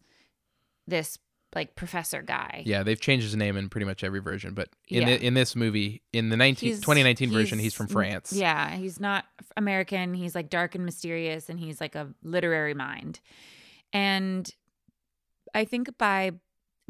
this 0.86 1.18
like 1.54 1.76
professor 1.76 2.22
guy. 2.22 2.62
Yeah, 2.64 2.82
they've 2.82 3.00
changed 3.00 3.24
his 3.24 3.36
name 3.36 3.56
in 3.56 3.68
pretty 3.68 3.84
much 3.84 4.02
every 4.02 4.20
version, 4.20 4.54
but 4.54 4.70
in 4.88 5.02
yeah. 5.02 5.16
the, 5.16 5.26
in 5.26 5.34
this 5.34 5.54
movie, 5.54 6.02
in 6.12 6.30
the 6.30 6.36
19, 6.36 6.68
he's, 6.70 6.80
2019 6.80 7.28
he's, 7.28 7.36
version, 7.36 7.58
he's 7.58 7.74
from 7.74 7.88
France. 7.88 8.32
Yeah, 8.32 8.70
he's 8.70 8.98
not 8.98 9.26
American. 9.56 10.14
He's 10.14 10.34
like 10.34 10.48
dark 10.48 10.74
and 10.74 10.84
mysterious 10.84 11.48
and 11.48 11.60
he's 11.60 11.80
like 11.80 11.94
a 11.94 12.08
literary 12.22 12.74
mind. 12.74 13.20
And 13.92 14.50
I 15.54 15.64
think 15.64 15.96
by 15.98 16.32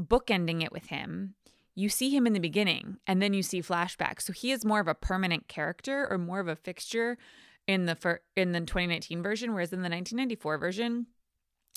bookending 0.01 0.63
it 0.63 0.73
with 0.73 0.87
him, 0.87 1.35
you 1.75 1.89
see 1.89 2.11
him 2.11 2.27
in 2.27 2.33
the 2.33 2.41
beginning 2.41 2.99
and 3.07 3.23
then 3.23 3.33
you 3.33 3.43
see 3.43 3.63
flashbacks. 3.63 4.23
So 4.23 4.33
he 4.33 4.53
is 4.53 4.65
more 4.65 4.81
of 4.81 4.89
a 4.89 4.95
permanent 4.95 5.49
character 5.49 6.07
or 6.11 6.19
more 6.19 6.41
of 6.41 6.49
a 6.49 6.57
fixture 6.57 7.17
in 7.67 7.87
the 7.87 7.95
fir- 7.95 8.21
in 8.37 8.53
the 8.53 8.61
2019 8.61 9.23
version 9.23 9.55
whereas 9.55 9.73
in 9.73 9.83
the 9.83 9.89
1994 9.89 10.59
version 10.59 11.07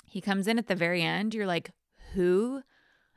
he 0.07 0.19
comes 0.19 0.47
in 0.47 0.57
at 0.57 0.65
the 0.65 0.73
very 0.73 1.03
end 1.03 1.35
you're 1.35 1.45
like 1.45 1.69
who 2.13 2.63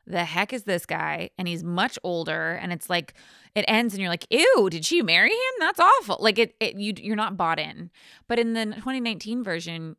the 0.09 0.25
heck 0.25 0.53
is 0.53 0.65
this 0.65 0.87
guy? 0.87 1.31
And 1.39 1.47
he's 1.47 1.63
much 1.63 1.99
older 2.03 2.59
and 2.61 2.73
it's 2.73 2.89
like 2.89 3.15
it 3.55 3.65
ends 3.69 3.95
and 3.95 4.01
you're 4.01 4.11
like 4.11 4.27
ew 4.31 4.69
did 4.71 4.85
she 4.85 5.03
marry 5.03 5.31
him? 5.31 5.55
That's 5.61 5.81
awful. 5.81 6.17
Like 6.21 6.39
it, 6.39 6.55
it 6.61 6.77
you 6.77 6.95
you're 6.97 7.17
not 7.17 7.37
bought 7.37 7.59
in. 7.59 7.91
But 8.27 8.39
in 8.39 8.55
the 8.55 8.65
2019 8.65 9.45
version 9.45 9.97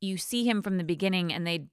you 0.00 0.16
see 0.16 0.44
him 0.44 0.62
from 0.62 0.78
the 0.78 0.84
beginning 0.84 1.32
and 1.32 1.46
they 1.46 1.66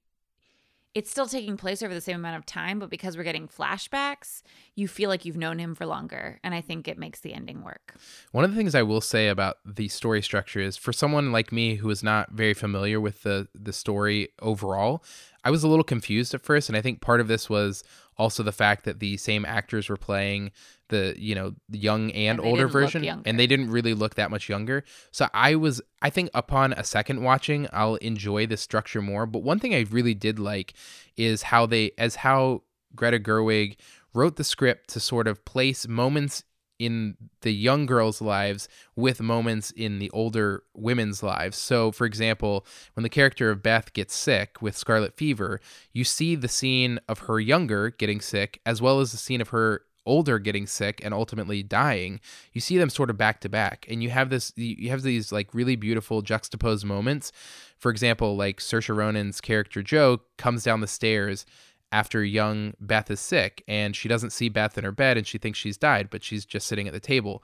it's 0.94 1.10
still 1.10 1.26
taking 1.26 1.56
place 1.56 1.82
over 1.82 1.92
the 1.92 2.00
same 2.00 2.16
amount 2.16 2.36
of 2.36 2.46
time, 2.46 2.78
but 2.78 2.90
because 2.90 3.16
we're 3.16 3.22
getting 3.22 3.46
flashbacks, 3.46 4.42
you 4.74 4.88
feel 4.88 5.08
like 5.08 5.24
you've 5.24 5.36
known 5.36 5.58
him 5.58 5.74
for 5.74 5.86
longer. 5.86 6.40
And 6.42 6.54
I 6.54 6.60
think 6.60 6.88
it 6.88 6.98
makes 6.98 7.20
the 7.20 7.34
ending 7.34 7.62
work. 7.62 7.94
One 8.32 8.44
of 8.44 8.50
the 8.50 8.56
things 8.56 8.74
I 8.74 8.82
will 8.82 9.00
say 9.00 9.28
about 9.28 9.58
the 9.64 9.88
story 9.88 10.22
structure 10.22 10.60
is 10.60 10.76
for 10.76 10.92
someone 10.92 11.30
like 11.30 11.52
me 11.52 11.76
who 11.76 11.90
is 11.90 12.02
not 12.02 12.32
very 12.32 12.54
familiar 12.54 13.00
with 13.00 13.22
the 13.22 13.48
the 13.54 13.72
story 13.72 14.30
overall, 14.40 15.04
I 15.44 15.50
was 15.50 15.62
a 15.62 15.68
little 15.68 15.84
confused 15.84 16.34
at 16.34 16.42
first, 16.42 16.68
and 16.68 16.76
I 16.76 16.82
think 16.82 17.00
part 17.00 17.20
of 17.20 17.28
this 17.28 17.48
was 17.48 17.84
also 18.18 18.42
the 18.42 18.52
fact 18.52 18.84
that 18.84 19.00
the 19.00 19.16
same 19.16 19.44
actors 19.44 19.88
were 19.88 19.96
playing 19.96 20.50
the 20.88 21.14
you 21.18 21.34
know 21.34 21.54
the 21.68 21.78
young 21.78 22.10
and, 22.12 22.40
And 22.40 22.48
older 22.48 22.66
version 22.66 23.22
and 23.24 23.38
they 23.38 23.46
didn't 23.46 23.70
really 23.70 23.94
look 23.94 24.14
that 24.16 24.30
much 24.30 24.48
younger. 24.48 24.84
So 25.10 25.28
i 25.34 25.54
was 25.54 25.80
i 26.02 26.10
think 26.10 26.30
upon 26.34 26.72
a 26.72 26.84
second 26.84 27.22
watching 27.22 27.68
i'll 27.72 27.96
enjoy 27.96 28.46
the 28.46 28.56
structure 28.56 29.02
more. 29.02 29.26
But 29.26 29.42
one 29.42 29.58
thing 29.58 29.74
i 29.74 29.86
really 29.90 30.14
did 30.14 30.38
like 30.38 30.74
is 31.16 31.42
how 31.42 31.66
they 31.66 31.92
as 31.98 32.16
how 32.16 32.62
greta 32.94 33.18
gerwig 33.18 33.76
wrote 34.14 34.36
the 34.36 34.44
script 34.44 34.88
to 34.90 35.00
sort 35.00 35.28
of 35.28 35.44
place 35.44 35.86
moments 35.86 36.42
in 36.78 37.16
the 37.40 37.52
young 37.52 37.86
girls' 37.86 38.20
lives 38.20 38.68
with 38.94 39.20
moments 39.20 39.70
in 39.72 39.98
the 39.98 40.10
older 40.10 40.62
women's 40.74 41.22
lives. 41.22 41.56
So, 41.56 41.90
for 41.90 42.04
example, 42.06 42.64
when 42.94 43.02
the 43.02 43.08
character 43.08 43.50
of 43.50 43.62
Beth 43.62 43.92
gets 43.92 44.14
sick 44.14 44.62
with 44.62 44.76
scarlet 44.76 45.16
fever, 45.16 45.60
you 45.92 46.04
see 46.04 46.34
the 46.34 46.48
scene 46.48 47.00
of 47.08 47.20
her 47.20 47.40
younger 47.40 47.90
getting 47.90 48.20
sick 48.20 48.60
as 48.64 48.80
well 48.80 49.00
as 49.00 49.12
the 49.12 49.18
scene 49.18 49.40
of 49.40 49.48
her 49.48 49.82
older 50.08 50.38
getting 50.38 50.66
sick 50.66 51.00
and 51.04 51.12
ultimately 51.12 51.62
dying 51.62 52.18
you 52.54 52.62
see 52.62 52.78
them 52.78 52.88
sort 52.88 53.10
of 53.10 53.18
back 53.18 53.42
to 53.42 53.48
back 53.48 53.84
and 53.90 54.02
you 54.02 54.08
have 54.08 54.30
this 54.30 54.54
you 54.56 54.88
have 54.88 55.02
these 55.02 55.30
like 55.30 55.52
really 55.52 55.76
beautiful 55.76 56.22
juxtaposed 56.22 56.84
moments 56.84 57.30
for 57.76 57.90
example 57.90 58.34
like 58.34 58.58
Saoirse 58.58 58.96
Ronan's 58.96 59.40
character 59.40 59.82
Jo 59.82 60.22
comes 60.38 60.64
down 60.64 60.80
the 60.80 60.86
stairs 60.86 61.44
after 61.92 62.24
young 62.24 62.74
Beth 62.80 63.10
is 63.10 63.20
sick 63.20 63.64
and 63.66 63.96
she 63.96 64.08
doesn't 64.08 64.30
see 64.30 64.48
Beth 64.48 64.76
in 64.76 64.84
her 64.84 64.92
bed 64.92 65.16
and 65.16 65.26
she 65.26 65.38
thinks 65.38 65.58
she's 65.58 65.76
died, 65.78 66.10
but 66.10 66.22
she's 66.22 66.44
just 66.44 66.66
sitting 66.66 66.86
at 66.86 66.92
the 66.92 67.00
table. 67.00 67.42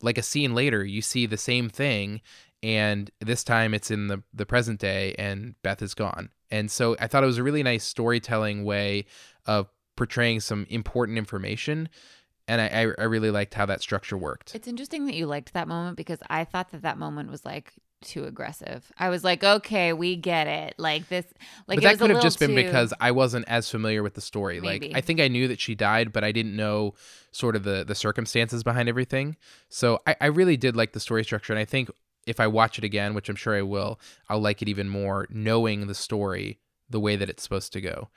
Like 0.00 0.18
a 0.18 0.22
scene 0.22 0.54
later, 0.54 0.84
you 0.84 1.00
see 1.00 1.26
the 1.26 1.36
same 1.36 1.68
thing 1.68 2.20
and 2.62 3.10
this 3.20 3.42
time 3.42 3.74
it's 3.74 3.90
in 3.90 4.08
the 4.08 4.22
the 4.32 4.46
present 4.46 4.78
day 4.78 5.14
and 5.18 5.54
Beth 5.62 5.82
is 5.82 5.94
gone. 5.94 6.30
And 6.50 6.70
so 6.70 6.96
I 7.00 7.06
thought 7.06 7.24
it 7.24 7.26
was 7.26 7.38
a 7.38 7.42
really 7.42 7.62
nice 7.62 7.84
storytelling 7.84 8.64
way 8.64 9.06
of 9.46 9.68
portraying 9.96 10.40
some 10.40 10.66
important 10.68 11.18
information 11.18 11.88
and 12.48 12.60
I, 12.60 12.92
I 12.98 13.04
really 13.04 13.30
liked 13.30 13.54
how 13.54 13.66
that 13.66 13.80
structure 13.80 14.16
worked. 14.16 14.54
It's 14.54 14.66
interesting 14.66 15.06
that 15.06 15.14
you 15.14 15.26
liked 15.26 15.52
that 15.54 15.68
moment 15.68 15.96
because 15.96 16.18
I 16.28 16.44
thought 16.44 16.70
that 16.72 16.82
that 16.82 16.98
moment 16.98 17.30
was 17.30 17.44
like 17.44 17.72
too 18.02 18.24
aggressive. 18.24 18.90
I 18.98 19.08
was 19.08 19.24
like, 19.24 19.42
okay, 19.42 19.92
we 19.92 20.16
get 20.16 20.46
it. 20.46 20.74
Like 20.78 21.08
this, 21.08 21.24
like 21.66 21.76
but 21.76 21.84
that 21.84 21.98
could 21.98 22.10
have 22.10 22.22
just 22.22 22.38
been 22.38 22.50
too- 22.50 22.56
because 22.56 22.92
I 23.00 23.10
wasn't 23.10 23.46
as 23.48 23.70
familiar 23.70 24.02
with 24.02 24.14
the 24.14 24.20
story. 24.20 24.60
Maybe. 24.60 24.88
Like 24.88 24.96
I 24.96 25.00
think 25.00 25.20
I 25.20 25.28
knew 25.28 25.48
that 25.48 25.60
she 25.60 25.74
died, 25.74 26.12
but 26.12 26.24
I 26.24 26.32
didn't 26.32 26.56
know 26.56 26.94
sort 27.30 27.56
of 27.56 27.64
the 27.64 27.84
the 27.84 27.94
circumstances 27.94 28.62
behind 28.62 28.88
everything. 28.88 29.36
So 29.68 30.00
I, 30.06 30.16
I 30.20 30.26
really 30.26 30.56
did 30.56 30.76
like 30.76 30.92
the 30.92 31.00
story 31.00 31.24
structure, 31.24 31.52
and 31.52 31.60
I 31.60 31.64
think 31.64 31.90
if 32.26 32.38
I 32.38 32.46
watch 32.46 32.78
it 32.78 32.84
again, 32.84 33.14
which 33.14 33.28
I'm 33.28 33.36
sure 33.36 33.56
I 33.56 33.62
will, 33.62 33.98
I'll 34.28 34.40
like 34.40 34.62
it 34.62 34.68
even 34.68 34.88
more 34.88 35.26
knowing 35.30 35.86
the 35.86 35.94
story 35.94 36.58
the 36.88 37.00
way 37.00 37.16
that 37.16 37.28
it's 37.30 37.42
supposed 37.42 37.72
to 37.72 37.80
go. 37.80 38.08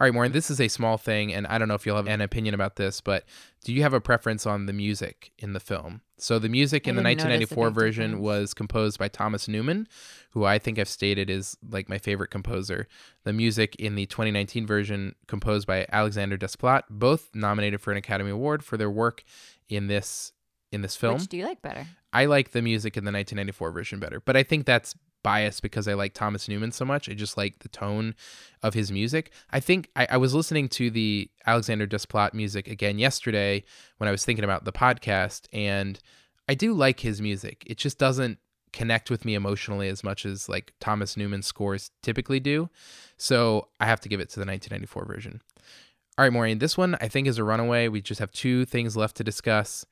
All 0.00 0.04
right, 0.04 0.14
Maureen, 0.14 0.30
this 0.30 0.48
is 0.48 0.60
a 0.60 0.68
small 0.68 0.96
thing, 0.96 1.34
and 1.34 1.44
I 1.48 1.58
don't 1.58 1.66
know 1.66 1.74
if 1.74 1.84
you'll 1.84 1.96
have 1.96 2.06
an 2.06 2.20
opinion 2.20 2.54
about 2.54 2.76
this, 2.76 3.00
but 3.00 3.24
do 3.64 3.72
you 3.72 3.82
have 3.82 3.92
a 3.92 4.00
preference 4.00 4.46
on 4.46 4.66
the 4.66 4.72
music 4.72 5.32
in 5.38 5.54
the 5.54 5.60
film? 5.60 6.02
So 6.18 6.38
the 6.38 6.48
music 6.48 6.86
I 6.86 6.90
in 6.90 6.96
the 6.96 7.02
didn't 7.02 7.18
notice 7.18 7.50
a 7.50 7.58
1994 7.58 7.70
version 7.70 8.20
was 8.20 8.54
composed 8.54 8.96
by 8.96 9.08
Thomas 9.08 9.48
Newman, 9.48 9.88
who 10.30 10.44
I 10.44 10.58
think 10.60 10.78
I've 10.78 10.88
stated 10.88 11.28
is 11.28 11.56
like 11.68 11.88
my 11.88 11.98
favorite 11.98 12.30
composer. 12.30 12.86
The 13.24 13.32
music 13.32 13.74
in 13.76 13.96
the 13.96 14.06
2019 14.06 14.66
version 14.68 15.16
composed 15.26 15.66
by 15.66 15.86
Alexander 15.90 16.38
Desplat, 16.38 16.84
both 16.88 17.30
nominated 17.34 17.80
for 17.80 17.90
an 17.90 17.98
Academy 17.98 18.30
Award 18.30 18.64
for 18.64 18.76
their 18.76 18.90
work 18.90 19.24
in 19.68 19.88
this 19.88 20.32
in 20.70 20.82
this 20.82 20.94
film. 20.94 21.14
Which 21.14 21.26
do 21.26 21.36
you 21.36 21.44
like 21.44 21.62
better? 21.62 21.86
I 22.12 22.26
like 22.26 22.52
the 22.52 22.62
music 22.62 22.96
in 22.96 23.04
the 23.04 23.12
1994 23.12 23.72
version 23.72 23.98
better, 23.98 24.20
but 24.20 24.36
I 24.36 24.42
think 24.42 24.66
that's 24.66 24.94
biased 25.22 25.62
because 25.62 25.88
I 25.88 25.94
like 25.94 26.14
Thomas 26.14 26.48
Newman 26.48 26.72
so 26.72 26.84
much. 26.84 27.08
I 27.08 27.14
just 27.14 27.36
like 27.36 27.60
the 27.60 27.68
tone 27.68 28.14
of 28.62 28.74
his 28.74 28.90
music. 28.92 29.30
I 29.50 29.60
think 29.60 29.90
I, 29.96 30.06
I 30.12 30.16
was 30.16 30.34
listening 30.34 30.68
to 30.70 30.90
the 30.90 31.30
Alexander 31.46 31.86
Desplat 31.86 32.34
music 32.34 32.68
again 32.68 32.98
yesterday 32.98 33.64
when 33.98 34.08
I 34.08 34.10
was 34.10 34.24
thinking 34.24 34.44
about 34.44 34.64
the 34.64 34.72
podcast, 34.72 35.46
and 35.52 35.98
I 36.48 36.54
do 36.54 36.72
like 36.72 37.00
his 37.00 37.20
music. 37.20 37.64
It 37.66 37.78
just 37.78 37.98
doesn't 37.98 38.38
connect 38.72 39.10
with 39.10 39.24
me 39.24 39.34
emotionally 39.34 39.88
as 39.88 40.04
much 40.04 40.26
as 40.26 40.48
like 40.48 40.72
Thomas 40.78 41.16
Newman 41.16 41.42
scores 41.42 41.90
typically 42.02 42.40
do. 42.40 42.68
So 43.16 43.68
I 43.80 43.86
have 43.86 44.00
to 44.00 44.08
give 44.08 44.20
it 44.20 44.28
to 44.30 44.40
the 44.40 44.46
1994 44.46 45.04
version. 45.06 45.42
All 46.16 46.24
right, 46.24 46.32
Maureen, 46.32 46.58
this 46.58 46.76
one 46.76 46.96
I 47.00 47.08
think 47.08 47.26
is 47.28 47.38
a 47.38 47.44
runaway. 47.44 47.88
We 47.88 48.02
just 48.02 48.18
have 48.18 48.32
two 48.32 48.64
things 48.64 48.96
left 48.96 49.16
to 49.16 49.24
discuss 49.24 49.86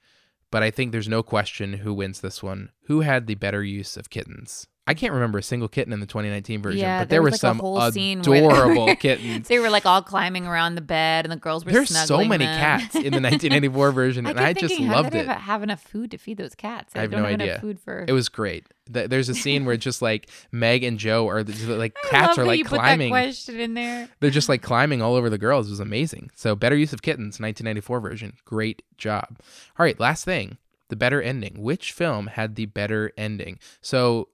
but 0.50 0.62
I 0.62 0.70
think 0.70 0.92
there's 0.92 1.08
no 1.08 1.22
question 1.22 1.74
who 1.74 1.92
wins 1.92 2.20
this 2.20 2.42
one. 2.42 2.70
Who 2.86 3.00
had 3.00 3.26
the 3.26 3.34
better 3.34 3.62
use 3.62 3.96
of 3.96 4.10
kittens? 4.10 4.66
I 4.88 4.94
can't 4.94 5.12
remember 5.12 5.38
a 5.38 5.42
single 5.42 5.66
kitten 5.66 5.92
in 5.92 5.98
the 5.98 6.06
2019 6.06 6.62
version, 6.62 6.80
Yeah, 6.80 7.00
but 7.00 7.08
there 7.08 7.16
there, 7.16 7.22
was, 7.22 7.30
were 7.32 7.34
like, 7.34 7.40
some 7.40 7.58
whole 7.58 7.90
scene 7.90 8.20
adorable 8.20 8.94
kittens. 9.00 9.48
They 9.48 9.58
were 9.58 9.68
like 9.68 9.84
all 9.84 10.00
climbing 10.00 10.46
around 10.46 10.76
the 10.76 10.80
bed, 10.80 11.24
and 11.24 11.32
the 11.32 11.36
girls 11.36 11.64
were. 11.64 11.72
There's 11.72 11.88
so 12.06 12.22
many 12.24 12.44
them. 12.44 12.60
cats 12.60 12.94
in 12.94 13.02
the 13.12 13.20
1994 13.20 13.90
version, 13.90 14.26
I 14.26 14.30
and 14.30 14.38
I 14.38 14.52
just 14.52 14.76
thinking, 14.76 14.86
loved 14.88 15.12
how 15.12 15.20
it. 15.20 15.26
they 15.26 15.32
have 15.32 15.64
enough 15.64 15.82
food 15.82 16.12
to 16.12 16.18
feed 16.18 16.36
those 16.38 16.54
cats? 16.54 16.94
I 16.94 17.00
have 17.00 17.10
don't 17.10 17.22
no 17.22 17.28
have 17.28 17.40
idea. 17.40 17.58
Food 17.58 17.80
for. 17.80 18.04
It 18.06 18.12
was 18.12 18.28
great. 18.28 18.64
There's 18.88 19.28
a 19.28 19.34
scene 19.34 19.64
where 19.64 19.76
just 19.76 20.02
like 20.02 20.30
Meg 20.52 20.84
and 20.84 20.96
Jo 21.00 21.28
are 21.28 21.42
like 21.42 21.96
I 22.04 22.08
cats 22.08 22.38
are 22.38 22.44
like 22.44 22.60
you 22.60 22.64
climbing. 22.64 23.10
Put 23.10 23.16
that 23.16 23.22
question 23.24 23.58
in 23.58 23.74
there. 23.74 24.08
They're 24.20 24.30
just 24.30 24.48
like 24.48 24.62
climbing 24.62 25.02
all 25.02 25.16
over 25.16 25.28
the 25.28 25.38
girls. 25.38 25.66
It 25.66 25.70
was 25.70 25.80
amazing. 25.80 26.30
So 26.36 26.54
better 26.54 26.76
use 26.76 26.92
of 26.92 27.02
kittens, 27.02 27.40
1994 27.40 27.98
version. 27.98 28.34
Great 28.44 28.82
job. 28.98 29.26
All 29.40 29.84
right, 29.84 29.98
last 29.98 30.24
thing, 30.24 30.58
the 30.88 30.96
better 30.96 31.20
ending. 31.20 31.62
Which 31.62 31.92
film 31.92 32.28
had 32.28 32.54
the 32.54 32.66
better 32.66 33.12
ending? 33.16 33.58
So 33.80 34.28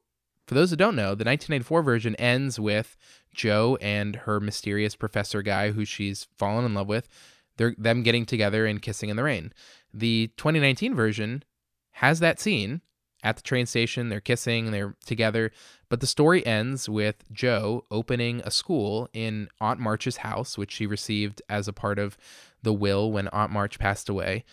for 0.46 0.54
those 0.54 0.70
who 0.70 0.76
don't 0.76 0.96
know, 0.96 1.14
the 1.14 1.24
1994 1.24 1.82
version 1.82 2.14
ends 2.16 2.58
with 2.58 2.96
Jo 3.34 3.78
and 3.80 4.16
her 4.16 4.40
mysterious 4.40 4.96
professor 4.96 5.42
guy 5.42 5.70
who 5.70 5.84
she's 5.84 6.26
fallen 6.36 6.64
in 6.64 6.74
love 6.74 6.88
with. 6.88 7.08
They're 7.56 7.74
them 7.78 8.02
getting 8.02 8.26
together 8.26 8.66
and 8.66 8.82
kissing 8.82 9.08
in 9.08 9.16
the 9.16 9.22
rain. 9.22 9.52
The 9.92 10.30
2019 10.36 10.94
version 10.94 11.44
has 11.92 12.20
that 12.20 12.40
scene 12.40 12.80
at 13.22 13.36
the 13.36 13.42
train 13.42 13.66
station. 13.66 14.08
They're 14.08 14.20
kissing, 14.20 14.70
they're 14.70 14.96
together, 15.06 15.52
but 15.88 16.00
the 16.00 16.06
story 16.06 16.44
ends 16.44 16.88
with 16.88 17.24
Jo 17.32 17.84
opening 17.90 18.40
a 18.44 18.50
school 18.50 19.08
in 19.12 19.48
Aunt 19.60 19.78
March's 19.78 20.18
house, 20.18 20.58
which 20.58 20.72
she 20.72 20.86
received 20.86 21.40
as 21.48 21.68
a 21.68 21.72
part 21.72 21.98
of 21.98 22.16
the 22.62 22.72
will 22.72 23.12
when 23.12 23.28
Aunt 23.28 23.52
March 23.52 23.78
passed 23.78 24.08
away. 24.08 24.44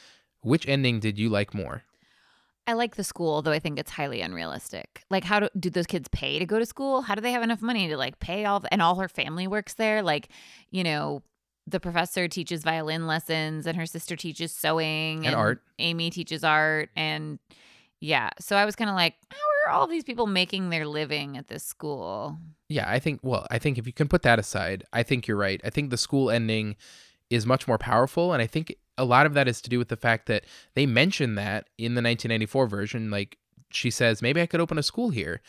Which 0.41 0.67
ending 0.67 0.99
did 0.99 1.17
you 1.17 1.29
like 1.29 1.53
more? 1.53 1.83
I 2.69 2.73
like 2.73 2.95
the 2.97 3.03
school, 3.03 3.41
though 3.41 3.51
I 3.51 3.57
think 3.57 3.79
it's 3.79 3.89
highly 3.89 4.21
unrealistic. 4.21 5.03
Like, 5.09 5.23
how 5.23 5.39
do 5.39 5.49
do 5.59 5.71
those 5.71 5.87
kids 5.87 6.07
pay 6.11 6.37
to 6.37 6.45
go 6.45 6.59
to 6.59 6.65
school? 6.67 7.01
How 7.01 7.15
do 7.15 7.21
they 7.21 7.31
have 7.31 7.41
enough 7.41 7.63
money 7.63 7.87
to 7.87 7.97
like 7.97 8.19
pay 8.19 8.45
all? 8.45 8.63
And 8.71 8.79
all 8.79 8.95
her 8.95 9.09
family 9.09 9.47
works 9.47 9.73
there. 9.73 10.03
Like, 10.03 10.29
you 10.69 10.83
know, 10.83 11.23
the 11.65 11.79
professor 11.79 12.27
teaches 12.27 12.63
violin 12.63 13.07
lessons, 13.07 13.65
and 13.65 13.75
her 13.75 13.87
sister 13.87 14.15
teaches 14.15 14.51
sewing 14.51 15.25
And 15.25 15.35
art. 15.35 15.63
Amy 15.79 16.11
teaches 16.11 16.43
art, 16.43 16.89
and 16.95 17.39
yeah. 17.99 18.29
So 18.39 18.55
I 18.55 18.65
was 18.65 18.75
kind 18.75 18.91
of 18.91 18.95
like, 18.95 19.15
how 19.31 19.37
are 19.65 19.73
all 19.73 19.87
these 19.87 20.03
people 20.03 20.27
making 20.27 20.69
their 20.69 20.85
living 20.85 21.37
at 21.37 21.47
this 21.47 21.63
school? 21.63 22.37
Yeah, 22.67 22.87
I 22.87 22.99
think, 22.99 23.21
well, 23.23 23.47
I 23.49 23.57
think 23.57 23.79
if 23.79 23.87
you 23.87 23.93
can 23.93 24.07
put 24.07 24.21
that 24.21 24.37
aside, 24.37 24.83
I 24.93 25.01
think 25.01 25.27
you're 25.27 25.37
right. 25.37 25.59
I 25.63 25.71
think 25.71 25.89
the 25.89 25.97
school 25.97 26.29
ending 26.29 26.75
is 27.31 27.47
much 27.47 27.67
more 27.67 27.79
powerful. 27.79 28.31
And 28.31 28.43
I 28.43 28.47
think 28.47 28.75
a 28.99 29.05
lot 29.05 29.25
of 29.25 29.33
that 29.33 29.47
is 29.47 29.61
to 29.61 29.69
do 29.69 29.79
with 29.79 29.87
the 29.87 29.97
fact 29.97 30.27
that 30.27 30.43
they 30.75 30.85
mention 30.85 31.35
that 31.35 31.69
in 31.77 31.95
the 31.95 32.01
1994 32.01 32.67
version. 32.67 33.09
Like 33.09 33.37
she 33.71 33.89
says, 33.89 34.21
maybe 34.21 34.41
I 34.41 34.45
could 34.45 34.59
open 34.59 34.77
a 34.77 34.83
school 34.83 35.09
here. 35.09 35.41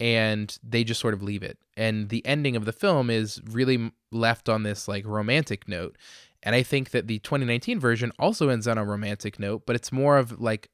And 0.00 0.56
they 0.64 0.82
just 0.82 1.00
sort 1.00 1.14
of 1.14 1.22
leave 1.22 1.42
it. 1.42 1.58
And 1.76 2.08
the 2.08 2.24
ending 2.26 2.56
of 2.56 2.64
the 2.64 2.72
film 2.72 3.08
is 3.10 3.40
really 3.50 3.92
left 4.10 4.48
on 4.48 4.62
this 4.62 4.88
like 4.88 5.06
romantic 5.06 5.68
note. 5.68 5.96
And 6.42 6.56
I 6.56 6.62
think 6.62 6.90
that 6.90 7.06
the 7.06 7.20
2019 7.20 7.78
version 7.78 8.10
also 8.18 8.48
ends 8.48 8.66
on 8.66 8.78
a 8.78 8.84
romantic 8.84 9.38
note, 9.38 9.62
but 9.64 9.76
it's 9.76 9.92
more 9.92 10.18
of 10.18 10.40
like 10.40 10.70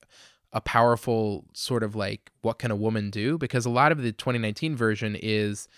a 0.52 0.60
powerful 0.60 1.44
sort 1.52 1.82
of 1.82 1.94
like 1.94 2.30
what 2.40 2.58
can 2.58 2.70
a 2.70 2.76
woman 2.76 3.10
do 3.10 3.36
because 3.36 3.66
a 3.66 3.70
lot 3.70 3.92
of 3.92 4.00
the 4.00 4.12
2019 4.12 4.74
version 4.76 5.14
is 5.20 5.68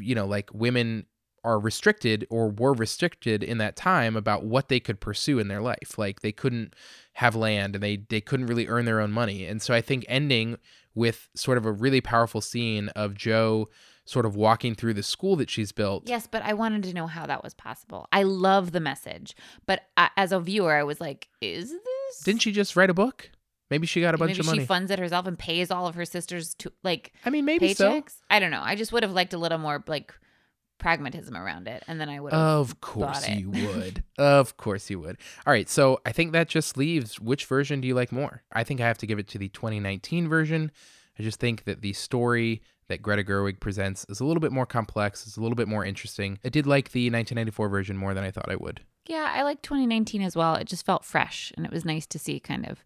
you 0.00 0.14
know 0.14 0.26
like 0.26 0.50
women 0.52 1.06
are 1.44 1.58
restricted 1.58 2.26
or 2.30 2.48
were 2.48 2.72
restricted 2.72 3.42
in 3.42 3.58
that 3.58 3.76
time 3.76 4.16
about 4.16 4.44
what 4.44 4.68
they 4.68 4.80
could 4.80 5.00
pursue 5.00 5.38
in 5.38 5.48
their 5.48 5.60
life 5.60 5.96
like 5.96 6.20
they 6.20 6.32
couldn't 6.32 6.74
have 7.14 7.34
land 7.34 7.74
and 7.74 7.82
they 7.82 7.96
they 8.08 8.20
couldn't 8.20 8.46
really 8.46 8.68
earn 8.68 8.84
their 8.84 9.00
own 9.00 9.10
money 9.10 9.46
and 9.46 9.62
so 9.62 9.72
i 9.74 9.80
think 9.80 10.04
ending 10.08 10.56
with 10.94 11.28
sort 11.34 11.56
of 11.56 11.64
a 11.64 11.72
really 11.72 12.00
powerful 12.00 12.40
scene 12.40 12.88
of 12.90 13.14
jo 13.14 13.66
sort 14.04 14.26
of 14.26 14.34
walking 14.34 14.74
through 14.74 14.92
the 14.94 15.02
school 15.02 15.36
that 15.36 15.48
she's 15.48 15.70
built 15.70 16.02
Yes, 16.08 16.26
but 16.26 16.42
I 16.42 16.52
wanted 16.54 16.82
to 16.84 16.94
know 16.94 17.06
how 17.06 17.26
that 17.26 17.44
was 17.44 17.54
possible. 17.54 18.08
I 18.10 18.24
love 18.24 18.72
the 18.72 18.80
message, 18.80 19.36
but 19.66 19.82
I, 19.96 20.10
as 20.16 20.32
a 20.32 20.40
viewer, 20.40 20.74
I 20.74 20.82
was 20.82 21.00
like, 21.00 21.28
is 21.40 21.70
this? 21.70 22.20
didn't 22.24 22.42
she 22.42 22.50
just 22.50 22.74
write 22.74 22.90
a 22.90 22.94
book 22.94 23.30
Maybe 23.70 23.86
she 23.86 24.00
got 24.00 24.16
a 24.16 24.18
bunch 24.18 24.36
Maybe 24.36 24.48
of 24.48 24.54
she 24.54 24.66
funds 24.66 24.90
it 24.90 24.98
herself 24.98 25.26
and 25.28 25.38
pays 25.38 25.70
all 25.70 25.86
of 25.86 25.94
her 25.94 26.04
sisters 26.04 26.54
to 26.54 26.72
like 26.82 27.12
I 27.24 27.30
mean, 27.30 27.44
maybe 27.44 27.68
paychecks. 27.68 28.10
so. 28.10 28.24
I 28.28 28.40
don't 28.40 28.50
know. 28.50 28.62
I 28.62 28.74
just 28.74 28.92
would 28.92 29.04
have 29.04 29.12
liked 29.12 29.32
a 29.32 29.38
little 29.38 29.58
more 29.58 29.82
like 29.86 30.12
pragmatism 30.80 31.36
around 31.36 31.68
it, 31.68 31.84
and 31.86 32.00
then 32.00 32.08
I 32.08 32.18
would. 32.18 32.32
Of 32.32 32.80
course 32.80 33.28
you 33.28 33.50
would. 33.50 34.02
of 34.18 34.56
course 34.56 34.90
you 34.90 34.98
would. 34.98 35.18
All 35.46 35.52
right, 35.52 35.68
so 35.68 36.00
I 36.04 36.10
think 36.12 36.32
that 36.32 36.48
just 36.48 36.76
leaves 36.76 37.20
which 37.20 37.44
version 37.46 37.80
do 37.80 37.86
you 37.86 37.94
like 37.94 38.10
more? 38.10 38.42
I 38.52 38.64
think 38.64 38.80
I 38.80 38.86
have 38.88 38.98
to 38.98 39.06
give 39.06 39.18
it 39.20 39.28
to 39.28 39.38
the 39.38 39.48
2019 39.48 40.28
version. 40.28 40.72
I 41.18 41.22
just 41.22 41.38
think 41.38 41.64
that 41.64 41.82
the 41.82 41.92
story 41.92 42.62
that 42.88 43.02
Greta 43.02 43.22
Gerwig 43.22 43.60
presents 43.60 44.04
is 44.08 44.18
a 44.18 44.24
little 44.24 44.40
bit 44.40 44.50
more 44.50 44.66
complex, 44.66 45.24
it's 45.26 45.36
a 45.36 45.40
little 45.40 45.54
bit 45.54 45.68
more 45.68 45.84
interesting. 45.84 46.38
I 46.44 46.48
did 46.48 46.66
like 46.66 46.90
the 46.90 47.06
1994 47.06 47.68
version 47.68 47.96
more 47.96 48.14
than 48.14 48.24
I 48.24 48.32
thought 48.32 48.50
I 48.50 48.56
would. 48.56 48.80
yeah, 49.06 49.30
I 49.32 49.42
like 49.42 49.62
2019 49.62 50.22
as 50.22 50.34
well. 50.34 50.56
It 50.56 50.64
just 50.66 50.84
felt 50.84 51.04
fresh, 51.04 51.52
and 51.56 51.64
it 51.64 51.70
was 51.72 51.84
nice 51.84 52.06
to 52.06 52.18
see 52.18 52.40
kind 52.40 52.66
of 52.66 52.82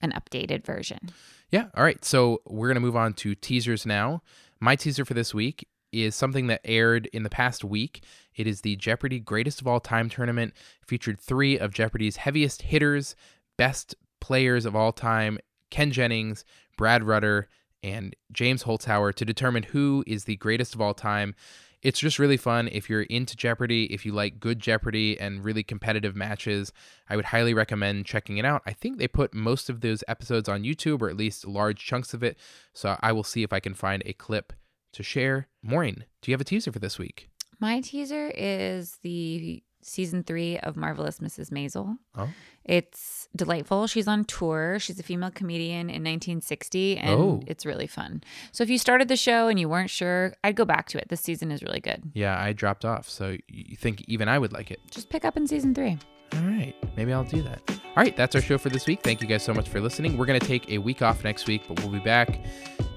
an 0.00 0.12
updated 0.12 0.64
version. 0.64 1.10
Yeah, 1.50 1.66
all 1.76 1.84
right. 1.84 2.04
So 2.04 2.40
we're 2.46 2.66
going 2.66 2.74
to 2.74 2.80
move 2.80 2.96
on 2.96 3.12
to 3.14 3.34
teasers 3.36 3.86
now. 3.86 4.22
My 4.60 4.74
teaser 4.76 5.04
for 5.04 5.14
this 5.14 5.32
week 5.32 5.68
is 6.02 6.14
something 6.14 6.46
that 6.48 6.60
aired 6.64 7.06
in 7.12 7.22
the 7.22 7.30
past 7.30 7.64
week. 7.64 8.02
It 8.34 8.46
is 8.46 8.62
the 8.62 8.76
Jeopardy 8.76 9.20
Greatest 9.20 9.60
of 9.60 9.66
All 9.66 9.80
Time 9.80 10.08
tournament. 10.08 10.54
Featured 10.86 11.20
three 11.20 11.58
of 11.58 11.72
Jeopardy's 11.72 12.16
heaviest 12.16 12.62
hitters, 12.62 13.14
best 13.56 13.94
players 14.20 14.64
of 14.64 14.74
all 14.74 14.92
time 14.92 15.38
Ken 15.70 15.90
Jennings, 15.90 16.44
Brad 16.76 17.02
Rutter, 17.04 17.48
and 17.82 18.16
James 18.32 18.64
Holzhauer 18.64 19.14
to 19.14 19.24
determine 19.24 19.64
who 19.64 20.04
is 20.06 20.24
the 20.24 20.36
greatest 20.36 20.74
of 20.74 20.80
all 20.80 20.94
time. 20.94 21.34
It's 21.82 21.98
just 21.98 22.18
really 22.18 22.38
fun. 22.38 22.68
If 22.72 22.88
you're 22.88 23.02
into 23.02 23.36
Jeopardy, 23.36 23.84
if 23.92 24.06
you 24.06 24.12
like 24.12 24.40
good 24.40 24.58
Jeopardy 24.58 25.20
and 25.20 25.44
really 25.44 25.62
competitive 25.62 26.16
matches, 26.16 26.72
I 27.10 27.16
would 27.16 27.26
highly 27.26 27.52
recommend 27.52 28.06
checking 28.06 28.38
it 28.38 28.46
out. 28.46 28.62
I 28.64 28.72
think 28.72 28.96
they 28.96 29.06
put 29.06 29.34
most 29.34 29.68
of 29.68 29.82
those 29.82 30.02
episodes 30.08 30.48
on 30.48 30.62
YouTube, 30.62 31.02
or 31.02 31.10
at 31.10 31.16
least 31.18 31.46
large 31.46 31.84
chunks 31.84 32.14
of 32.14 32.22
it. 32.22 32.38
So 32.72 32.96
I 33.00 33.12
will 33.12 33.22
see 33.22 33.42
if 33.42 33.52
I 33.52 33.60
can 33.60 33.74
find 33.74 34.02
a 34.06 34.14
clip 34.14 34.54
to 34.94 35.02
share. 35.02 35.48
Maureen, 35.62 36.04
do 36.22 36.30
you 36.30 36.34
have 36.34 36.40
a 36.40 36.44
teaser 36.44 36.72
for 36.72 36.78
this 36.78 36.98
week? 36.98 37.28
My 37.60 37.80
teaser 37.80 38.32
is 38.34 38.98
the 39.02 39.62
season 39.82 40.22
three 40.24 40.58
of 40.58 40.76
Marvelous 40.76 41.20
Mrs. 41.20 41.50
Maisel. 41.50 41.98
Oh. 42.16 42.30
It's 42.64 43.28
delightful. 43.36 43.86
She's 43.86 44.08
on 44.08 44.24
tour. 44.24 44.78
She's 44.80 44.98
a 44.98 45.02
female 45.02 45.30
comedian 45.30 45.90
in 45.90 46.02
1960, 46.02 46.96
and 46.96 47.10
Oh. 47.10 47.42
it's 47.46 47.66
really 47.66 47.86
fun. 47.86 48.22
So 48.52 48.64
if 48.64 48.70
you 48.70 48.78
started 48.78 49.08
the 49.08 49.16
show 49.16 49.48
and 49.48 49.60
you 49.60 49.68
weren't 49.68 49.90
sure, 49.90 50.34
I'd 50.42 50.56
go 50.56 50.64
back 50.64 50.88
to 50.88 50.98
it. 50.98 51.08
This 51.10 51.20
season 51.20 51.52
is 51.52 51.62
really 51.62 51.80
good. 51.80 52.02
Yeah, 52.14 52.40
I 52.40 52.54
dropped 52.54 52.86
off. 52.86 53.08
So 53.10 53.36
you 53.48 53.76
think 53.76 54.02
even 54.08 54.26
I 54.28 54.38
would 54.38 54.52
like 54.54 54.70
it? 54.70 54.80
Just 54.90 55.10
pick 55.10 55.24
up 55.26 55.36
in 55.36 55.46
season 55.46 55.74
three. 55.74 55.98
All 56.32 56.40
right, 56.40 56.74
maybe 56.96 57.12
I'll 57.12 57.22
do 57.22 57.42
that. 57.42 57.60
All 57.68 58.02
right, 58.02 58.16
that's 58.16 58.34
our 58.34 58.40
show 58.40 58.56
for 58.58 58.70
this 58.70 58.86
week. 58.86 59.02
Thank 59.02 59.20
you 59.20 59.28
guys 59.28 59.42
so 59.44 59.52
much 59.54 59.68
for 59.68 59.80
listening. 59.80 60.16
We're 60.16 60.26
going 60.26 60.40
to 60.40 60.46
take 60.46 60.68
a 60.70 60.78
week 60.78 61.02
off 61.02 61.22
next 61.22 61.46
week, 61.46 61.62
but 61.68 61.78
we'll 61.80 61.92
be 61.92 62.00
back 62.00 62.40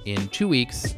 in 0.06 0.28
two 0.30 0.48
weeks, 0.48 0.95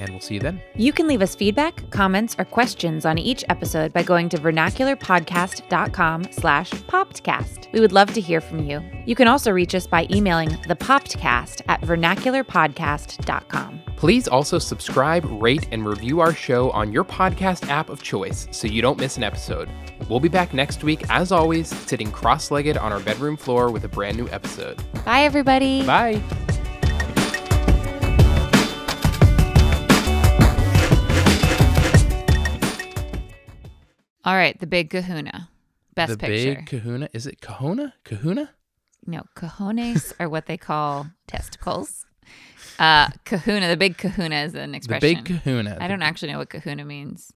and 0.00 0.10
we'll 0.10 0.20
see 0.20 0.34
you 0.34 0.40
then. 0.40 0.60
You 0.76 0.92
can 0.92 1.06
leave 1.06 1.22
us 1.22 1.34
feedback, 1.34 1.88
comments, 1.90 2.36
or 2.38 2.44
questions 2.44 3.04
on 3.04 3.18
each 3.18 3.44
episode 3.48 3.92
by 3.92 4.02
going 4.02 4.28
to 4.30 4.38
vernacularpodcast.com 4.38 6.32
slash 6.32 6.70
popcast. 6.70 7.72
We 7.72 7.80
would 7.80 7.92
love 7.92 8.12
to 8.14 8.20
hear 8.20 8.40
from 8.40 8.60
you. 8.64 8.82
You 9.06 9.14
can 9.14 9.28
also 9.28 9.50
reach 9.50 9.74
us 9.74 9.86
by 9.86 10.06
emailing 10.10 10.50
thepopcast 10.50 11.62
at 11.68 11.80
vernacularpodcast.com. 11.82 13.80
Please 13.96 14.28
also 14.28 14.58
subscribe, 14.58 15.24
rate, 15.40 15.68
and 15.70 15.86
review 15.86 16.20
our 16.20 16.34
show 16.34 16.70
on 16.70 16.92
your 16.92 17.04
podcast 17.04 17.68
app 17.68 17.88
of 17.88 18.02
choice 18.02 18.46
so 18.50 18.66
you 18.66 18.82
don't 18.82 18.98
miss 18.98 19.16
an 19.16 19.22
episode. 19.22 19.68
We'll 20.08 20.20
be 20.20 20.28
back 20.28 20.52
next 20.52 20.84
week, 20.84 21.08
as 21.10 21.32
always, 21.32 21.68
sitting 21.68 22.10
cross 22.10 22.50
legged 22.50 22.76
on 22.76 22.92
our 22.92 23.00
bedroom 23.00 23.36
floor 23.36 23.70
with 23.70 23.84
a 23.84 23.88
brand 23.88 24.16
new 24.16 24.28
episode. 24.28 24.82
Bye, 25.04 25.22
everybody. 25.22 25.86
Bye. 25.86 26.22
All 34.24 34.34
right, 34.34 34.58
the 34.58 34.66
big 34.66 34.90
kahuna. 34.90 35.50
Best 35.94 36.12
the 36.12 36.18
picture. 36.18 36.54
big 36.56 36.66
kahuna. 36.66 37.08
Is 37.12 37.26
it 37.26 37.40
kahuna? 37.40 37.94
Kahuna? 38.04 38.50
no, 39.06 39.22
cojones 39.36 40.12
are 40.18 40.28
what 40.28 40.46
they 40.46 40.56
call 40.56 41.08
testicles. 41.26 42.06
Uh, 42.78 43.08
kahuna, 43.24 43.68
the 43.68 43.76
big 43.76 43.98
kahuna 43.98 44.44
is 44.44 44.54
an 44.54 44.74
expression. 44.74 45.00
The 45.08 45.22
big 45.22 45.42
kahuna. 45.42 45.76
I 45.80 45.88
don't 45.88 46.02
actually 46.02 46.32
know 46.32 46.38
what 46.38 46.48
kahuna 46.48 46.84
means. 46.84 47.30